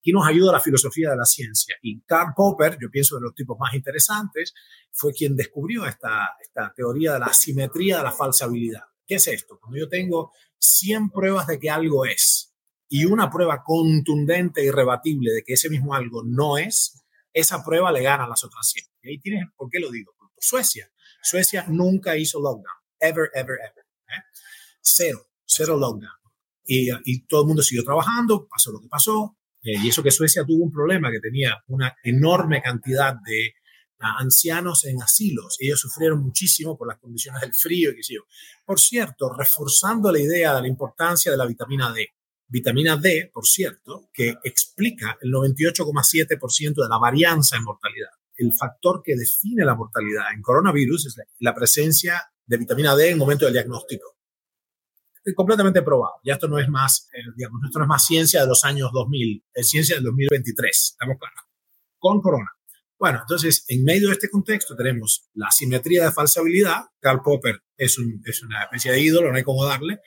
Aquí 0.05 0.11
nos 0.11 0.27
ayuda 0.27 0.51
la 0.51 0.59
filosofía 0.59 1.09
de 1.09 1.17
la 1.17 1.25
ciencia. 1.25 1.75
Y 1.81 1.99
Karl 2.01 2.33
Popper, 2.35 2.77
yo 2.79 2.91
pienso 2.91 3.15
de 3.15 3.21
los 3.21 3.33
tipos 3.33 3.57
más 3.59 3.73
interesantes, 3.73 4.53
fue 4.91 5.11
quien 5.11 5.35
descubrió 5.35 5.83
esta, 5.87 6.35
esta 6.39 6.71
teoría 6.75 7.13
de 7.13 7.21
la 7.21 7.33
simetría 7.33 7.97
de 7.97 8.03
la 8.03 8.11
falsabilidad. 8.11 8.83
¿Qué 9.03 9.15
es 9.15 9.27
esto? 9.27 9.57
Cuando 9.59 9.79
yo 9.79 9.89
tengo 9.89 10.31
100 10.59 11.09
pruebas 11.09 11.47
de 11.47 11.57
que 11.57 11.71
algo 11.71 12.05
es 12.05 12.53
y 12.87 13.05
una 13.05 13.31
prueba 13.31 13.63
contundente 13.63 14.61
e 14.61 14.65
irrebatible 14.65 15.31
de 15.31 15.41
que 15.41 15.53
ese 15.53 15.71
mismo 15.71 15.95
algo 15.95 16.21
no 16.23 16.59
es, 16.59 17.03
esa 17.33 17.63
prueba 17.65 17.91
le 17.91 18.03
gana 18.03 18.25
a 18.25 18.29
las 18.29 18.43
otras 18.43 18.69
100. 18.69 18.85
Y 19.01 19.09
ahí 19.09 19.17
tienes, 19.17 19.45
¿por 19.55 19.71
qué 19.71 19.79
lo 19.79 19.89
digo? 19.89 20.13
Suecia. 20.37 20.87
Suecia 21.23 21.65
nunca 21.67 22.15
hizo 22.15 22.39
lockdown. 22.39 22.77
Ever, 22.99 23.31
ever, 23.33 23.57
ever. 23.59 23.85
¿eh? 24.09 24.21
Cero, 24.81 25.31
cero 25.45 25.75
lockdown. 25.75 26.13
Y, 26.63 26.91
y, 27.05 27.25
todo 27.25 27.41
el 27.41 27.47
mundo 27.47 27.63
siguió 27.63 27.83
trabajando, 27.83 28.47
pasó 28.47 28.71
lo 28.71 28.79
que 28.79 28.87
pasó, 28.87 29.35
eh, 29.65 29.79
y 29.83 29.89
eso 29.89 30.03
que 30.03 30.11
Suecia 30.11 30.45
tuvo 30.45 30.63
un 30.63 30.71
problema, 30.71 31.11
que 31.11 31.19
tenía 31.19 31.63
una 31.67 31.95
enorme 32.03 32.61
cantidad 32.61 33.15
de 33.25 33.55
ah, 33.99 34.17
ancianos 34.19 34.85
en 34.85 35.01
asilos. 35.01 35.57
Ellos 35.59 35.79
sufrieron 35.79 36.21
muchísimo 36.21 36.77
por 36.77 36.87
las 36.87 36.99
condiciones 36.99 37.41
del 37.41 37.55
frío 37.55 37.91
y. 37.91 38.15
Por 38.63 38.79
cierto, 38.79 39.33
reforzando 39.33 40.11
la 40.11 40.19
idea 40.19 40.53
de 40.53 40.61
la 40.61 40.67
importancia 40.67 41.31
de 41.31 41.37
la 41.37 41.47
vitamina 41.47 41.91
D. 41.91 42.09
Vitamina 42.47 42.95
D, 42.95 43.31
por 43.33 43.47
cierto, 43.47 44.09
que 44.13 44.35
explica 44.43 45.17
el 45.19 45.31
98,7% 45.31 46.83
de 46.83 46.89
la 46.89 46.99
varianza 46.99 47.57
en 47.57 47.63
mortalidad. 47.63 48.09
el 48.37 48.53
factor 48.53 49.01
que 49.03 49.15
define 49.15 49.63
la 49.63 49.75
mortalidad 49.75 50.25
en 50.33 50.41
coronavirus 50.41 51.05
es 51.07 51.15
la, 51.39 51.55
presencia 51.55 52.21
de 52.45 52.57
vitamina 52.57 52.93
D 52.95 53.07
en 53.07 53.13
el 53.13 53.17
momento 53.17 53.45
del 53.45 53.53
diagnóstico. 53.53 54.14
Completamente 55.33 55.81
probado. 55.81 56.15
Ya 56.23 56.33
esto 56.33 56.47
no 56.47 56.59
es 56.59 56.69
más, 56.69 57.09
eh, 57.13 57.21
digamos, 57.35 57.61
esto 57.65 57.79
no 57.79 57.85
es 57.85 57.89
más 57.89 58.05
ciencia 58.05 58.41
de 58.41 58.47
los 58.47 58.63
años 58.63 58.91
2000, 58.93 59.43
es 59.53 59.69
ciencia 59.69 59.95
del 59.95 60.03
2023, 60.05 60.89
estamos 60.91 61.17
claros. 61.17 61.39
Con 61.97 62.21
corona. 62.21 62.51
Bueno, 62.99 63.19
entonces, 63.21 63.65
en 63.67 63.83
medio 63.83 64.07
de 64.07 64.13
este 64.13 64.29
contexto 64.29 64.75
tenemos 64.75 65.29
la 65.33 65.49
simetría 65.51 66.05
de 66.05 66.11
falsabilidad. 66.11 66.85
Karl 66.99 67.21
Popper 67.23 67.61
es, 67.75 67.97
un, 67.97 68.21
es 68.25 68.43
una 68.43 68.63
especie 68.63 68.91
de 68.91 69.01
ídolo, 69.01 69.31
no 69.31 69.37
hay 69.37 69.43
cómo 69.43 69.65
darle. 69.65 69.99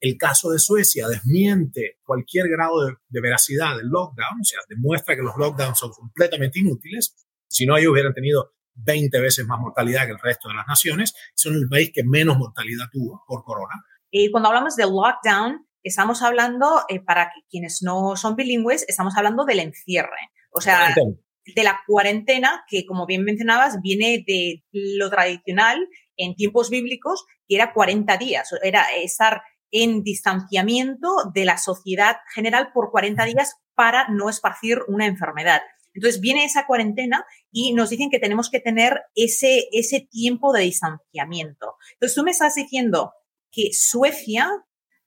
El 0.00 0.18
caso 0.18 0.50
de 0.50 0.58
Suecia 0.58 1.08
desmiente 1.08 1.98
cualquier 2.02 2.48
grado 2.48 2.84
de, 2.84 2.94
de, 3.08 3.20
veracidad 3.20 3.76
del 3.76 3.86
lockdown, 3.86 4.40
o 4.40 4.44
sea, 4.44 4.58
demuestra 4.68 5.16
que 5.16 5.22
los 5.22 5.36
lockdowns 5.36 5.78
son 5.78 5.92
completamente 5.92 6.58
inútiles. 6.58 7.14
Si 7.48 7.64
no, 7.64 7.78
ellos 7.78 7.92
hubieran 7.92 8.12
tenido 8.12 8.54
20 8.74 9.20
veces 9.20 9.46
más 9.46 9.58
mortalidad 9.58 10.06
que 10.06 10.12
el 10.12 10.18
resto 10.18 10.48
de 10.48 10.54
las 10.54 10.66
naciones. 10.66 11.14
Son 11.34 11.54
el 11.54 11.68
país 11.68 11.90
que 11.94 12.04
menos 12.04 12.36
mortalidad 12.36 12.86
tuvo 12.92 13.22
por 13.26 13.44
corona. 13.44 13.74
Y 14.16 14.30
cuando 14.30 14.48
hablamos 14.48 14.76
de 14.76 14.84
lockdown, 14.84 15.66
estamos 15.82 16.22
hablando, 16.22 16.82
eh, 16.88 17.00
para 17.00 17.32
quienes 17.50 17.80
no 17.82 18.14
son 18.14 18.36
bilingües, 18.36 18.84
estamos 18.86 19.16
hablando 19.16 19.44
del 19.44 19.58
encierre. 19.58 20.30
O 20.52 20.60
sea, 20.60 20.94
de 20.94 21.64
la 21.64 21.80
cuarentena, 21.84 22.64
que 22.68 22.86
como 22.86 23.06
bien 23.06 23.24
mencionabas, 23.24 23.80
viene 23.82 24.22
de 24.24 24.62
lo 24.70 25.10
tradicional 25.10 25.88
en 26.16 26.36
tiempos 26.36 26.70
bíblicos, 26.70 27.24
que 27.48 27.56
era 27.56 27.72
40 27.72 28.16
días, 28.18 28.50
era 28.62 28.84
estar 29.02 29.42
en 29.72 30.04
distanciamiento 30.04 31.08
de 31.34 31.44
la 31.44 31.58
sociedad 31.58 32.18
general 32.32 32.70
por 32.72 32.92
40 32.92 33.24
días 33.24 33.56
para 33.74 34.06
no 34.10 34.30
esparcir 34.30 34.78
una 34.86 35.06
enfermedad. 35.06 35.62
Entonces 35.92 36.20
viene 36.20 36.44
esa 36.44 36.68
cuarentena 36.68 37.26
y 37.50 37.72
nos 37.72 37.90
dicen 37.90 38.10
que 38.10 38.20
tenemos 38.20 38.48
que 38.48 38.60
tener 38.60 39.00
ese, 39.16 39.64
ese 39.72 40.06
tiempo 40.08 40.52
de 40.52 40.62
distanciamiento. 40.62 41.74
Entonces 41.94 42.14
tú 42.14 42.22
me 42.22 42.30
estás 42.30 42.54
diciendo 42.54 43.12
que 43.54 43.70
Suecia 43.72 44.50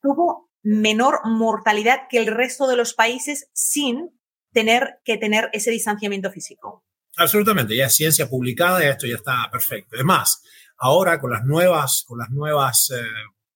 tuvo 0.02 0.50
menor 0.64 1.20
mortalidad 1.26 2.08
que 2.10 2.18
el 2.18 2.28
resto 2.28 2.68
de 2.68 2.76
los 2.76 2.94
países 2.94 3.50
sin 3.54 4.18
tener 4.54 5.00
que 5.04 5.18
tener 5.18 5.50
ese 5.54 5.72
distanciamiento 5.72 6.32
físico. 6.32 6.84
Absolutamente, 7.18 7.76
ya 7.76 7.88
es 7.88 7.96
ciencia 7.96 8.30
publicada 8.30 8.84
y 8.84 8.88
esto 8.88 9.08
ya 9.08 9.16
está 9.16 9.50
perfecto. 9.52 9.96
Es 9.98 10.04
más, 10.04 10.42
ahora 10.78 11.20
con 11.20 11.32
las 11.32 11.44
nuevas, 11.44 12.04
con 12.08 12.20
las 12.20 12.30
nuevas 12.30 12.92
eh, 12.92 13.02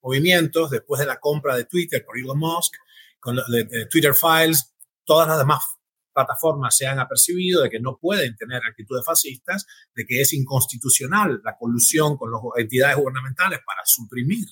movimientos, 0.02 0.70
después 0.70 1.00
de 1.00 1.06
la 1.06 1.18
compra 1.20 1.56
de 1.56 1.64
Twitter 1.64 2.04
por 2.04 2.18
Elon 2.18 2.38
Musk, 2.38 2.74
con 3.20 3.36
de, 3.36 3.86
Twitter 3.90 4.14
Files, 4.14 4.74
todas 5.04 5.28
las 5.28 5.38
demás 5.38 5.62
plataformas 6.12 6.76
se 6.76 6.86
han 6.86 6.98
apercibido 6.98 7.62
de 7.62 7.70
que 7.70 7.80
no 7.80 7.98
pueden 7.98 8.36
tener 8.36 8.60
actitudes 8.68 9.04
fascistas, 9.04 9.66
de 9.94 10.04
que 10.04 10.20
es 10.20 10.32
inconstitucional 10.32 11.40
la 11.44 11.56
colusión 11.56 12.16
con 12.16 12.30
las 12.30 12.40
entidades 12.58 12.96
gubernamentales 12.96 13.60
para 13.64 13.80
suprimir 13.84 14.46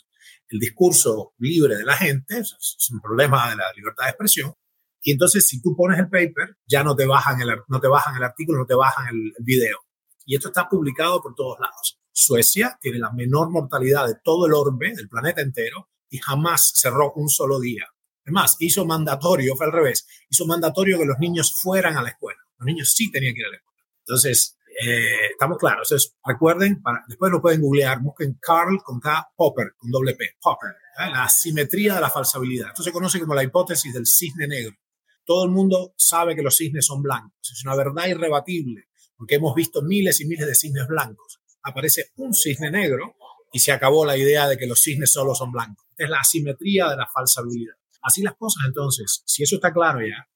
el 0.51 0.59
discurso 0.59 1.33
libre 1.39 1.77
de 1.77 1.85
la 1.85 1.97
gente, 1.97 2.39
es 2.39 2.91
un 2.93 3.01
problema 3.01 3.51
de 3.51 3.57
la 3.57 3.73
libertad 3.75 4.05
de 4.05 4.11
expresión, 4.11 4.55
y 5.03 5.13
entonces, 5.13 5.47
si 5.47 5.63
tú 5.63 5.75
pones 5.75 5.99
el 5.99 6.11
paper, 6.11 6.59
ya 6.67 6.85
no 6.85 6.95
te 6.95 7.07
bajan 7.07 7.41
el, 7.41 7.49
no 7.69 7.81
te 7.81 7.89
bajan 7.89 8.17
el 8.17 8.23
artículo, 8.23 8.59
no 8.59 8.67
te 8.67 8.75
bajan 8.75 9.09
el, 9.09 9.33
video. 9.41 9.79
Y 10.27 10.37
esto 10.37 10.49
está 10.49 10.69
publicado 10.69 11.23
por 11.23 11.35
todos 11.35 11.59
lados. 11.59 11.99
Suecia 12.13 12.79
tiene 12.81 12.99
la 12.99 13.11
menor 13.11 13.51
mortalidad 13.51 14.07
de 14.07 14.17
todo 14.23 14.47
el 14.47 14.53
orbe, 14.53 14.95
del 14.95 15.09
planeta 15.09 15.41
entero, 15.41 15.89
y 16.11 16.19
jamás 16.19 16.73
cerró 16.75 17.13
un 17.15 17.29
solo 17.29 17.59
día. 17.59 17.87
Es 18.25 18.33
más, 18.33 18.57
hizo 18.59 18.85
mandatorio, 18.85 19.57
fue 19.57 19.67
al 19.67 19.73
revés, 19.73 20.07
hizo 20.29 20.45
mandatorio 20.45 20.99
que 20.99 21.07
los 21.07 21.19
niños 21.19 21.55
fueran 21.57 21.97
a 21.97 22.03
la 22.03 22.11
escuela. 22.11 22.41
Los 22.59 22.67
niños 22.67 22.93
sí 22.95 23.11
tenían 23.11 23.35
que 23.35 23.41
ir 23.41 23.47
a 23.47 23.51
la 23.51 23.57
escuela. 23.57 23.83
Entonces, 24.01 24.59
eh, 24.83 25.27
estamos 25.33 25.59
claros. 25.59 25.91
Entonces, 25.91 26.17
recuerden, 26.25 26.81
para, 26.81 27.05
después 27.07 27.31
lo 27.31 27.43
pueden 27.43 27.61
googlear, 27.61 28.01
busquen 28.01 28.39
Carl 28.41 28.79
con 28.83 28.99
K, 28.99 29.33
Popper, 29.37 29.75
con 29.77 29.91
doble 29.91 30.15
P, 30.15 30.37
Popper, 30.41 30.71
¿eh? 30.71 31.11
la 31.11 31.29
simetría 31.29 31.95
de 31.97 32.01
la 32.01 32.11
falsabilidad. 32.11 32.69
Esto 32.69 32.83
se 32.83 32.93
conoce 32.93 33.21
como 33.21 33.35
la 33.35 33.45
hipótesis 33.45 33.93
del 33.93 34.07
cisne 34.07 34.47
negro. 34.47 34.77
Todo 35.25 35.45
el 35.45 35.51
mundo 35.51 35.93
sabe 35.97 36.35
que 36.35 36.43
los 36.43 36.57
cisnes 36.57 36.87
son 36.87 37.03
blancos. 37.03 37.53
Es 37.53 37.63
una 37.65 37.77
verdad 37.77 38.07
irrebatible, 38.07 38.89
porque 39.17 39.35
hemos 39.35 39.55
visto 39.55 39.83
miles 39.83 40.21
y 40.21 40.27
miles 40.27 40.47
de 40.47 40.55
cisnes 40.55 40.89
blancos. 40.89 41.41
Aparece 41.63 42.13
un 42.17 42.33
cisne 42.33 42.71
negro 42.71 43.17
y 43.53 43.59
se 43.59 43.73
acabó 43.73 44.07
la 44.07 44.17
idea 44.17 44.49
de 44.49 44.57
que 44.57 44.67
los 44.67 44.81
cisnes 44.81 45.13
solo 45.13 45.35
son 45.35 45.53
blancos. 45.53 45.85
es 45.97 46.09
la 46.09 46.21
asimetría 46.21 46.89
de 46.89 46.97
la 46.97 47.07
falsabilidad. 47.07 47.75
Así 48.03 48.23
las 48.23 48.37
cosas, 48.37 48.65
entonces, 48.67 49.23
si 49.27 49.43
eso 49.43 49.57
está 49.57 49.73
claro 49.73 50.01
ya, 50.01 50.27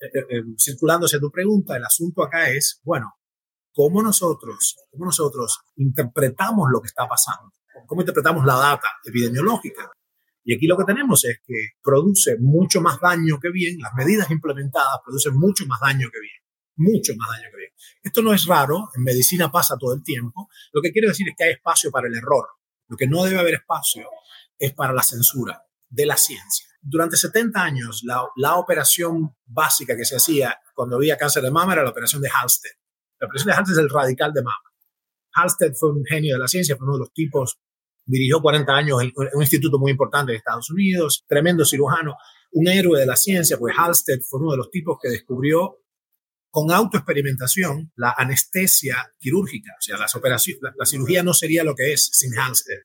eh, 0.00 0.10
eh, 0.14 0.42
eh, 0.42 1.18
tu 1.18 1.30
pregunta, 1.30 1.76
el 1.76 1.84
asunto 1.84 2.22
acá 2.22 2.50
es, 2.50 2.80
bueno, 2.84 3.14
¿cómo 3.76 4.02
nosotros, 4.02 4.76
cómo 4.90 5.04
nosotros 5.04 5.60
interpretamos 5.76 6.70
lo 6.72 6.80
que 6.80 6.86
está 6.86 7.06
pasando? 7.06 7.52
¿Cómo 7.86 8.00
interpretamos 8.00 8.46
la 8.46 8.54
data 8.54 8.88
epidemiológica? 9.04 9.92
Y 10.42 10.54
aquí 10.54 10.66
lo 10.66 10.78
que 10.78 10.84
tenemos 10.84 11.22
es 11.26 11.40
que 11.46 11.72
produce 11.82 12.38
mucho 12.40 12.80
más 12.80 12.98
daño 12.98 13.38
que 13.38 13.50
bien, 13.50 13.76
las 13.78 13.92
medidas 13.94 14.30
implementadas 14.30 15.00
producen 15.04 15.34
mucho 15.34 15.66
más 15.66 15.78
daño 15.80 16.08
que 16.10 16.20
bien, 16.20 16.40
mucho 16.76 17.12
más 17.18 17.28
daño 17.36 17.50
que 17.50 17.56
bien. 17.58 17.72
Esto 18.02 18.22
no 18.22 18.32
es 18.32 18.46
raro, 18.46 18.88
en 18.96 19.02
medicina 19.02 19.52
pasa 19.52 19.76
todo 19.78 19.92
el 19.92 20.02
tiempo. 20.02 20.48
Lo 20.72 20.80
que 20.80 20.90
quiero 20.90 21.08
decir 21.08 21.28
es 21.28 21.34
que 21.36 21.44
hay 21.44 21.52
espacio 21.52 21.90
para 21.90 22.08
el 22.08 22.16
error. 22.16 22.46
Lo 22.88 22.96
que 22.96 23.06
no 23.06 23.24
debe 23.24 23.40
haber 23.40 23.54
espacio 23.56 24.08
es 24.58 24.72
para 24.72 24.94
la 24.94 25.02
censura 25.02 25.62
de 25.88 26.06
la 26.06 26.16
ciencia. 26.16 26.66
Durante 26.80 27.18
70 27.18 27.62
años, 27.62 28.02
la, 28.04 28.24
la 28.36 28.54
operación 28.54 29.36
básica 29.44 29.96
que 29.96 30.06
se 30.06 30.16
hacía 30.16 30.58
cuando 30.74 30.96
había 30.96 31.18
cáncer 31.18 31.42
de 31.42 31.50
mama 31.50 31.74
era 31.74 31.82
la 31.82 31.90
operación 31.90 32.22
de 32.22 32.30
Halsted. 32.30 32.70
La 33.20 33.26
operación 33.26 33.50
de 33.50 33.54
Halsted 33.54 33.72
es 33.72 33.78
el 33.78 33.90
radical 33.90 34.32
de 34.32 34.42
mama. 34.42 34.56
Halsted 35.32 35.72
fue 35.74 35.92
un 35.92 36.04
genio 36.04 36.34
de 36.34 36.40
la 36.40 36.48
ciencia, 36.48 36.76
fue 36.76 36.86
uno 36.86 36.94
de 36.94 37.00
los 37.00 37.12
tipos 37.12 37.58
dirigió 38.06 38.40
40 38.40 38.72
años 38.72 39.02
en 39.02 39.12
un 39.16 39.42
instituto 39.42 39.78
muy 39.78 39.90
importante 39.90 40.32
de 40.32 40.38
Estados 40.38 40.70
Unidos, 40.70 41.24
tremendo 41.26 41.64
cirujano, 41.64 42.16
un 42.52 42.68
héroe 42.68 43.00
de 43.00 43.06
la 43.06 43.16
ciencia, 43.16 43.58
pues 43.58 43.74
Halsted 43.76 44.20
fue 44.22 44.40
uno 44.40 44.52
de 44.52 44.58
los 44.58 44.70
tipos 44.70 44.96
que 45.02 45.08
descubrió 45.08 45.78
con 46.50 46.70
autoexperimentación 46.70 47.92
la 47.96 48.14
anestesia 48.16 49.12
quirúrgica, 49.18 49.72
o 49.78 49.82
sea, 49.82 49.98
las 49.98 50.14
operaciones, 50.14 50.62
la, 50.74 50.86
cirugía 50.86 51.22
no 51.22 51.34
sería 51.34 51.64
lo 51.64 51.74
que 51.74 51.92
es 51.92 52.08
sin 52.12 52.32
Halsted. 52.38 52.82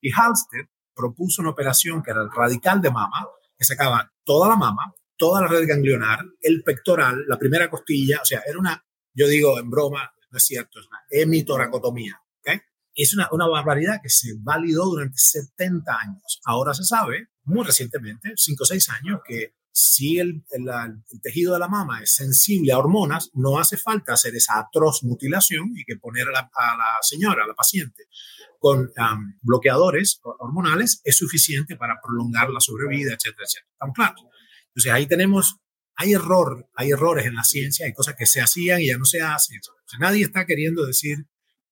Y 0.00 0.10
Halsted 0.10 0.66
propuso 0.94 1.42
una 1.42 1.50
operación 1.50 2.02
que 2.02 2.10
era 2.10 2.22
el 2.22 2.30
radical 2.34 2.80
de 2.80 2.90
mama, 2.90 3.26
que 3.56 3.64
sacaba 3.64 4.10
toda 4.24 4.48
la 4.48 4.56
mama, 4.56 4.92
toda 5.16 5.42
la 5.42 5.46
red 5.46 5.68
ganglionar, 5.68 6.24
el 6.40 6.62
pectoral, 6.64 7.24
la 7.28 7.38
primera 7.38 7.70
costilla, 7.70 8.20
o 8.22 8.24
sea, 8.24 8.42
era 8.44 8.58
una, 8.58 8.84
yo 9.14 9.28
digo 9.28 9.58
en 9.58 9.70
broma, 9.70 10.12
no 10.30 10.38
es 10.38 10.44
cierto, 10.44 10.80
es 10.80 10.86
una 10.86 11.00
hemitoracotomía 11.10 12.22
es 12.94 13.14
una, 13.14 13.28
barbaridad 13.46 14.00
que 14.02 14.10
se 14.10 14.34
validó 14.38 14.84
durante 14.84 15.16
70 15.16 15.92
años. 15.92 16.40
Ahora 16.44 16.74
se 16.74 16.84
sabe, 16.84 17.28
muy 17.44 17.64
recientemente, 17.64 18.32
5 18.36 18.62
o 18.62 18.66
6 18.66 18.88
años, 18.90 19.20
que 19.26 19.54
si 19.72 20.18
el, 20.18 20.44
tejido 21.22 21.54
de 21.54 21.58
la 21.58 21.68
mama 21.68 22.02
es 22.02 22.14
sensible 22.14 22.72
a 22.72 22.78
hormonas, 22.78 23.30
no 23.32 23.58
hace 23.58 23.78
falta 23.78 24.12
hacer 24.12 24.34
esa 24.34 24.58
atroz 24.58 25.02
mutilación 25.02 25.72
y 25.74 25.84
que 25.84 25.96
poner 25.96 26.28
a 26.28 26.32
la, 26.32 26.50
a 26.54 26.76
la 26.76 26.98
señora, 27.00 27.44
a 27.44 27.46
la 27.46 27.54
paciente, 27.54 28.04
con 28.58 28.92
bloqueadores 29.40 30.20
hormonales 30.22 31.00
es 31.04 31.16
suficiente 31.16 31.76
para 31.76 31.98
prolongar 32.02 32.50
la 32.50 32.60
sobrevida, 32.60 33.14
etcétera, 33.14 33.44
etcétera. 33.44 33.72
¿Estamos 33.72 33.94
claros? 33.94 34.24
Entonces 34.68 34.92
ahí 34.92 35.06
tenemos, 35.06 35.56
hay 36.02 36.14
error, 36.14 36.68
hay 36.74 36.90
errores 36.90 37.26
en 37.26 37.34
la 37.34 37.44
ciencia, 37.44 37.86
hay 37.86 37.92
cosas 37.92 38.16
que 38.16 38.26
se 38.26 38.40
hacían 38.40 38.80
y 38.80 38.88
ya 38.88 38.98
no 38.98 39.04
se 39.04 39.20
hacen. 39.20 39.60
nadie 40.00 40.24
está 40.24 40.44
queriendo 40.44 40.84
decir 40.84 41.18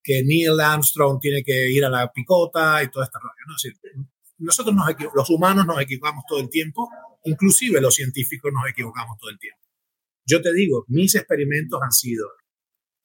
que 0.02 0.22
Neil 0.22 0.60
Armstrong 0.60 1.18
tiene 1.20 1.42
que 1.42 1.68
ir 1.70 1.84
a 1.84 1.90
la 1.90 2.12
picota 2.12 2.82
y 2.82 2.90
todo 2.90 3.02
este 3.02 3.18
rollo. 3.18 3.34
¿no? 3.46 4.04
nosotros 4.38 4.74
nos 4.74 4.86
los 5.14 5.30
humanos 5.30 5.66
nos 5.66 5.80
equivocamos 5.80 6.24
todo 6.28 6.40
el 6.40 6.48
tiempo, 6.48 6.88
inclusive 7.24 7.80
los 7.80 7.94
científicos 7.94 8.52
nos 8.54 8.70
equivocamos 8.70 9.18
todo 9.18 9.30
el 9.30 9.38
tiempo. 9.38 9.60
Yo 10.24 10.40
te 10.40 10.52
digo, 10.52 10.84
mis 10.88 11.14
experimentos 11.16 11.80
han 11.82 11.92
sido 11.92 12.26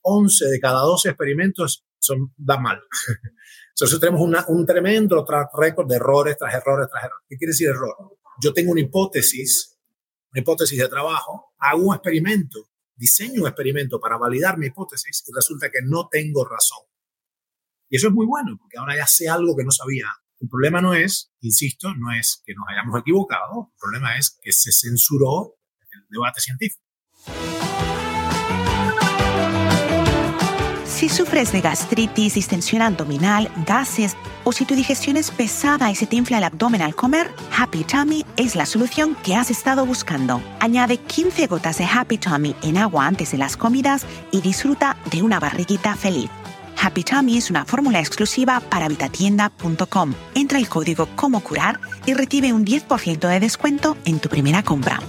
11 0.01 0.45
de 0.45 0.59
cada 0.59 0.81
12 0.81 1.09
experimentos 1.09 1.85
son, 1.97 2.33
dan 2.37 2.61
mal. 2.61 2.79
Entonces 3.69 3.99
tenemos 3.99 4.21
un 4.47 4.65
tremendo 4.65 5.25
récord 5.57 5.87
de 5.87 5.95
errores 5.95 6.37
tras 6.37 6.53
errores 6.53 6.87
tras 6.89 7.03
errores. 7.03 7.25
¿Qué 7.27 7.35
quiere 7.35 7.51
decir 7.51 7.69
error? 7.69 7.95
Yo 8.41 8.53
tengo 8.53 8.71
una 8.71 8.81
hipótesis, 8.81 9.74
una 10.35 10.41
hipótesis 10.41 10.77
de 10.77 10.89
trabajo, 10.89 11.53
hago 11.57 11.87
un 11.87 11.95
experimento 11.95 12.69
diseño 12.95 13.41
un 13.41 13.47
experimento 13.47 13.99
para 13.99 14.17
validar 14.17 14.57
mi 14.57 14.67
hipótesis 14.67 15.23
y 15.27 15.33
resulta 15.33 15.69
que 15.69 15.79
no 15.83 16.07
tengo 16.09 16.45
razón. 16.45 16.85
Y 17.89 17.97
eso 17.97 18.07
es 18.07 18.13
muy 18.13 18.25
bueno, 18.25 18.57
porque 18.57 18.77
ahora 18.77 18.95
ya 18.95 19.05
sé 19.05 19.29
algo 19.29 19.55
que 19.55 19.63
no 19.63 19.71
sabía. 19.71 20.07
El 20.39 20.49
problema 20.49 20.81
no 20.81 20.93
es, 20.93 21.31
insisto, 21.41 21.93
no 21.95 22.11
es 22.11 22.41
que 22.45 22.53
nos 22.53 22.65
hayamos 22.69 22.99
equivocado, 22.99 23.71
el 23.73 23.79
problema 23.79 24.17
es 24.17 24.37
que 24.41 24.51
se 24.51 24.71
censuró 24.71 25.55
el 25.93 26.05
debate 26.09 26.41
científico. 26.41 26.83
Si 30.95 31.09
sufres 31.09 31.51
de 31.51 31.59
gastritis, 31.59 32.35
distensión 32.35 32.81
abdominal, 32.81 33.51
gases 33.65 34.15
o 34.45 34.53
si 34.53 34.63
tu 34.63 34.75
digestión 34.75 35.17
es 35.17 35.29
pesada 35.29 35.91
y 35.91 35.95
se 35.95 36.07
te 36.07 36.15
infla 36.15 36.37
el 36.37 36.45
abdomen 36.45 36.81
al 36.81 36.95
comer, 36.95 37.29
Happy 37.53 37.83
Tummy 37.83 38.25
es 38.37 38.55
la 38.55 38.65
solución 38.65 39.17
que 39.21 39.35
has 39.35 39.51
estado 39.51 39.85
buscando. 39.85 40.41
Añade 40.61 40.95
15 40.95 41.47
gotas 41.47 41.79
de 41.79 41.83
Happy 41.83 42.17
Tummy 42.17 42.55
en 42.63 42.77
agua 42.77 43.07
antes 43.07 43.31
de 43.31 43.37
las 43.37 43.57
comidas 43.57 44.05
y 44.31 44.39
disfruta 44.39 44.95
de 45.11 45.21
una 45.21 45.37
barriguita 45.37 45.97
feliz. 45.97 46.29
Happy 46.81 47.03
Tummy 47.03 47.39
es 47.39 47.49
una 47.49 47.65
fórmula 47.65 47.99
exclusiva 47.99 48.61
para 48.61 48.87
vitatienda.com. 48.87 50.13
Entra 50.33 50.59
el 50.59 50.69
código 50.69 51.09
Como 51.17 51.41
Curar 51.41 51.77
y 52.05 52.13
recibe 52.13 52.53
un 52.53 52.63
10% 52.63 53.27
de 53.27 53.39
descuento 53.41 53.97
en 54.05 54.19
tu 54.19 54.29
primera 54.29 54.63
compra. 54.63 55.01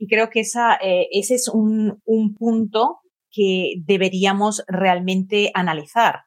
Y 0.00 0.06
creo 0.06 0.30
que 0.30 0.40
esa, 0.40 0.76
eh, 0.76 1.08
ese 1.12 1.34
es 1.34 1.46
un, 1.46 2.00
un 2.06 2.34
punto 2.34 3.00
que 3.30 3.74
deberíamos 3.84 4.64
realmente 4.66 5.50
analizar. 5.52 6.20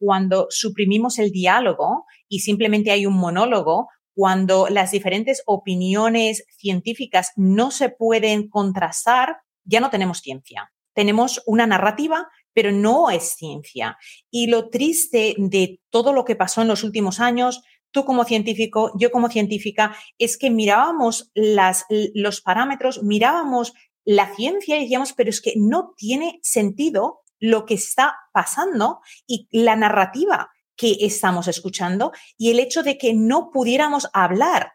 Cuando 0.00 0.46
suprimimos 0.48 1.18
el 1.18 1.30
diálogo 1.30 2.06
y 2.26 2.40
simplemente 2.40 2.90
hay 2.90 3.04
un 3.04 3.18
monólogo, 3.18 3.88
cuando 4.14 4.68
las 4.70 4.92
diferentes 4.92 5.42
opiniones 5.44 6.42
científicas 6.56 7.32
no 7.36 7.70
se 7.70 7.90
pueden 7.90 8.48
contrastar, 8.48 9.36
ya 9.62 9.80
no 9.80 9.90
tenemos 9.90 10.20
ciencia. 10.20 10.72
Tenemos 10.94 11.42
una 11.44 11.66
narrativa, 11.66 12.28
pero 12.54 12.72
no 12.72 13.10
es 13.10 13.34
ciencia. 13.36 13.98
Y 14.30 14.46
lo 14.46 14.70
triste 14.70 15.34
de 15.36 15.80
todo 15.90 16.14
lo 16.14 16.24
que 16.24 16.34
pasó 16.34 16.62
en 16.62 16.68
los 16.68 16.82
últimos 16.82 17.20
años, 17.20 17.62
tú 17.90 18.04
como 18.04 18.24
científico, 18.24 18.92
yo 18.98 19.10
como 19.10 19.28
científica, 19.28 19.96
es 20.18 20.36
que 20.36 20.50
mirábamos 20.50 21.30
las, 21.34 21.84
los 21.88 22.40
parámetros, 22.40 23.02
mirábamos 23.02 23.72
la 24.04 24.34
ciencia 24.34 24.76
y 24.76 24.82
decíamos, 24.82 25.12
pero 25.12 25.30
es 25.30 25.40
que 25.40 25.54
no 25.56 25.92
tiene 25.96 26.38
sentido 26.42 27.20
lo 27.38 27.66
que 27.66 27.74
está 27.74 28.16
pasando 28.32 29.00
y 29.26 29.48
la 29.50 29.76
narrativa 29.76 30.50
que 30.76 30.96
estamos 31.00 31.48
escuchando 31.48 32.12
y 32.36 32.50
el 32.50 32.60
hecho 32.60 32.82
de 32.82 32.98
que 32.98 33.12
no 33.14 33.50
pudiéramos 33.50 34.08
hablar. 34.12 34.72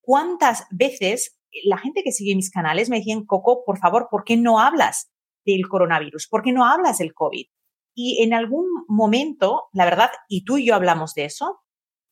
¿Cuántas 0.00 0.66
veces 0.70 1.38
la 1.64 1.78
gente 1.78 2.02
que 2.02 2.12
sigue 2.12 2.34
mis 2.34 2.50
canales 2.50 2.88
me 2.88 2.98
decían, 2.98 3.24
Coco, 3.24 3.62
por 3.64 3.78
favor, 3.78 4.08
¿por 4.10 4.24
qué 4.24 4.36
no 4.36 4.58
hablas 4.58 5.12
del 5.44 5.68
coronavirus? 5.68 6.26
¿Por 6.28 6.42
qué 6.42 6.52
no 6.52 6.64
hablas 6.64 6.98
del 6.98 7.14
COVID? 7.14 7.46
Y 7.94 8.22
en 8.22 8.32
algún 8.32 8.66
momento, 8.88 9.64
la 9.72 9.84
verdad, 9.84 10.10
y 10.28 10.44
tú 10.44 10.56
y 10.56 10.66
yo 10.66 10.74
hablamos 10.74 11.14
de 11.14 11.26
eso, 11.26 11.61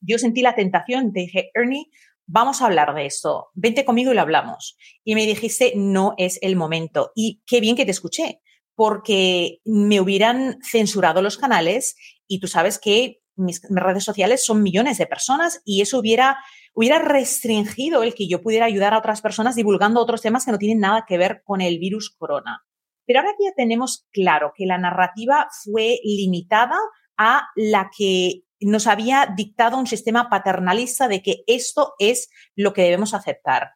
yo 0.01 0.18
sentí 0.18 0.42
la 0.42 0.55
tentación, 0.55 1.12
te 1.12 1.20
dije, 1.20 1.51
Ernie, 1.55 1.86
vamos 2.26 2.62
a 2.62 2.66
hablar 2.66 2.94
de 2.94 3.07
esto, 3.07 3.48
vente 3.55 3.84
conmigo 3.84 4.12
y 4.12 4.14
lo 4.14 4.20
hablamos. 4.20 4.76
Y 5.05 5.14
me 5.14 5.26
dijiste, 5.26 5.72
no 5.76 6.14
es 6.16 6.38
el 6.42 6.57
momento. 6.57 7.12
Y 7.14 7.42
qué 7.46 7.61
bien 7.61 7.76
que 7.76 7.84
te 7.84 7.90
escuché, 7.90 8.40
porque 8.74 9.59
me 9.64 10.01
hubieran 10.01 10.59
censurado 10.62 11.22
los 11.22 11.36
canales 11.36 11.96
y 12.26 12.40
tú 12.40 12.46
sabes 12.46 12.78
que 12.78 13.20
mis 13.36 13.61
redes 13.68 14.05
sociales 14.05 14.44
son 14.44 14.62
millones 14.62 14.98
de 14.98 15.07
personas 15.07 15.61
y 15.64 15.80
eso 15.80 15.98
hubiera, 15.98 16.38
hubiera 16.74 16.98
restringido 16.98 18.03
el 18.03 18.14
que 18.14 18.28
yo 18.28 18.42
pudiera 18.42 18.66
ayudar 18.66 18.94
a 18.94 18.98
otras 18.98 19.22
personas 19.22 19.57
divulgando 19.57 20.01
otros 20.01 20.22
temas 20.22 20.44
que 20.44 20.53
no 20.53 20.59
tienen 20.59 20.80
nada 20.80 21.05
que 21.09 21.18
ver 21.18 21.42
con 21.44 21.61
el 21.61 21.78
virus 21.78 22.14
corona. 22.16 22.64
Pero 23.07 23.20
ahora 23.20 23.34
que 23.36 23.44
ya 23.44 23.55
tenemos 23.57 24.07
claro 24.12 24.53
que 24.55 24.66
la 24.66 24.78
narrativa 24.78 25.48
fue 25.64 25.98
limitada 26.05 26.76
a 27.16 27.48
la 27.57 27.90
que 27.96 28.42
nos 28.61 28.86
había 28.86 29.32
dictado 29.36 29.78
un 29.78 29.86
sistema 29.86 30.28
paternalista 30.28 31.08
de 31.08 31.22
que 31.22 31.42
esto 31.46 31.94
es 31.98 32.30
lo 32.54 32.72
que 32.72 32.82
debemos 32.82 33.14
aceptar 33.14 33.72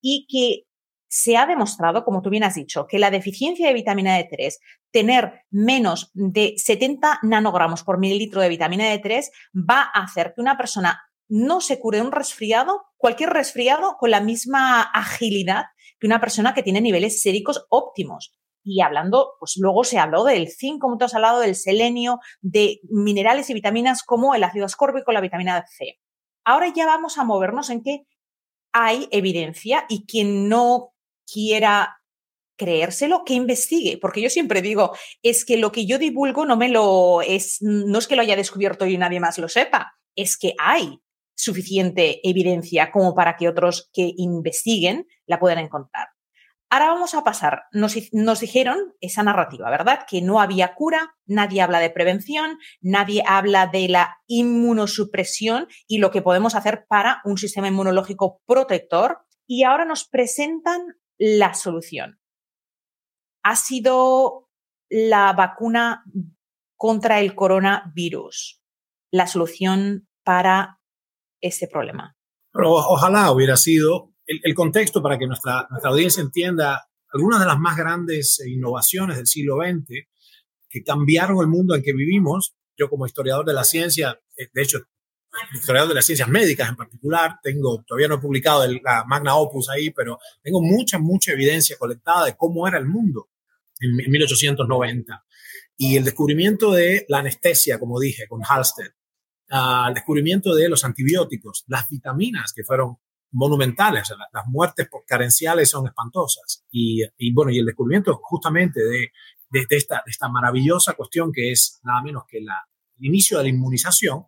y 0.00 0.26
que 0.28 0.66
se 1.08 1.36
ha 1.36 1.46
demostrado, 1.46 2.04
como 2.04 2.22
tú 2.22 2.30
bien 2.30 2.42
has 2.42 2.56
dicho, 2.56 2.88
que 2.88 2.98
la 2.98 3.12
deficiencia 3.12 3.68
de 3.68 3.74
vitamina 3.74 4.18
D3, 4.18 4.56
tener 4.90 5.44
menos 5.48 6.10
de 6.12 6.54
70 6.56 7.20
nanogramos 7.22 7.84
por 7.84 7.98
mililitro 7.98 8.40
de 8.40 8.48
vitamina 8.48 8.92
D3, 8.92 9.30
va 9.54 9.90
a 9.94 10.02
hacer 10.02 10.32
que 10.34 10.40
una 10.40 10.56
persona 10.56 11.00
no 11.28 11.60
se 11.60 11.78
cure 11.78 12.02
un 12.02 12.10
resfriado, 12.10 12.86
cualquier 12.96 13.30
resfriado, 13.30 13.96
con 13.96 14.10
la 14.10 14.20
misma 14.20 14.82
agilidad 14.82 15.66
que 16.00 16.06
una 16.08 16.20
persona 16.20 16.52
que 16.52 16.64
tiene 16.64 16.80
niveles 16.80 17.22
séricos 17.22 17.64
óptimos. 17.70 18.34
Y 18.64 18.80
hablando, 18.80 19.34
pues 19.38 19.56
luego 19.58 19.84
se 19.84 19.98
habló 19.98 20.24
del 20.24 20.48
zinc, 20.48 20.80
como 20.80 20.96
tú 20.96 21.04
has 21.04 21.14
hablado, 21.14 21.40
del 21.40 21.54
selenio, 21.54 22.20
de 22.40 22.80
minerales 22.90 23.50
y 23.50 23.54
vitaminas 23.54 24.02
como 24.02 24.34
el 24.34 24.42
ácido 24.42 24.64
ascórbico, 24.64 25.12
la 25.12 25.20
vitamina 25.20 25.64
C. 25.68 26.00
Ahora 26.44 26.72
ya 26.74 26.86
vamos 26.86 27.18
a 27.18 27.24
movernos 27.24 27.70
en 27.70 27.82
que 27.82 28.06
hay 28.72 29.08
evidencia 29.10 29.84
y 29.88 30.06
quien 30.06 30.48
no 30.48 30.94
quiera 31.30 31.98
creérselo, 32.56 33.24
que 33.24 33.34
investigue, 33.34 33.98
porque 33.98 34.20
yo 34.20 34.30
siempre 34.30 34.62
digo, 34.62 34.96
es 35.22 35.44
que 35.44 35.56
lo 35.56 35.72
que 35.72 35.86
yo 35.86 35.98
divulgo 35.98 36.46
no 36.46 36.56
me 36.56 36.68
lo 36.68 37.20
es, 37.22 37.58
no 37.60 37.98
es 37.98 38.06
que 38.06 38.16
lo 38.16 38.22
haya 38.22 38.36
descubierto 38.36 38.86
y 38.86 38.96
nadie 38.96 39.20
más 39.20 39.38
lo 39.38 39.48
sepa, 39.48 39.94
es 40.14 40.36
que 40.36 40.54
hay 40.58 41.00
suficiente 41.36 42.20
evidencia 42.22 42.92
como 42.92 43.14
para 43.14 43.36
que 43.36 43.48
otros 43.48 43.90
que 43.92 44.12
investiguen 44.16 45.06
la 45.26 45.40
puedan 45.40 45.58
encontrar. 45.58 46.13
Ahora 46.74 46.88
vamos 46.88 47.14
a 47.14 47.22
pasar. 47.22 47.66
Nos, 47.70 47.94
nos, 48.10 48.40
dijeron 48.40 48.96
esa 49.00 49.22
narrativa, 49.22 49.70
¿verdad? 49.70 50.06
Que 50.08 50.20
no 50.22 50.40
había 50.40 50.74
cura, 50.74 51.14
nadie 51.24 51.62
habla 51.62 51.78
de 51.78 51.90
prevención, 51.90 52.58
nadie 52.80 53.22
habla 53.24 53.68
de 53.68 53.88
la 53.88 54.16
inmunosupresión 54.26 55.68
y 55.86 55.98
lo 55.98 56.10
que 56.10 56.20
podemos 56.20 56.56
hacer 56.56 56.84
para 56.88 57.20
un 57.24 57.38
sistema 57.38 57.68
inmunológico 57.68 58.42
protector. 58.44 59.18
Y 59.46 59.62
ahora 59.62 59.84
nos 59.84 60.08
presentan 60.08 60.80
la 61.16 61.54
solución. 61.54 62.18
Ha 63.44 63.54
sido 63.54 64.50
la 64.88 65.32
vacuna 65.32 66.02
contra 66.76 67.20
el 67.20 67.36
coronavirus 67.36 68.64
la 69.12 69.28
solución 69.28 70.08
para 70.24 70.80
ese 71.40 71.68
problema. 71.68 72.16
Ojalá 72.52 73.30
hubiera 73.30 73.56
sido 73.56 74.13
el, 74.26 74.54
contexto 74.54 75.02
para 75.02 75.18
que 75.18 75.26
nuestra, 75.26 75.68
audiencia 75.84 76.22
entienda 76.22 76.88
algunas 77.12 77.40
de 77.40 77.46
las 77.46 77.58
más 77.58 77.76
grandes 77.76 78.40
innovaciones 78.46 79.16
del 79.16 79.26
siglo 79.26 79.56
XX 79.56 80.06
que 80.68 80.82
cambiaron 80.82 81.40
el 81.40 81.46
mundo 81.46 81.74
en 81.74 81.82
que 81.82 81.92
vivimos. 81.92 82.54
Yo 82.76 82.88
como 82.88 83.06
historiador 83.06 83.44
de 83.46 83.52
la 83.52 83.64
ciencia, 83.64 84.20
eh, 84.36 84.48
de 84.52 84.62
hecho, 84.62 84.80
historiador 85.52 85.88
de 85.88 85.94
las 85.94 86.06
ciencias 86.06 86.28
médicas 86.28 86.68
en 86.68 86.76
particular, 86.76 87.38
tengo, 87.42 87.82
todavía 87.86 88.08
no 88.08 88.16
he 88.16 88.20
publicado 88.20 88.66
la 88.66 89.04
magna 89.06 89.36
opus 89.36 89.68
ahí, 89.68 89.90
pero 89.90 90.18
tengo 90.42 90.60
mucha, 90.62 90.98
mucha 90.98 91.32
evidencia 91.32 91.76
colectada 91.78 92.26
de 92.26 92.36
cómo 92.36 92.66
era 92.66 92.78
el 92.78 92.86
mundo 92.86 93.28
en 93.80 93.96
1890. 94.10 95.24
Y 95.76 95.96
el 95.96 96.04
descubrimiento 96.04 96.72
de 96.72 97.04
la 97.08 97.18
anestesia, 97.18 97.78
como 97.78 97.98
dije, 97.98 98.26
con 98.28 98.42
Halsted, 98.42 98.92
ah, 99.50 99.86
el 99.88 99.94
descubrimiento 99.94 100.54
de 100.54 100.68
los 100.68 100.84
antibióticos, 100.84 101.64
las 101.66 101.88
vitaminas 101.88 102.52
que 102.52 102.64
fueron 102.64 102.98
monumentales. 103.34 104.12
las 104.32 104.46
muertes 104.46 104.88
carenciales 105.06 105.68
son 105.68 105.86
espantosas. 105.86 106.64
Y, 106.70 107.04
bueno, 107.32 107.50
y 107.50 107.58
el 107.58 107.66
descubrimiento 107.66 108.18
justamente 108.22 108.80
de, 108.80 109.12
de, 109.50 109.66
esta, 109.70 110.02
esta, 110.06 110.28
maravillosa 110.28 110.94
cuestión 110.94 111.32
que 111.32 111.52
es 111.52 111.80
nada 111.84 112.00
menos 112.02 112.24
que 112.28 112.40
la, 112.40 112.66
el 112.98 113.06
inicio 113.06 113.38
de 113.38 113.44
la 113.44 113.50
inmunización, 113.50 114.26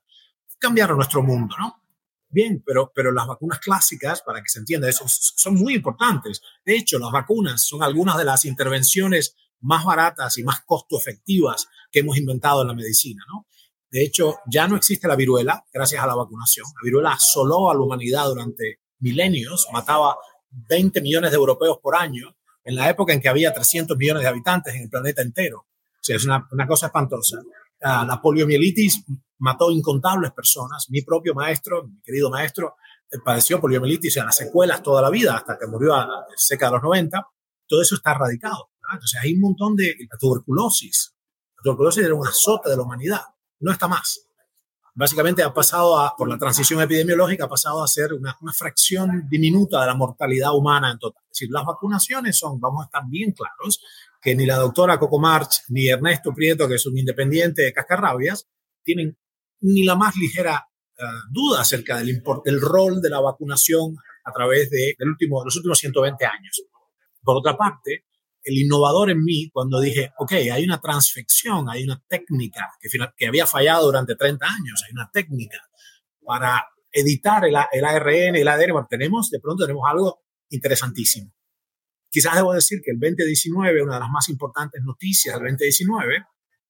cambiaron 0.59 0.97
nuestro 0.97 1.23
mundo, 1.23 1.55
¿no? 1.59 1.83
Bien, 2.29 2.63
pero, 2.67 2.91
pero 2.95 3.13
las 3.13 3.27
vacunas 3.27 3.61
clásicas, 3.61 4.23
para 4.23 4.43
que 4.43 4.49
se 4.49 4.59
entienda 4.59 4.89
eso, 4.89 5.05
son 5.07 5.55
muy 5.55 5.75
importantes. 5.75 6.43
De 6.65 6.77
hecho, 6.77 6.99
las 6.99 7.13
vacunas 7.13 7.67
son 7.67 7.83
algunas 7.83 8.19
de 8.19 8.25
las 8.25 8.45
intervenciones 8.45 9.37
más 9.61 9.85
baratas 9.85 10.37
y 10.39 10.43
más 10.43 10.63
costo 10.63 10.99
efectivas 10.99 11.69
que 11.91 12.01
hemos 12.01 12.17
inventado 12.17 12.63
en 12.63 12.69
la 12.69 12.75
medicina, 12.75 13.25
¿no? 13.29 13.47
De 13.89 14.03
hecho, 14.03 14.41
ya 14.47 14.67
no 14.67 14.77
existe 14.77 15.07
la 15.07 15.15
viruela 15.15 15.65
gracias 15.73 16.03
a 16.03 16.07
la 16.07 16.17
vacunación. 16.17 16.67
La 16.75 16.85
viruela 16.85 17.13
asoló 17.13 17.71
a 17.71 17.75
la 17.75 17.81
humanidad 17.81 18.27
durante 18.27 18.81
milenios, 18.99 19.67
mataba 19.73 20.17
20 20.51 21.01
millones 21.01 21.31
de 21.31 21.37
europeos 21.37 21.79
por 21.83 21.97
año, 21.97 22.37
en 22.65 22.75
la 22.75 22.91
época 22.91 23.13
en 23.13 23.21
que 23.21 23.29
había 23.29 23.53
300 23.53 23.97
millones 23.97 24.23
de 24.23 24.29
habitantes 24.29 24.75
en 24.75 24.83
el 24.83 24.89
planeta 24.89 25.23
entero. 25.23 25.59
O 25.61 26.01
sea, 26.01 26.17
es 26.17 26.25
una, 26.25 26.47
una 26.51 26.67
cosa 26.67 26.87
espantosa. 26.87 27.39
Uh, 27.39 28.07
la 28.07 28.21
poliomielitis 28.21 29.05
mató 29.39 29.71
incontables 29.71 30.33
personas. 30.33 30.87
Mi 30.91 31.03
propio 31.03 31.35
maestro, 31.35 31.87
mi 31.87 32.01
querido 32.03 32.31
maestro, 32.31 32.77
eh, 33.11 33.19
padeció 33.25 33.61
poliomielitis 33.61 34.17
en 34.17 34.27
las 34.27 34.37
secuelas 34.37 34.83
toda 34.83 35.03
la 35.03 35.11
vida, 35.11 35.37
hasta 35.37 35.59
que 35.59 35.67
murió 35.67 35.95
a, 35.95 36.07
la 36.07 36.27
cerca 36.37 36.67
de 36.67 36.73
los 36.73 36.83
90. 36.83 37.27
Todo 37.69 37.83
eso 37.83 37.95
está 37.97 38.13
erradicado. 38.13 38.71
Entonces 38.93 39.21
hay 39.23 39.35
un 39.35 39.41
montón 39.41 39.77
de 39.77 39.95
tuberculosis. 40.19 41.15
La 41.59 41.63
tuberculosis 41.63 42.05
era 42.05 42.15
un 42.15 42.27
azote 42.27 42.71
de 42.71 42.77
la 42.77 42.83
humanidad. 42.83 43.23
No 43.61 43.73
está 43.73 43.89
más 43.89 44.26
básicamente 44.97 45.43
ha 45.43 45.53
pasado 45.53 46.15
por 46.17 46.29
la 46.29 46.39
transición 46.39 46.81
epidemiológica, 46.81 47.45
ha 47.45 47.49
pasado 47.49 47.85
a 47.85 47.87
ser 47.87 48.15
una, 48.15 48.35
fracción 48.57 49.29
diminuta 49.29 49.83
de 49.83 49.87
la 49.87 49.95
mortalidad 49.95 50.55
humana 50.55 50.91
en 50.91 50.99
total. 50.99 51.23
Es 51.27 51.39
decir, 51.39 51.49
las 51.53 51.65
vacunaciones 51.65 52.39
son, 52.39 52.59
vamos 52.59 52.83
a 52.83 52.87
estar 52.87 53.03
bien 53.07 53.33
claros, 53.33 53.81
que 54.21 54.35
ni 54.35 54.47
la 54.47 54.57
doctora 54.57 54.99
Coco 54.99 55.19
March 55.19 55.65
ni 55.69 55.89
Ernesto 55.89 56.33
Prieto, 56.33 56.67
que 56.67 56.77
es 56.77 56.87
un 56.87 56.97
independiente 56.97 57.63
de 57.63 57.73
Cascarrabias, 57.75 58.49
tienen 58.83 59.17
ni 59.61 59.85
la 59.85 59.97
más 59.97 60.17
ligera 60.17 60.67
uh, 60.99 61.05
duda 61.31 61.61
acerca 61.61 61.99
del, 61.99 62.23
del, 62.45 62.61
rol 62.61 63.03
de 63.03 63.11
la 63.11 63.21
vacunación 63.21 63.97
a 64.25 64.33
través 64.33 64.71
de 64.71 64.97
los 64.99 65.57
últimos 65.57 65.79
120 65.79 66.25
años. 66.25 66.63
Por 67.23 67.37
otra 67.37 67.55
parte, 67.57 68.07
el 68.47 68.59
innovador 68.59 69.11
en 69.11 69.25
mí 69.25 69.51
cuando 69.51 69.81
dije, 69.81 70.13
ok, 70.19 70.33
hay 70.53 70.65
una 70.65 70.81
transfección, 70.81 71.69
hay 71.69 71.83
una 71.83 72.01
técnica 72.07 72.71
que, 72.81 73.27
había 73.27 73.45
fallado 73.45 73.87
durante 73.87 74.15
30 74.15 74.47
años, 74.47 74.85
hay 74.87 74.93
una 74.93 75.11
técnica 75.13 75.59
para 76.25 76.65
editar 76.93 77.45
el, 77.45 77.57
el 77.73 77.85
ARN, 77.85 78.37
el 78.37 78.47
ADN, 78.47 78.73
bueno, 78.73 78.87
tenemos, 78.89 79.31
de 79.31 79.41
pronto 79.41 79.67
tenemos 79.67 79.83
algo 79.91 80.23
interesantísimo. 80.51 81.33
Quizás 82.09 82.37
debo 82.37 82.53
decir 82.53 82.81
que 82.85 82.93
el 82.93 83.01
2019, 83.01 83.83
una 83.83 83.95
de 83.95 84.01
las 84.01 84.11
más 84.11 84.29
importantes 84.29 84.81
noticias 84.85 85.35
del 85.35 85.43
2019, 85.51 86.25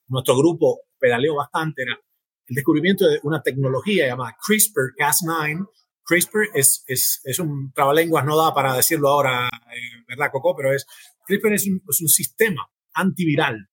nuestro 0.09 0.39
grupo 0.39 0.81
pedaleó 0.99 1.35
bastante, 1.35 1.83
era 1.83 2.01
el 2.47 2.55
descubrimiento 2.55 3.07
de 3.07 3.21
una 3.23 3.43
tecnología 3.43 4.07
llamada 4.07 4.35
CRISPR-Cas9. 4.49 5.69
CRISPR 6.05 6.49
es, 6.55 6.85
es, 6.87 7.21
es 7.25 7.39
un 7.39 7.71
trabalenguas, 7.75 8.25
no 8.25 8.35
da 8.35 8.55
para 8.55 8.75
decirlo 8.75 9.11
ahora, 9.11 9.47
eh, 9.47 10.05
¿verdad, 10.09 10.31
Coco? 10.33 10.55
Pero 10.57 10.73
es, 10.73 10.87
Un, 11.29 11.83
es 11.89 12.01
un 12.01 12.09
sistema 12.09 12.71
antiviral 12.95 13.69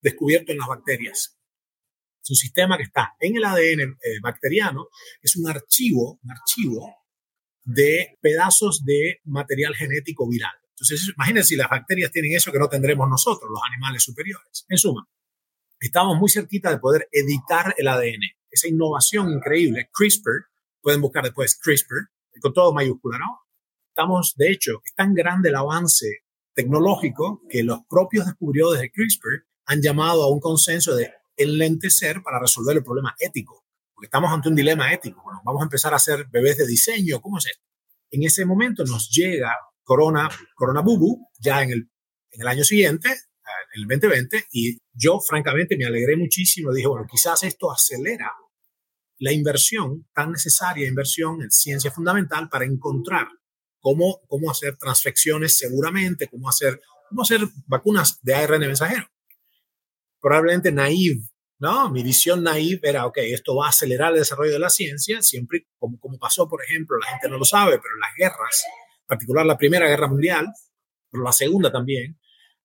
descubierto 0.00 0.52
en 0.52 0.58
las 0.58 0.68
bacterias. 0.68 1.38
Es 2.22 2.30
un 2.30 2.36
sistema 2.36 2.76
que 2.76 2.84
está 2.84 3.14
en 3.20 3.36
el 3.36 3.44
ADN 3.44 3.80
eh, 3.80 4.20
bacteriano, 4.22 4.88
es 5.22 5.36
un 5.36 5.48
archivo, 5.48 6.18
un 6.22 6.30
archivo 6.30 6.94
de 7.64 8.18
pedazos 8.20 8.84
de 8.84 9.20
material 9.24 9.74
genético 9.74 10.28
viral. 10.28 10.52
Entonces, 10.70 11.12
imagínense 11.14 11.48
si 11.48 11.56
las 11.56 11.68
bacterias 11.68 12.10
tienen 12.12 12.34
eso 12.34 12.52
que 12.52 12.58
no 12.58 12.68
tendremos 12.68 13.08
nosotros, 13.08 13.50
los 13.50 13.62
animales 13.68 14.02
superiores. 14.02 14.64
En 14.68 14.78
suma, 14.78 15.08
estamos 15.80 16.18
muy 16.18 16.30
cerquita 16.30 16.70
de 16.70 16.78
poder 16.78 17.08
editar 17.10 17.74
el 17.76 17.88
ADN. 17.88 18.22
Esa 18.50 18.68
innovación 18.68 19.30
increíble, 19.30 19.90
CRISPR, 19.92 20.46
pueden 20.80 21.00
buscar 21.00 21.24
después 21.24 21.58
CRISPR, 21.58 22.10
con 22.40 22.52
todo 22.52 22.72
mayúscula, 22.72 23.18
¿no? 23.18 23.40
Estamos, 23.88 24.34
de 24.36 24.52
hecho, 24.52 24.80
es 24.84 24.94
tan 24.94 25.12
grande 25.12 25.48
el 25.48 25.56
avance 25.56 26.22
tecnológico 26.58 27.40
que 27.48 27.62
los 27.62 27.86
propios 27.88 28.26
descubridores 28.26 28.80
de 28.80 28.90
CRISPR 28.90 29.46
han 29.66 29.80
llamado 29.80 30.24
a 30.24 30.28
un 30.28 30.40
consenso 30.40 30.96
de 30.96 31.12
enlentecer 31.36 32.20
para 32.20 32.40
resolver 32.40 32.76
el 32.76 32.82
problema 32.82 33.14
ético. 33.20 33.64
Porque 33.94 34.06
estamos 34.06 34.32
ante 34.32 34.48
un 34.48 34.56
dilema 34.56 34.92
ético. 34.92 35.22
Bueno, 35.22 35.40
vamos 35.44 35.62
a 35.62 35.66
empezar 35.66 35.92
a 35.92 35.96
hacer 35.96 36.26
bebés 36.32 36.58
de 36.58 36.66
diseño. 36.66 37.20
¿Cómo 37.20 37.38
es 37.38 37.46
esto? 37.46 37.64
En 38.10 38.24
ese 38.24 38.44
momento 38.44 38.84
nos 38.84 39.08
llega 39.08 39.54
Corona, 39.84 40.28
Corona 40.56 40.80
Bubu, 40.80 41.28
ya 41.38 41.62
en 41.62 41.70
el, 41.70 41.90
en 42.32 42.40
el 42.40 42.48
año 42.48 42.64
siguiente, 42.64 43.08
en 43.08 43.82
el 43.82 43.86
2020, 43.86 44.46
y 44.50 44.78
yo 44.92 45.20
francamente 45.20 45.76
me 45.76 45.84
alegré 45.84 46.16
muchísimo. 46.16 46.72
Dije, 46.72 46.88
bueno, 46.88 47.06
quizás 47.08 47.40
esto 47.44 47.70
acelera 47.70 48.32
la 49.18 49.32
inversión, 49.32 50.08
tan 50.12 50.32
necesaria 50.32 50.88
inversión 50.88 51.40
en 51.40 51.52
ciencia 51.52 51.92
fundamental 51.92 52.48
para 52.48 52.64
encontrar 52.64 53.28
cómo, 53.80 54.20
cómo 54.28 54.50
hacer 54.50 54.76
transfecciones 54.76 55.58
seguramente, 55.58 56.28
cómo 56.28 56.48
hacer, 56.48 56.80
cómo 57.08 57.22
hacer 57.22 57.40
vacunas 57.66 58.18
de 58.22 58.34
ARN 58.34 58.60
mensajero. 58.60 59.06
Probablemente 60.20 60.72
naive, 60.72 61.22
¿no? 61.58 61.90
Mi 61.90 62.02
visión 62.02 62.42
naive 62.42 62.88
era, 62.88 63.06
ok, 63.06 63.18
esto 63.18 63.56
va 63.56 63.66
a 63.66 63.70
acelerar 63.70 64.12
el 64.12 64.20
desarrollo 64.20 64.52
de 64.52 64.58
la 64.58 64.70
ciencia, 64.70 65.22
siempre, 65.22 65.66
como, 65.78 65.98
como 65.98 66.18
pasó, 66.18 66.48
por 66.48 66.62
ejemplo, 66.62 66.98
la 66.98 67.06
gente 67.06 67.28
no 67.28 67.38
lo 67.38 67.44
sabe, 67.44 67.78
pero 67.78 67.96
las 67.96 68.10
guerras, 68.16 68.64
en 69.00 69.06
particular 69.06 69.46
la 69.46 69.56
Primera 69.56 69.88
Guerra 69.88 70.08
Mundial, 70.08 70.48
pero 71.10 71.22
la 71.22 71.32
Segunda 71.32 71.70
también, 71.70 72.18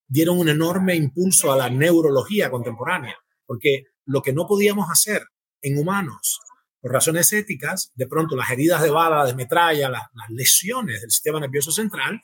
dieron 0.07 0.37
un 0.37 0.49
enorme 0.49 0.95
impulso 0.95 1.51
a 1.51 1.57
la 1.57 1.69
neurología 1.69 2.49
contemporánea, 2.51 3.17
porque 3.45 3.85
lo 4.05 4.21
que 4.21 4.33
no 4.33 4.45
podíamos 4.47 4.89
hacer 4.91 5.23
en 5.61 5.77
humanos 5.77 6.39
por 6.83 6.91
razones 6.91 7.31
éticas, 7.31 7.93
de 7.95 8.07
pronto 8.07 8.35
las 8.35 8.49
heridas 8.49 8.81
de 8.81 8.89
bala, 8.89 9.25
de 9.25 9.33
metralla, 9.33 9.89
las, 9.89 10.03
lesiones 10.27 10.99
del 10.99 11.09
sistema 11.09 11.39
nervioso 11.39 11.71
central, 11.71 12.21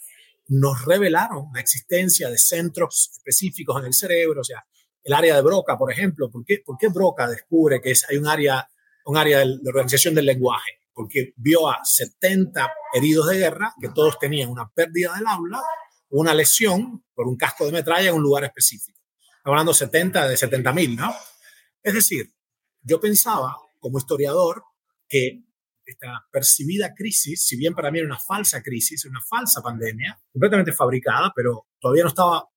nos 0.49 0.83
revelaron 0.83 1.45
la 1.53 1.61
existencia 1.61 2.29
de 2.29 2.37
centros 2.37 3.09
específicos 3.13 3.79
en 3.79 3.85
el 3.85 3.93
cerebro, 3.93 4.41
o 4.41 4.43
sea, 4.43 4.65
el 5.01 5.13
área 5.13 5.37
de 5.37 5.41
Broca, 5.43 5.77
por 5.77 5.93
ejemplo. 5.93 6.29
¿Por 6.29 6.43
qué, 6.43 6.61
por 6.65 6.77
qué 6.77 6.89
Broca 6.89 7.25
descubre 7.29 7.79
que 7.79 7.93
hay 8.09 8.17
un 8.17 8.27
área, 8.27 8.69
un 9.05 9.15
área 9.15 9.39
de, 9.39 9.59
organización 9.65 10.13
del 10.13 10.25
lenguaje? 10.25 10.71
Porque 10.93 11.31
vio 11.37 11.69
a 11.69 11.79
70 11.81 12.69
heridos 12.95 13.29
de 13.29 13.37
guerra 13.37 13.73
que 13.79 13.87
todos 13.87 14.19
tenían 14.19 14.49
una 14.49 14.69
pérdida 14.69 15.15
del 15.15 15.25
aula, 15.25 15.61
una 16.09 16.33
lesión 16.33 17.05
por 17.13 17.29
un 17.29 17.37
casco 17.37 17.65
de 17.65 17.71
metralla 17.71 18.09
en 18.09 18.15
un 18.15 18.23
lugar 18.23 18.43
específico. 18.43 18.99
Hablando 19.45 19.73
70 19.73 20.27
de 20.27 20.35
70 20.35 20.73
mil, 20.73 20.97
¿no? 20.97 21.15
Es 21.81 21.93
decir, 21.93 22.33
yo 22.81 22.99
pensaba 22.99 23.55
como 23.79 23.97
historiador 23.97 24.63
que 25.07 25.43
esta 25.85 26.25
percibida 26.31 26.93
crisis, 26.93 27.45
si 27.45 27.57
bien 27.57 27.73
para 27.73 27.91
mí 27.91 27.99
era 27.99 28.07
una 28.07 28.19
falsa 28.19 28.61
crisis, 28.61 29.05
una 29.05 29.21
falsa 29.27 29.61
pandemia, 29.61 30.21
completamente 30.31 30.71
fabricada, 30.71 31.31
pero 31.35 31.67
todavía 31.79 32.03
no 32.03 32.09
estaba 32.09 32.47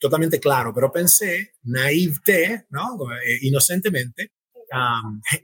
totalmente 0.00 0.40
claro, 0.40 0.72
pero 0.74 0.90
pensé 0.90 1.54
naivete, 1.62 2.66
¿no? 2.70 2.96
Eh, 3.26 3.38
inocentemente, 3.42 4.32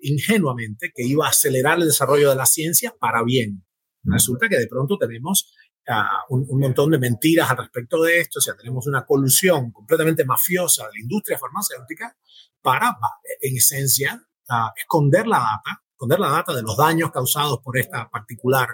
ingenuamente, 0.02 0.90
que 0.94 1.04
iba 1.04 1.26
a 1.26 1.30
acelerar 1.30 1.78
el 1.78 1.86
desarrollo 1.86 2.30
de 2.30 2.36
la 2.36 2.46
ciencia 2.46 2.94
para 2.98 3.22
bien. 3.22 3.64
Resulta 4.04 4.48
que 4.48 4.58
de 4.58 4.66
pronto 4.66 4.96
tenemos 4.96 5.52
ah, 5.86 6.22
un, 6.30 6.46
un, 6.48 6.60
montón 6.60 6.90
de 6.90 6.98
mentiras 6.98 7.50
al 7.50 7.58
respecto 7.58 8.02
de 8.02 8.20
esto, 8.20 8.38
o 8.38 8.42
sea, 8.42 8.54
tenemos 8.56 8.86
una 8.86 9.04
colusión 9.04 9.70
completamente 9.70 10.24
mafiosa 10.24 10.86
de 10.86 10.92
la 10.94 11.00
industria 11.00 11.38
farmacéutica 11.38 12.16
para, 12.62 12.96
en 13.42 13.56
esencia, 13.56 14.27
esconder 14.76 15.26
la 15.26 15.38
data, 15.38 15.82
esconder 15.90 16.20
la 16.20 16.30
data 16.30 16.54
de 16.54 16.62
los 16.62 16.76
daños 16.76 17.10
causados 17.10 17.60
por 17.62 17.78
esta 17.78 18.08
particular 18.08 18.68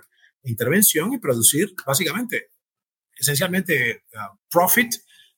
intervención 0.44 1.12
y 1.12 1.18
producir 1.18 1.74
básicamente, 1.86 2.50
esencialmente, 3.16 4.04
uh, 4.12 4.36
profit 4.50 4.92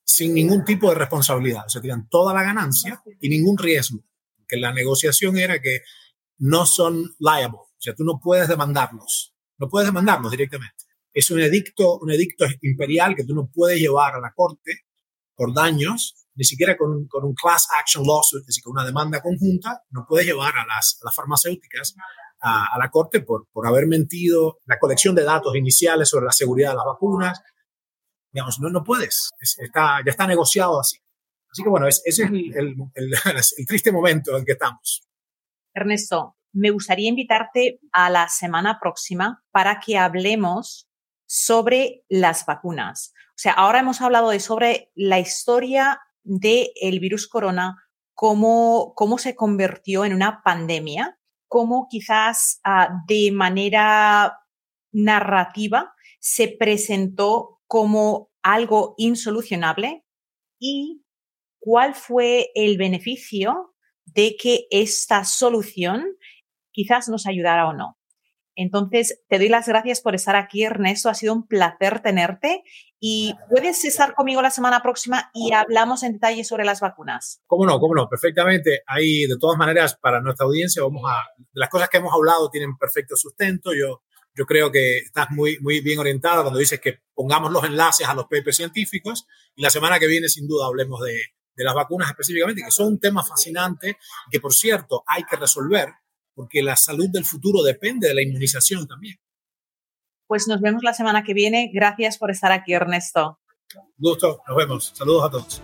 sin 0.05 0.35
ningún 0.35 0.65
tipo 0.65 0.89
de 0.89 0.97
responsabilidad. 0.97 1.65
O 1.67 1.69
sea, 1.69 1.83
tiran 1.83 2.09
toda 2.09 2.33
la 2.33 2.43
ganancia 2.43 3.03
y 3.21 3.29
ningún 3.29 3.59
riesgo. 3.59 4.05
Que 4.47 4.57
la 4.57 4.73
negociación 4.73 5.37
era 5.37 5.61
que 5.61 5.81
no 6.39 6.67
son 6.67 7.17
liable. 7.19 7.59
O 7.59 7.81
sea, 7.81 7.95
tú 7.95 8.05
no 8.05 8.21
puedes 8.23 8.49
demandarlos. 8.49 9.35
No 9.59 9.69
puedes 9.69 9.89
demandarlos 9.89 10.31
directamente. 10.31 10.85
Es 11.13 11.31
un 11.31 11.41
edicto, 11.41 11.99
un 11.99 12.13
edicto 12.13 12.47
imperial 12.63 13.17
que 13.17 13.25
tú 13.25 13.35
no 13.35 13.51
puedes 13.53 13.81
llevar 13.81 14.15
a 14.15 14.21
la 14.21 14.33
corte 14.35 14.85
por 15.35 15.53
daños 15.55 16.26
ni 16.37 16.45
siquiera 16.45 16.77
con, 16.77 17.09
un 17.11 17.35
class 17.35 17.67
action 17.81 18.05
lawsuit, 18.07 18.43
es 18.43 18.47
decir, 18.47 18.63
con 18.63 18.73
una 18.73 18.85
demanda 18.85 19.21
conjunta, 19.21 19.83
no 19.91 20.05
puedes 20.09 20.27
llevar 20.27 20.55
a 20.57 20.67
las, 20.67 21.01
farmacéuticas 21.15 21.97
a, 22.41 22.79
la 22.79 22.91
corte 22.91 23.21
por, 23.21 23.49
por 23.51 23.67
haber 23.67 23.87
mentido 23.87 24.59
la 24.67 24.79
colección 24.79 25.15
de 25.15 25.25
datos 25.25 25.57
iniciales 25.57 26.09
sobre 26.09 26.27
la 26.27 26.33
seguridad 26.33 26.71
de 26.71 26.77
las 26.77 26.85
vacunas. 26.85 27.43
Digamos, 28.31 28.61
no, 28.61 28.69
no 28.69 28.85
puedes. 28.85 29.31
está, 29.41 30.01
ya 30.05 30.11
está 30.11 30.27
negociado 30.27 30.79
así. 30.79 30.99
Así 31.51 31.63
que 31.63 31.71
bueno, 31.71 31.87
ese 31.87 32.03
es 32.05 32.19
el, 32.19 32.53
el 32.95 33.67
triste 33.67 33.91
momento 33.91 34.33
en 34.33 34.39
el 34.39 34.45
que 34.45 34.53
estamos. 34.53 35.03
Ernesto, 35.75 36.37
me 36.53 36.71
gustaría 36.71 37.09
invitarte 37.09 37.81
a 37.93 38.11
la 38.11 38.29
semana 38.29 38.79
próxima 38.81 39.43
para 39.51 39.81
que 39.81 39.97
hablemos 39.97 40.89
sobre 41.27 42.05
las 42.09 42.47
vacunas. 42.47 43.13
O 43.31 43.39
sea, 43.39 43.53
ahora 43.53 43.81
hemos 43.81 44.01
hablado 44.01 44.31
de 44.31 44.41
sobre 44.41 44.91
la 44.95 45.19
historia 45.19 46.01
del 46.27 47.01
virus 47.01 47.29
corona, 47.29 47.77
cómo, 48.15 48.93
cómo 48.95 49.19
se 49.19 49.35
convirtió 49.35 50.05
en 50.05 50.13
una 50.13 50.43
pandemia, 50.43 51.19
cómo 51.49 51.87
quizás 51.89 52.61
ah, 52.65 53.03
de 53.07 53.31
manera 53.33 54.39
narrativa 54.93 55.95
se 56.19 56.49
presentó 56.49 57.61
como 57.67 58.31
algo 58.43 58.95
insolucionable 58.97 60.05
y 60.59 61.05
cuál 61.59 61.95
fue 61.95 62.51
el 62.55 62.79
beneficio 62.79 63.75
de 64.05 64.37
que 64.41 64.67
esta 64.71 65.25
solución 65.25 66.05
quizás 66.73 67.09
nos 67.09 67.27
ayudara 67.27 67.69
o 67.69 67.73
no. 67.73 67.99
Entonces, 68.57 69.23
te 69.29 69.39
doy 69.39 69.51
las 69.51 69.69
gracias 69.69 70.01
por 70.01 70.15
estar 70.15 70.35
aquí, 70.35 70.65
Ernesto. 70.65 71.11
Ha 71.11 71.15
sido 71.15 71.35
un 71.35 71.47
placer 71.47 72.01
tenerte 72.01 72.63
y 72.99 73.35
puedes 73.51 73.85
estar 73.85 74.15
conmigo 74.15 74.41
la 74.41 74.51
semana 74.51 74.83
próxima 74.83 75.31
y 75.35 75.53
hablamos 75.53 76.03
en 76.03 76.15
detalle 76.15 76.43
sobre 76.43 76.65
las 76.65 76.81
vacunas. 76.81 77.43
Cómo 77.47 77.67
no, 77.67 77.79
cómo 77.79 77.95
no, 77.95 78.09
perfectamente. 78.09 78.81
Ahí, 78.87 79.27
de 79.27 79.37
todas 79.39 79.59
maneras, 79.59 79.99
para 80.01 80.23
nuestra 80.23 80.47
audiencia, 80.47 80.83
vamos 80.83 81.03
a, 81.07 81.23
las 81.53 81.69
cosas 81.69 81.91
que 81.91 81.99
hemos 81.99 82.15
hablado 82.15 82.49
tienen 82.49 82.79
perfecto 82.79 83.15
sustento. 83.15 83.75
Yo, 83.75 84.03
yo 84.35 84.47
creo 84.47 84.73
que 84.73 84.99
estás 84.99 85.31
muy, 85.31 85.59
muy 85.61 85.81
bien 85.81 85.99
orientado 85.99 86.43
cuando 86.43 86.59
dices 86.59 86.81
que 86.81 87.01
pongamos 87.15 87.53
los 87.53 87.63
enlaces 87.65 88.09
a 88.09 88.15
los 88.15 88.25
papers 88.25 88.57
científicos 88.57 89.27
y 89.55 89.63
la 89.63 89.71
semana 89.71 89.99
que 89.99 90.07
viene, 90.07 90.29
sin 90.29 90.49
duda, 90.49 90.67
hablemos 90.67 91.03
de, 91.03 91.21
de 91.55 91.65
las 91.65 91.75
vacunas 91.75 92.09
específicamente, 92.09 92.63
que 92.63 92.71
son 92.71 92.87
un 92.89 93.01
tema 93.01 93.23
fascinante 93.23 93.99
que, 94.31 94.41
por 94.41 94.55
cierto, 94.55 95.05
hay 95.07 95.25
que 95.25 95.37
resolver 95.37 95.89
porque 96.37 96.63
la 96.63 96.77
salud 96.77 97.09
del 97.11 97.25
futuro 97.25 97.63
depende 97.63 98.09
de 98.09 98.15
la 98.15 98.23
inmunización 98.23 98.87
también. 98.87 99.17
Pues 100.29 100.47
nos 100.47 100.61
vemos 100.61 100.83
la 100.85 100.93
semana 100.93 101.25
que 101.25 101.35
viene. 101.35 101.71
Gracias 101.73 102.19
por 102.19 102.31
estar 102.31 102.53
aquí, 102.53 102.75
Ernesto. 102.75 103.41
Gusto, 103.97 104.43
nos 104.47 104.57
vemos. 104.57 104.93
Saludos 104.95 105.25
a 105.25 105.31
todos. 105.31 105.63